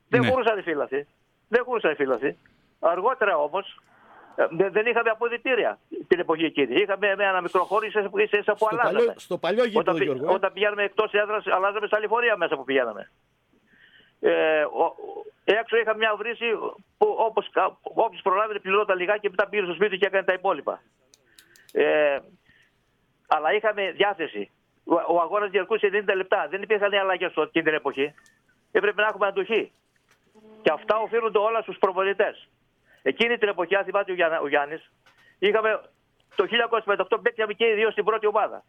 Δεν 0.09 0.21
Ναι. 0.21 0.29
χωρούσαν 0.29 0.57
οι 0.57 0.61
φύλαθοι. 0.61 1.07
Δεν 1.47 1.63
χωρούσαν 1.63 1.91
οι 1.91 1.95
φύλαθοι. 1.95 2.37
Αργότερα 2.79 3.37
όμως 3.37 3.79
δεν 4.71 4.85
είχαμε 4.85 5.09
αποδητήρια 5.09 5.79
την 6.07 6.19
εποχή 6.19 6.45
εκείνη. 6.45 6.75
Είχαμε 6.75 7.15
με 7.15 7.23
ένα 7.23 7.41
μικρό 7.41 7.63
χώρο 7.63 7.85
ίσα 7.85 7.99
ίσα- 7.99 8.37
ίσα 8.39 8.51
που 8.51 8.57
Στο 8.57 8.67
αλλάζαμε. 8.71 8.97
παλιό, 8.99 9.13
στο 9.17 9.37
παλιό 9.37 9.63
γήπεδο, 9.63 9.79
Όταν, 9.79 9.95
πη- 9.95 10.03
Γιώργο. 10.03 10.31
ε. 10.31 10.33
όταν 10.33 10.53
πηγαίναμε 10.53 10.83
εκτός 10.83 11.11
έδρας, 11.13 11.47
αλλάζαμε 11.47 11.87
στα 11.87 11.99
λεωφορεία 11.99 12.37
μέσα 12.37 12.55
που 12.55 12.63
πηγαίναμε. 12.63 13.11
Ε, 14.21 14.63
ο, 14.63 14.83
ο- 14.83 14.93
έξω 15.43 15.77
είχα 15.77 15.95
μια 15.95 16.15
βρύση 16.15 16.45
που 16.97 17.15
όπως, 17.19 17.49
κα- 17.51 17.77
όποιος 17.81 18.21
προλάβαινε 18.21 18.59
πληρώταν 18.59 18.97
λιγάκι 18.97 19.19
και 19.19 19.29
μετά 19.29 19.47
πήγε 19.47 19.63
στο 19.63 19.73
σπίτι 19.73 19.97
και 19.97 20.05
έκανε 20.05 20.23
τα 20.23 20.33
υπόλοιπα. 20.33 20.81
Ε, 21.71 22.19
αλλά 23.27 23.53
είχαμε 23.53 23.91
διάθεση. 23.91 24.51
Ο, 24.83 24.93
ο 24.93 25.19
αγώνας 25.21 25.49
διαρκούσε 25.49 25.89
90 26.09 26.15
λεπτά. 26.15 26.47
Δεν 26.49 26.61
υπήρχαν 26.61 26.93
αλλαγές 26.93 27.33
εκείνη 27.35 27.65
την 27.65 27.73
εποχή. 27.73 28.13
Έπρεπε 28.71 29.01
να 29.01 29.07
έχουμε 29.07 29.27
αντοχή. 29.27 29.71
Και 30.61 30.71
αυτά 30.73 30.97
οφείλονται 30.97 31.37
όλα 31.37 31.61
στους 31.61 31.77
προπονητές. 31.77 32.47
Εκείνη 33.01 33.37
την 33.37 33.47
εποχή, 33.49 33.75
αν 33.75 33.83
θυμάται 33.83 34.11
ο, 34.11 34.15
Γιάννα, 34.15 34.39
ο 34.39 34.47
Γιάννης, 34.47 34.91
είχαμε 35.39 35.81
το 36.35 36.45
1958 36.85 37.19
παίξαμε 37.21 37.53
και 37.53 37.65
οι 37.65 37.73
δύο 37.73 37.91
στην 37.91 38.03
πρώτη 38.03 38.25
ομάδα. 38.27 38.63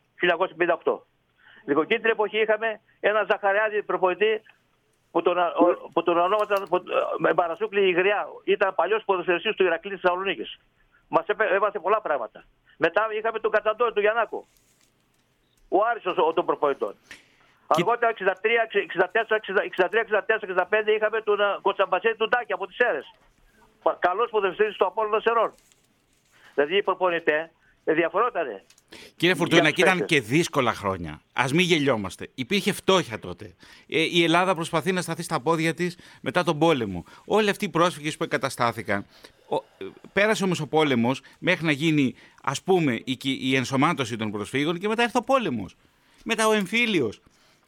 1958. 0.84 1.00
Λοιπόν, 1.66 1.82
εκείνη 1.84 2.00
την 2.00 2.10
εποχή 2.10 2.38
είχαμε 2.38 2.80
ένα 3.00 3.26
Ζαχαριάδη 3.30 3.82
προπονητή 3.82 4.42
που 5.12 5.22
τον, 5.22 5.38
ο- 5.38 5.90
που 5.92 6.02
τον 6.02 6.18
ονόματαν 6.18 6.66
που- 6.68 6.82
με 7.18 7.34
Παρασούκλη 7.34 7.88
Ιγριά. 7.88 8.26
Ήταν 8.44 8.74
παλιός 8.74 9.02
ποδοσφαιριστής 9.04 9.54
του 9.56 9.64
Ηρακλή 9.64 9.90
της 9.92 10.00
Θεσσαλονίκης. 10.00 10.58
Μας 11.08 11.26
έβασε 11.38 11.78
πολλά 11.78 12.00
πράγματα. 12.00 12.44
Μετά 12.76 13.08
είχαμε 13.18 13.38
τον 13.38 13.50
Καταντώνη 13.50 13.92
του 13.92 14.00
Γιαννάκου. 14.00 14.46
Ο 15.68 15.84
Άριστος 15.90 16.16
ο, 16.18 16.32
των 16.32 16.46
προπονητών. 16.46 16.94
Αργότερα 17.66 18.12
63, 18.12 18.66
64, 18.66 19.38
63, 19.40 20.04
64, 20.04 20.38
65 20.40 20.86
είχαμε 20.96 21.20
τον 21.20 21.40
ε, 21.40 21.58
Κοτσαμπασέτη 21.62 22.16
του 22.16 22.28
Τάκη 22.28 22.52
από 22.52 22.66
τις 22.66 22.76
Σέρες. 22.76 23.14
Καλός 23.98 24.30
ποδοσφαιριστής 24.30 24.76
του 24.78 24.86
Απόλλωνα 24.86 25.20
Σερών. 25.20 25.54
Δηλαδή 26.54 26.76
οι 26.76 26.82
προπονητές 26.82 27.50
διαφορότανε. 27.84 28.64
Κύριε 29.16 29.34
Φουρτούνα, 29.34 29.60
Για 29.62 29.70
και 29.70 29.82
τους 29.82 29.84
ήταν 29.92 29.98
παίκτες. 29.98 30.18
και 30.20 30.26
δύσκολα 30.34 30.74
χρόνια. 30.74 31.20
Α 31.32 31.44
μην 31.52 31.60
γελιόμαστε. 31.66 32.28
Υπήρχε 32.34 32.72
φτώχεια 32.72 33.18
τότε. 33.18 33.54
Ε, 33.88 34.00
η 34.00 34.22
Ελλάδα 34.24 34.54
προσπαθεί 34.54 34.92
να 34.92 35.02
σταθεί 35.02 35.22
στα 35.22 35.40
πόδια 35.40 35.74
της 35.74 35.96
μετά 36.20 36.44
τον 36.44 36.58
πόλεμο. 36.58 37.04
Όλοι 37.24 37.50
αυτοί 37.50 37.64
οι 37.64 37.68
πρόσφυγες 37.68 38.16
που 38.16 38.24
εγκαταστάθηκαν. 38.24 39.06
Ο, 39.48 39.54
ε, 39.56 39.84
πέρασε 40.12 40.44
όμω 40.44 40.52
ο 40.60 40.66
πόλεμο 40.66 41.10
μέχρι 41.38 41.64
να 41.66 41.72
γίνει, 41.72 42.14
ας 42.42 42.62
πούμε, 42.62 43.00
η, 43.04 43.16
κυ- 43.16 43.42
η 43.42 43.56
ενσωμάτωση 43.56 44.16
των 44.16 44.30
προσφύγων 44.30 44.78
και 44.78 44.88
μετά 44.88 45.02
ήρθε 45.02 45.18
ο 45.18 45.22
πόλεμος. 45.22 45.74
Μετά 46.24 46.46
ο 46.48 46.52
εμφύλιος. 46.52 47.20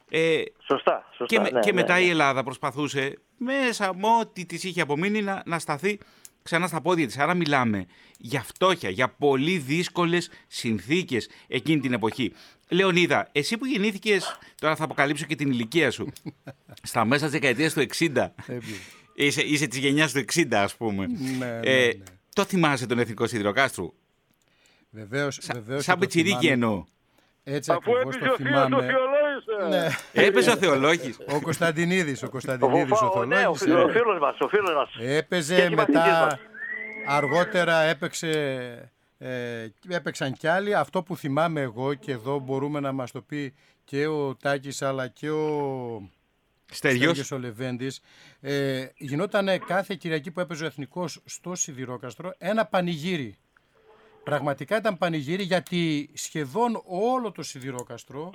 Ε, 0.09 0.41
Σωστά. 0.67 1.05
σωστά 1.17 1.25
και, 1.25 1.39
με- 1.39 1.49
ναι, 1.49 1.59
και 1.59 1.71
ναι, 1.71 1.81
μετά 1.81 1.93
ναι. 1.93 1.99
η 2.01 2.09
Ελλάδα 2.09 2.43
προσπαθούσε 2.43 3.19
μέσα 3.37 3.95
με 3.95 4.07
ό,τι 4.21 4.45
της 4.45 4.63
είχε 4.63 4.81
απομείνει 4.81 5.21
να, 5.21 5.41
να 5.45 5.59
σταθεί 5.59 5.99
ξανά 6.45 6.67
στα 6.67 6.81
πόδια 6.81 7.05
της. 7.05 7.17
Άρα 7.17 7.33
μιλάμε 7.33 7.85
για 8.17 8.41
φτώχεια, 8.41 8.89
για 8.89 9.09
πολύ 9.09 9.57
δύσκολες 9.57 10.29
συνθήκες 10.47 11.29
εκείνη 11.47 11.79
την 11.79 11.93
εποχή. 11.93 12.33
Λεωνίδα, 12.69 13.29
εσύ 13.31 13.57
που 13.57 13.65
γεννήθηκες, 13.65 14.37
τώρα 14.61 14.75
θα 14.75 14.83
αποκαλύψω 14.83 15.25
και 15.25 15.35
την 15.35 15.51
ηλικία 15.51 15.91
σου, 15.91 16.07
στα 16.83 17.05
μέσα 17.05 17.23
της 17.23 17.31
δεκαετίας 17.33 17.73
του 17.73 17.85
60, 17.97 18.27
είσαι, 19.15 19.41
είσαι 19.41 19.67
της 19.67 19.77
γενιάς 19.79 20.11
του 20.11 20.23
60 20.33 20.53
ας 20.53 20.75
πούμε, 20.75 21.05
Ναι, 21.07 21.45
ναι, 21.45 21.59
Ε, 21.63 21.85
ναι. 21.85 22.03
το 22.33 22.43
θυμάσαι 22.43 22.85
τον 22.85 22.99
Εθνικό 22.99 23.27
Σιδηροκάστρου, 23.27 23.93
Βεβαίως, 24.89 25.37
Σα, 25.41 25.53
βεβαίως 25.53 25.83
σαν 25.83 25.93
και 25.95 25.99
το 26.01 26.05
πιτσιρίκι 26.07 26.37
θυμάμαι. 26.37 26.51
εννοώ. 26.53 26.83
Έτσι 27.43 27.71
Αφού 27.71 27.91
ακριβώς 27.97 28.15
έπεισε 28.15 28.19
το 28.29 28.33
ο 28.33 28.35
θείος 28.35 28.49
ο 28.49 28.65
θυμάμαι. 28.65 28.85
Θεολόγης. 29.45 30.03
Ναι. 30.13 30.23
Έπαιζε 30.23 30.51
ο 30.51 30.57
Θεολόγης. 30.57 31.17
Ο 31.29 31.41
Κωνσταντινίδης, 31.41 32.23
ο 32.23 32.25
Ο, 32.25 32.29
Κωνσταντινίδης 32.29 32.91
ο 32.91 32.95
Φοφά- 32.95 33.15
ο, 33.15 33.25
ναι, 33.25 33.35
ο, 33.35 33.55
Θολόγης, 33.55 33.61
φίλος- 33.61 33.83
ο 33.85 33.89
ε, 33.89 33.91
φίλος 33.91 34.19
μας, 34.19 34.39
ο 34.39 34.47
φίλος 34.47 34.73
μας. 34.75 34.89
Και 34.97 35.15
έπαιζε 35.15 35.55
έχει 35.55 35.75
μαθητής 35.75 35.95
μετά, 36.01 36.19
μας. 36.25 36.35
αργότερα 37.07 37.81
έπαιξε, 37.81 38.31
ε, 39.17 39.67
έπαιξαν 39.89 40.33
κι 40.33 40.47
άλλοι. 40.47 40.75
Αυτό 40.75 41.03
που 41.03 41.15
θυμάμαι 41.17 41.61
εγώ 41.61 41.93
και 41.93 42.11
εδώ 42.11 42.39
μπορούμε 42.39 42.79
να 42.79 42.91
μας 42.91 43.11
το 43.11 43.21
πει 43.21 43.53
και 43.83 44.07
ο 44.07 44.35
Τάκης 44.35 44.81
αλλά 44.81 45.07
και 45.07 45.29
ο 45.29 46.09
Στέλιος. 46.71 47.03
Στέλιος 47.17 47.31
ο 47.31 47.37
Λεβέντης. 47.37 48.01
Ε, 48.41 48.85
γινόταν 48.97 49.47
κάθε 49.67 49.95
Κυριακή 49.95 50.31
που 50.31 50.39
έπαιζε 50.39 50.63
ο 50.63 50.67
Εθνικός 50.67 51.21
στο 51.25 51.55
Σιδηρόκαστρο 51.55 52.33
ένα 52.37 52.65
πανηγύρι. 52.65 53.37
Πραγματικά 54.23 54.77
ήταν 54.77 54.97
πανηγύρι 54.97 55.43
γιατί 55.43 56.09
σχεδόν 56.13 56.81
όλο 56.85 57.31
το 57.31 57.43
Σιδηρόκαστρο, 57.43 58.31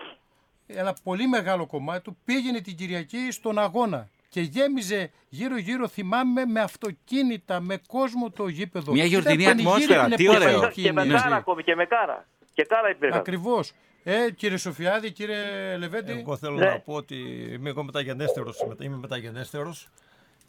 ένα 0.74 0.96
πολύ 1.02 1.26
μεγάλο 1.26 1.66
κομμάτι 1.66 2.02
του, 2.02 2.16
πήγαινε 2.24 2.60
την 2.60 2.76
Κυριακή 2.76 3.28
στον 3.30 3.58
αγώνα. 3.58 4.08
Και 4.28 4.40
γέμιζε 4.40 5.10
γύρω-γύρω, 5.28 5.88
θυμάμαι, 5.88 6.44
με 6.44 6.60
αυτοκίνητα, 6.60 7.60
με 7.60 7.80
κόσμο 7.86 8.30
το 8.30 8.48
γήπεδο. 8.48 8.92
Μια 8.92 9.04
Ήταν 9.04 9.20
γιορτινή 9.20 9.44
πανηγύρι 9.44 9.68
ατμόσφαιρα, 9.72 10.04
την 10.06 10.16
τι 10.16 10.24
εποχή 10.24 10.38
ωραίο. 10.44 10.62
εκείνη. 10.64 10.86
Και 10.86 10.92
με 10.92 11.04
Ναι. 11.04 11.14
κάρα 11.20 11.36
ακόμη, 11.36 11.62
και 11.62 11.74
με 11.74 11.84
κάρα. 11.84 12.26
Και 12.54 12.64
κάρα 12.64 12.90
υπήρχαν. 12.90 13.18
Ακριβώς. 13.18 13.72
Ε, 14.04 14.30
κύριε 14.36 14.56
Σοφιάδη, 14.56 15.10
κύριε 15.12 15.76
Λεβέντη. 15.76 16.12
Εγώ 16.12 16.36
θέλω 16.36 16.54
Ναι. 16.56 16.64
να 16.64 16.78
πω 16.80 16.94
ότι 16.94 17.16
είμαι 17.52 17.68
εγώ 17.68 17.82
μεταγενέστερος, 17.84 18.64
μετα- 18.68 18.84
είμαι 18.84 18.96
μεταγενέστερος 18.96 19.88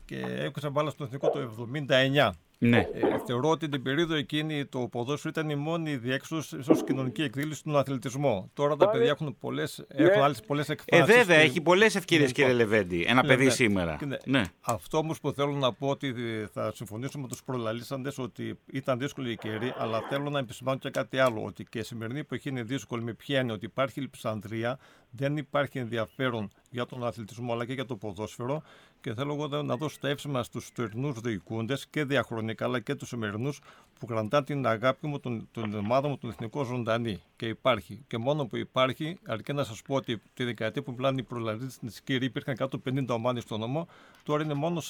και 0.05 0.17
έπαιξα 0.19 0.69
μπάλα 0.69 0.89
στο 0.89 1.03
Εθνικό 1.03 1.30
το 1.30 1.39
79. 1.39 2.32
Ναι. 2.64 2.78
Ε, 2.78 2.88
θεωρώ 3.26 3.49
ότι 3.49 3.70
την 3.70 3.82
περίοδο 3.84 4.16
εκείνη 4.16 4.66
το 4.66 4.80
ποδόσφαιρο 4.80 5.34
ήταν 5.38 5.49
η 5.49 5.55
μόνη 5.55 5.95
διέξοδος 5.97 6.51
ίσως 6.51 6.84
κοινωνική 6.84 7.22
εκδήλωση 7.24 7.59
στον 7.59 7.78
αθλητισμό. 7.78 8.49
Τώρα 8.53 8.76
τα 8.76 8.89
παιδιά 8.89 9.09
έχουν 9.09 9.36
πολλέ 9.39 9.64
έχουν 9.88 10.22
άλλες 10.24 10.41
πολλές 10.47 10.70
Ε, 10.70 10.72
εκφάνσεις. 10.72 11.16
βέβαια, 11.16 11.38
και- 11.38 11.43
έχει 11.43 11.62
πολλές 11.62 11.95
ευκαιρίες 11.95 12.28
Ναι, 12.28 12.34
κύριε 12.34 12.53
λοιπόν. 12.53 12.68
Λεβέντη, 12.72 13.03
ένα 13.07 13.22
Ναι, 13.22 13.28
παιδί 13.28 13.43
ναι. 13.43 13.49
σήμερα. 13.49 13.95
Και 13.99 14.05
ναι. 14.05 14.18
Ναι. 14.26 14.43
Αυτό 14.62 14.97
όμως 14.97 15.20
που 15.20 15.32
θέλω 15.32 15.51
να 15.51 15.74
πω 15.74 15.88
ότι 15.88 16.14
θα 16.53 16.72
συμφωνήσω 16.76 17.20
με 17.20 17.28
τους 17.28 17.43
προλαλήσαντες 17.43 18.18
ότι 18.18 18.59
ήταν 18.72 18.99
δύσκολη 18.99 19.32
η 19.32 19.38
καιρή, 19.38 19.74
αλλά 19.78 19.99
θέλω 20.09 20.30
να 20.30 20.39
επισημάνω 20.39 20.78
και 20.78 20.89
κάτι 20.89 21.18
άλλο. 21.20 21.43
Ότι 21.43 21.64
και 21.70 21.80
η 21.80 21.84
σημερινή 21.84 22.20
εποχή 22.20 22.49
είναι 22.49 22.64
δύσκολη 22.64 23.03
με 23.03 23.14
ποια 23.14 23.39
είναι 23.39 23.51
ότι 23.51 23.66
υπάρχει 23.66 24.01
λειψανδρία, 24.01 24.80
δεν 25.09 25.38
υπάρχει 25.38 25.80
ενδιαφέρον 25.80 26.49
για 26.70 26.86
τον 26.86 27.05
αθλητισμό 27.05 27.53
αλλά 27.53 27.66
και 27.66 27.74
για 27.74 27.86
το 27.86 27.95
ποδόσφαιρο. 27.95 28.62
Και 29.01 29.14
θέλω 29.14 29.34
εγώ 29.34 29.62
να 29.64 29.76
δώσω 29.76 29.97
τα 30.01 30.09
εύσημα 30.09 30.43
στους 30.43 30.72
τωρινούς 30.72 31.20
διοικούντες 31.20 31.88
και 31.88 32.03
διαχρονικά 32.03 32.49
αλλά 32.59 32.79
και 32.79 32.95
τους 32.95 33.07
σημερινούς 33.07 33.59
που 33.99 34.05
κρατάνε 34.05 34.45
την 34.45 34.67
αγάπη 34.67 35.07
μου, 35.07 35.19
τον, 35.19 35.47
τον 35.51 35.73
ομάδα 35.73 36.07
μου, 36.07 36.17
τον 36.17 36.29
εθνικό 36.29 36.63
ζωντανή. 36.63 37.21
Και 37.35 37.45
υπάρχει. 37.47 38.03
Και 38.07 38.17
μόνο 38.17 38.45
που 38.45 38.57
υπάρχει, 38.57 39.17
αρκεί 39.25 39.53
να 39.53 39.63
σας 39.63 39.81
πω 39.81 39.95
ότι 39.95 40.21
τη 40.33 40.43
δεκαετία 40.43 40.81
που 40.81 40.91
μιλάνε 40.91 41.19
οι 41.19 41.23
προλαλήσαντε 41.23 41.91
κύριοι 42.03 42.25
υπήρχαν 42.25 42.55
150 42.85 43.05
ομάδες 43.07 43.43
στο 43.43 43.57
νομό, 43.57 43.87
τώρα 44.23 44.43
είναι 44.43 44.53
μόνο 44.53 44.81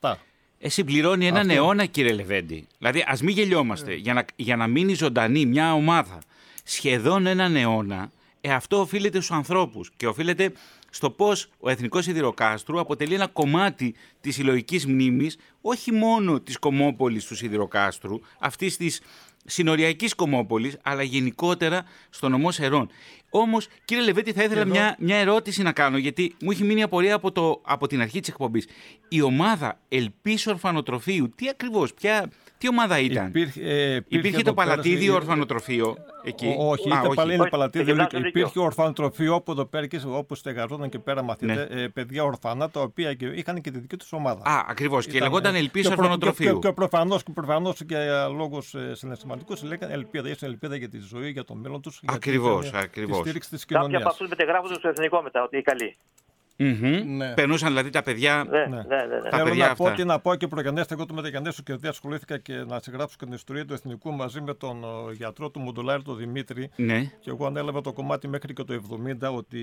47. 0.00 0.14
Ε, 0.58 0.68
συμπληρώνει 0.68 1.26
έναν 1.26 1.50
αιώνα, 1.50 1.84
κύριε 1.86 2.12
Λεβέντη. 2.12 2.66
Δηλαδή, 2.78 3.04
ας 3.06 3.22
μην 3.22 3.34
γελιόμαστε. 3.34 3.94
Για, 3.94 4.14
να, 4.14 4.24
για 4.36 4.56
να 4.56 4.66
μείνει 4.66 4.94
ζωντανή 4.94 5.46
μια 5.46 5.74
ομάδα 5.74 6.18
σχεδόν 6.64 7.26
έναν 7.26 7.56
αιώνα, 7.56 8.10
ε, 8.44 8.52
αυτό 8.52 8.80
οφείλεται 8.80 9.16
στους 9.16 9.36
ανθρώπους 9.36 9.90
και 9.96 10.06
οφείλεται 10.06 10.52
στο 10.90 11.10
πώς 11.10 11.48
ο 11.60 11.70
Εθνικός 11.70 12.04
Σιδηροκάστρου 12.04 12.80
αποτελεί 12.80 13.14
ένα 13.14 13.26
κομμάτι 13.26 13.94
της 14.20 14.34
συλλογικής 14.34 14.86
μνήμης, 14.86 15.36
όχι 15.60 15.92
μόνο 15.92 16.40
της 16.40 16.58
Κομόπολης 16.58 17.24
του 17.24 17.36
Σιδηροκάστρου, 17.36 18.20
αυτής 18.38 18.76
της 18.76 19.00
συνοριακής 19.44 20.14
Κομόπολης, 20.14 20.76
αλλά 20.82 21.02
γενικότερα 21.02 21.84
στο 22.10 22.28
νομό 22.28 22.50
Σερών. 22.50 22.90
Όμως, 23.34 23.68
κύριε 23.84 24.04
Λεβέντη, 24.04 24.32
θα 24.32 24.42
ήθελα 24.42 24.64
μια, 24.64 24.96
μια 24.98 25.16
ερώτηση 25.16 25.62
να 25.62 25.72
κάνω, 25.72 25.96
γιατί 25.96 26.34
μου 26.42 26.50
έχει 26.50 26.64
μείνει 26.64 26.82
απορία 26.82 27.14
από, 27.14 27.32
το, 27.32 27.60
από 27.64 27.86
την 27.86 28.00
αρχή 28.00 28.20
της 28.20 28.28
εκπομπής. 28.28 28.66
Η 29.08 29.22
ομάδα 29.22 29.78
Ελπίσου 29.88 30.50
Ορφανοτροφείου, 30.50 31.32
τι 31.34 31.48
ακριβώς, 31.48 31.94
τι 32.58 32.68
ομάδα 32.68 32.98
ήταν; 32.98 33.26
Υπήρχε, 33.26 33.60
ε, 33.62 33.94
Υπήρχε, 34.08 34.28
εδώ 34.36 34.42
το 34.42 34.54
πέρα 34.54 34.68
παλατίδιο 34.70 35.10
σε- 35.12 35.16
ορφανοτροφείο 35.16 35.96
εκεί; 36.24 36.54
Ό, 36.58 36.68
όχι, 36.70 36.92
Α, 36.92 37.00
ήταν 37.02 37.14
πάλι 37.14 37.32
είναι 37.32 37.42
Όχι, 37.42 37.50
παλατίδιο. 37.50 37.86
το 37.86 37.92
Λύκειο. 37.92 38.08
γυμνάσιο 38.08 38.18
Λύκειο. 38.18 38.40
Υπήρχε 38.40 38.60
ορφανοτροφείο 38.66 39.34
όπου 39.34 39.52
εδώ 39.52 39.64
πέρα 39.64 39.86
και 39.86 40.00
όπου 40.06 40.34
στεγαζόταν 40.34 40.88
και 40.88 40.98
πέρα 40.98 41.22
μαθητέ, 41.22 41.68
ε, 41.70 41.86
παιδιά 41.88 42.24
ορφανά 42.24 42.70
τα 42.70 42.80
οποία 42.80 43.14
και 43.14 43.26
είχαν 43.26 43.60
και 43.60 43.70
τη 43.70 43.78
δική 43.78 43.96
τους 43.96 44.12
ομάδα. 44.12 44.42
Α, 44.50 44.64
ακριβώς. 44.68 45.06
Και 45.06 45.16
Ήταν, 45.16 45.28
λεγόταν 45.28 45.54
ε, 45.54 45.58
Ελπίσου 45.58 45.88
και 45.88 45.94
προ- 45.94 45.98
Ορφανοτροφείου. 46.04 46.58
Και, 46.58 46.68
και 46.68 46.74
προφανώ 46.74 47.16
και, 47.16 47.32
προφανώς 47.34 47.76
και 47.76 47.84
για 47.94 48.28
λόγου 48.28 48.58
ε, 48.90 48.94
συναισθηματικού 48.94 49.54
λέγανε 49.62 49.92
ελπίδα. 49.92 50.28
Ήσουν 50.28 50.48
ελπίδα 50.48 50.76
για 50.76 50.88
τη 50.88 50.98
ζωή, 50.98 51.30
για 51.30 51.44
το 51.44 51.54
μέλλον 51.54 51.80
τους. 51.82 52.00
Ακριβώς, 52.04 52.70
ακριβώς. 52.72 53.21
Τη 53.22 53.28
στήριξη 53.28 53.50
της 53.50 53.64
Κάποιοι 53.64 53.76
από 53.76 53.86
κοινωνία. 53.86 54.08
αυτούς 54.10 54.28
μετεγράφονται 54.28 54.74
στο 54.74 54.88
εθνικό 54.88 55.22
μετά, 55.22 55.42
ότι 55.42 55.56
είναι 55.56 55.64
καλοί. 55.64 55.96
Μμμ. 56.62 57.16
Ναι. 57.16 57.34
Περνούσαν 57.34 57.68
δηλαδή 57.68 57.90
τα 57.90 58.02
παιδιά. 58.02 58.44
Ναι, 58.50 58.58
Ναι. 58.58 58.66
ναι, 58.66 58.76
ναι. 58.76 59.04
ναι. 59.06 59.20
Τα 59.30 59.36
Θέλω 59.36 59.44
παιδιά 59.44 59.66
να 59.68 59.74
πω 59.74 59.84
αυτά. 59.84 59.94
ότι 59.94 60.04
να 60.04 60.18
πω 60.20 60.34
και 60.34 60.46
προγενέστε. 60.48 60.94
Εγώ 60.94 61.06
το 61.06 61.14
μεταγενέσω 61.14 61.62
και 61.62 61.76
δεν 61.76 61.90
ασχολήθηκα 61.90 62.38
και 62.38 62.54
να 62.54 62.80
συγγράψω 62.82 63.16
και 63.18 63.24
την 63.24 63.34
ιστορία 63.34 63.64
του 63.64 63.72
εθνικού 63.72 64.12
μαζί 64.12 64.40
με 64.40 64.54
τον 64.54 64.82
ε, 64.84 65.12
γιατρό 65.12 65.50
του 65.50 65.60
Μοντολάρη, 65.60 66.02
τον 66.02 66.16
Δημήτρη. 66.16 66.70
Ναι. 66.76 67.00
Και 67.20 67.30
εγώ 67.30 67.46
ανέλαβα 67.46 67.80
το 67.80 67.92
κομμάτι 67.92 68.28
μέχρι 68.28 68.52
και 68.52 68.62
το 68.64 68.80
70 69.30 69.34
ότι 69.36 69.60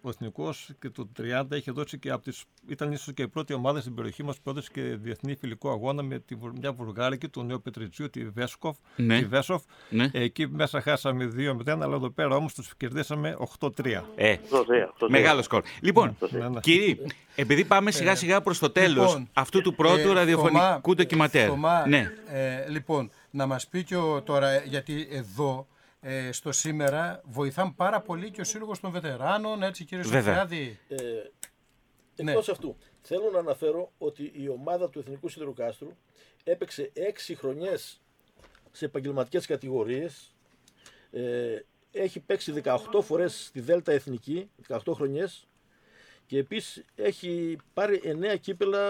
ο 0.00 0.08
εθνικός 0.08 0.70
και 0.80 0.90
το 0.90 1.08
30 1.50 1.56
είχε 1.56 1.72
δώσει 1.72 1.98
και 1.98 2.10
από 2.10 2.22
τις, 2.22 2.44
ήταν 2.68 2.92
ίσως 2.92 3.14
και 3.14 3.22
η 3.22 3.28
πρώτη 3.28 3.52
ομάδα 3.54 3.80
στην 3.80 3.94
περιοχή 3.94 4.22
μας 4.22 4.40
που 4.40 4.50
έδωσε 4.50 4.68
και 4.72 4.80
διεθνή 4.82 5.34
φιλικό 5.34 5.70
αγώνα 5.70 6.02
με 6.02 6.18
τη, 6.18 6.34
βου- 6.34 6.58
μια 6.58 6.72
βουλγάρικη, 6.72 7.28
τον 7.28 7.46
νέο 7.46 7.58
Πετριτσίου, 7.58 8.10
τη 8.10 8.28
Βέσκοφ. 8.28 8.76
Ναι. 8.96 9.18
Τη 9.18 9.24
Βέσοφ. 9.24 9.62
Ναι. 9.90 10.08
Ε, 10.12 10.22
Εκεί 10.22 10.48
μέσα 10.48 10.80
χάσαμε 10.80 11.32
2-0, 11.36 11.68
αλλά 11.68 11.94
εδώ 11.94 12.10
πέρα 12.10 12.36
όμως 12.36 12.54
τους 12.54 12.76
κερδίσαμε 12.76 13.36
8-3. 13.60 13.70
Ε, 14.14 14.36
Το 14.50 14.64
τρία, 14.64 14.92
το 14.98 15.06
τρία. 15.06 15.20
μεγάλο 15.20 15.42
σκορ. 15.42 15.62
Λοιπόν, 15.80 16.16
Ναι, 16.38 16.48
ναι. 16.48 16.60
κύριοι, 16.60 17.06
επειδή 17.34 17.64
πάμε 17.64 17.90
σιγά 17.90 18.14
σιγά 18.14 18.40
προς 18.40 18.58
το 18.58 18.70
τέλος 18.70 19.06
λοιπόν, 19.06 19.28
αυτού 19.32 19.60
του 19.60 19.74
πρώτου 19.74 20.08
ε, 20.08 20.12
ραδιοφωνικού 20.12 20.64
Θωμά, 20.64 20.80
ντοκιματέρ. 20.94 21.48
Θωμά, 21.48 21.86
Ναι. 21.86 22.12
ε, 22.28 22.68
λοιπόν, 22.68 23.10
να 23.30 23.46
μας 23.46 23.66
πει 23.68 23.84
και 23.84 23.96
ο, 23.96 24.22
τώρα, 24.22 24.48
ε, 24.48 24.62
γιατί 24.66 25.08
εδώ 25.10 25.66
ε, 26.00 26.32
στο 26.32 26.52
σήμερα 26.52 27.20
βοηθάνε 27.24 27.72
πάρα 27.76 28.00
πολύ 28.00 28.30
και 28.30 28.40
ο 28.40 28.44
Σύλλογος 28.44 28.80
των 28.80 28.90
Βετεράνων, 28.90 29.62
έτσι 29.62 29.84
κύριε 29.84 30.04
Βέβαια. 30.04 30.20
Σοφιάδη. 30.22 30.78
Ε, 30.88 30.96
Ναι. 32.22 32.30
Εκτός 32.30 32.48
αυτού, 32.48 32.76
θέλω 33.00 33.30
να 33.32 33.38
αναφέρω 33.38 33.92
ότι 33.98 34.32
η 34.34 34.48
ομάδα 34.48 34.90
του 34.90 34.98
Εθνικού 34.98 35.28
Σιδηροκάστρου 35.28 35.96
έπαιξε 36.44 36.92
6 37.28 37.34
χρονιές 37.36 38.00
σε 38.72 38.84
επαγγελματικές 38.84 39.46
κατηγορίες. 39.46 40.34
Ε, 41.10 41.58
έχει 41.92 42.20
παίξει 42.20 42.52
18 42.64 42.76
φορές 43.02 43.44
στη 43.44 43.60
Δέλτα 43.60 43.92
Εθνική, 43.92 44.50
18 44.68 44.78
χρονιές 44.94 45.46
και 46.26 46.38
επίσης 46.38 46.84
έχει 46.96 47.56
πάρει 47.74 48.00
9 48.04 48.36
κύπελα 48.40 48.80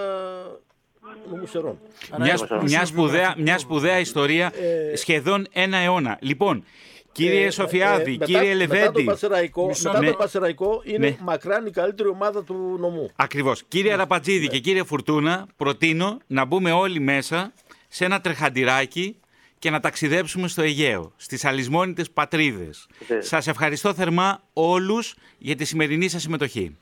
νομουσερών. 1.31 1.79
Μια, 2.19 2.39
Άρα, 2.43 2.63
μια, 2.63 2.85
σπουδαία, 2.87 3.35
μια 3.39 3.59
σπουδαία 3.59 3.99
ιστορία 3.99 4.53
Ε, 4.93 4.97
σχεδόν 4.97 5.47
ένα 5.53 5.77
αιώνα. 5.77 6.19
Λοιπόν, 6.21 6.65
κύριε 7.13 7.47
Ε, 7.47 7.51
Σοφιάδη, 7.51 8.03
ε, 8.11 8.11
μετά- 8.11 8.25
κύριε 8.25 8.55
Μετά 8.55 8.57
Λεβέντη. 8.57 8.99
το 9.05 9.11
Πασεραϊκό, 9.11 9.67
Μισό 9.67 9.89
μετά 9.89 10.01
ναι. 10.05 10.11
το 10.11 10.17
Πασεραϊκό 10.17 10.83
είναι 10.85 11.09
Ναι. 11.09 11.17
μακράν 11.21 11.67
η 11.67 11.71
καλύτερη 11.71 12.09
ομάδα 12.09 12.45
του 12.45 12.77
νομού. 12.81 13.11
Ακριβώς. 13.17 13.63
Κύριε 13.69 13.91
Ναι. 13.91 13.97
Ραπατζίδη 13.97 14.49
και 14.49 14.59
κύριε 14.59 14.85
Φουρτούνα, 14.85 15.47
προτείνω 15.57 16.19
να 16.27 16.45
μπούμε 16.45 16.73
όλοι 16.73 17.01
μέσα 17.01 17.53
σε 17.89 18.05
ένα 18.05 18.21
τρεχαντηράκι 18.21 19.17
και 19.59 19.71
να 19.71 19.81
ταξιδέψουμε 19.81 20.49
στο 20.49 20.63
Αιγαίο, 20.63 21.13
στις 21.17 21.45
αλυσμόνητες 21.45 22.11
πατρίδες. 22.11 22.87
Ναι. 23.09 23.21
Σας 23.21 23.47
ευχαριστώ 23.47 23.95
θερμά 23.95 24.43
όλους 24.53 25.15
για 25.39 25.57
τη 25.57 25.65
σημερινή 25.65 26.09
σας 26.09 26.23
συμμετοχή. 26.23 26.77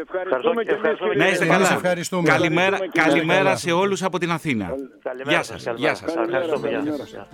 Ευχαριστούμε 0.00 0.62
και 0.62 0.70
εμείς 0.70 0.80
Ευχαριστούμε. 0.82 1.10
κύριε 1.12 1.24
Να 1.26 1.32
είστε 1.32 1.44
Εμείς 1.44 1.56
καλά. 1.56 1.72
ευχαριστούμε. 1.74 2.28
Καλημέρα, 2.28 2.62
Ευχαριστούμε, 2.66 2.92
κύριε. 2.92 3.08
καλημέρα 3.18 3.42
Καλά. 3.44 3.56
σε 3.56 3.72
όλους 3.72 4.02
από 4.02 4.18
την 4.18 4.30
Αθήνα. 4.30 4.66
Καλημέρα 5.02 5.30
Γεια 5.30 5.42
σας, 5.42 5.46
σας. 5.46 5.64
καλημέρα 5.64 5.92
Γεια 5.92 5.94
σας. 5.94 6.12
σας. 6.12 6.24
Ευχαριστούμε. 6.26 6.68
Γεια 6.68 6.76
Καλημέρα. 6.78 7.06
σας. 7.06 7.26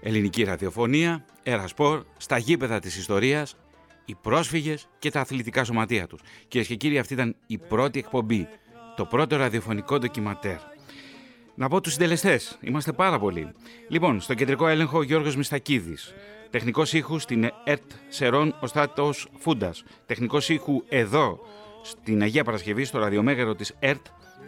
Ελληνική 0.00 0.42
ραδιοφωνία, 0.44 1.24
Ερασπορ, 1.42 2.02
στα 2.16 2.38
γήπεδα 2.38 2.78
της 2.78 2.96
ιστορίας, 2.96 3.56
οι 4.04 4.14
πρόσφυγες 4.22 4.88
και 4.98 5.10
τα 5.10 5.20
αθλητικά 5.20 5.64
σωματεία 5.64 6.06
τους. 6.06 6.20
Κυρίες 6.48 6.68
και 6.68 6.74
κύριοι, 6.74 6.98
αυτή 6.98 7.12
ήταν 7.12 7.36
η 7.46 7.58
πρώτη 7.58 7.98
εκπομπή, 7.98 8.48
το 8.96 9.04
πρώτο 9.04 9.36
ραδιοφωνικό 9.36 9.98
ντοκιματέρ. 9.98 10.56
Να 11.54 11.68
πω 11.68 11.80
τους 11.80 11.92
συντελεστές, 11.92 12.58
είμαστε 12.60 12.92
πάρα 12.92 13.18
πολλοί. 13.18 13.52
Λοιπόν, 13.88 14.20
στο 14.20 14.34
κεντρικό 14.34 14.66
έλεγχο 14.66 14.98
ο 14.98 15.02
Γιώργος 15.02 15.36
Μιστακίδης. 15.36 16.14
Τεχνικός 16.50 16.92
ήχους 16.92 17.22
στην 17.22 17.50
ΕΡΤ 17.64 17.90
Σερών 18.08 18.54
ο 18.60 18.66
Στάτος 18.66 19.28
Φούντας. 19.38 19.84
Τεχνικός 20.06 20.48
ήχου 20.48 20.82
εδώ, 20.88 21.40
στην 21.82 22.22
Αγία 22.22 22.44
Παρασκευή, 22.44 22.84
στο 22.84 22.98
ραδιομέγαρο 22.98 23.54
της 23.54 23.74
ΕΡΤ, 23.78 24.06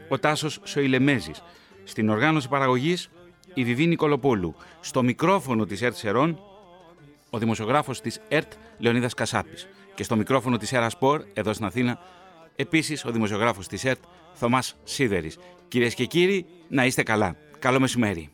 ο 0.08 0.18
Τάσος 0.18 0.60
Σοηλεμέζης. 0.64 1.42
Στην 1.84 2.08
οργάνωση 2.08 2.48
παραγωγής, 2.48 3.10
η 3.54 3.64
Βιβί 3.64 3.86
Νικολοπούλου. 3.86 4.54
Στο 4.80 5.02
μικρόφωνο 5.02 5.64
της 5.64 5.82
ΕΡΤ 5.82 5.96
Σερών, 5.96 6.40
ο 7.30 7.38
δημοσιογράφος 7.38 8.00
της 8.00 8.20
ΕΡΤ 8.28 8.52
Λεωνίδας 8.78 9.14
Κασάπης. 9.14 9.68
Και 9.94 10.02
στο 10.02 10.16
μικρόφωνο 10.16 10.56
της 10.56 10.72
ΕΡΑ 10.72 10.88
Σπορ, 10.88 11.24
εδώ 11.32 11.52
στην 11.52 11.66
Αθήνα, 11.66 11.98
επίσης 12.56 13.04
ο 13.04 13.10
δημοσιογράφος 13.10 13.68
της 13.68 13.84
ΕΡΤ 13.84 14.02
Θωμάς 14.32 14.76
Σίδερης. 14.84 15.38
Κυρίες 15.68 15.94
και 15.94 16.04
κύριοι, 16.04 16.46
να 16.68 16.84
είστε 16.84 17.02
καλά. 17.02 17.36
Καλό 17.58 17.80
μεσημέρι. 17.80 18.33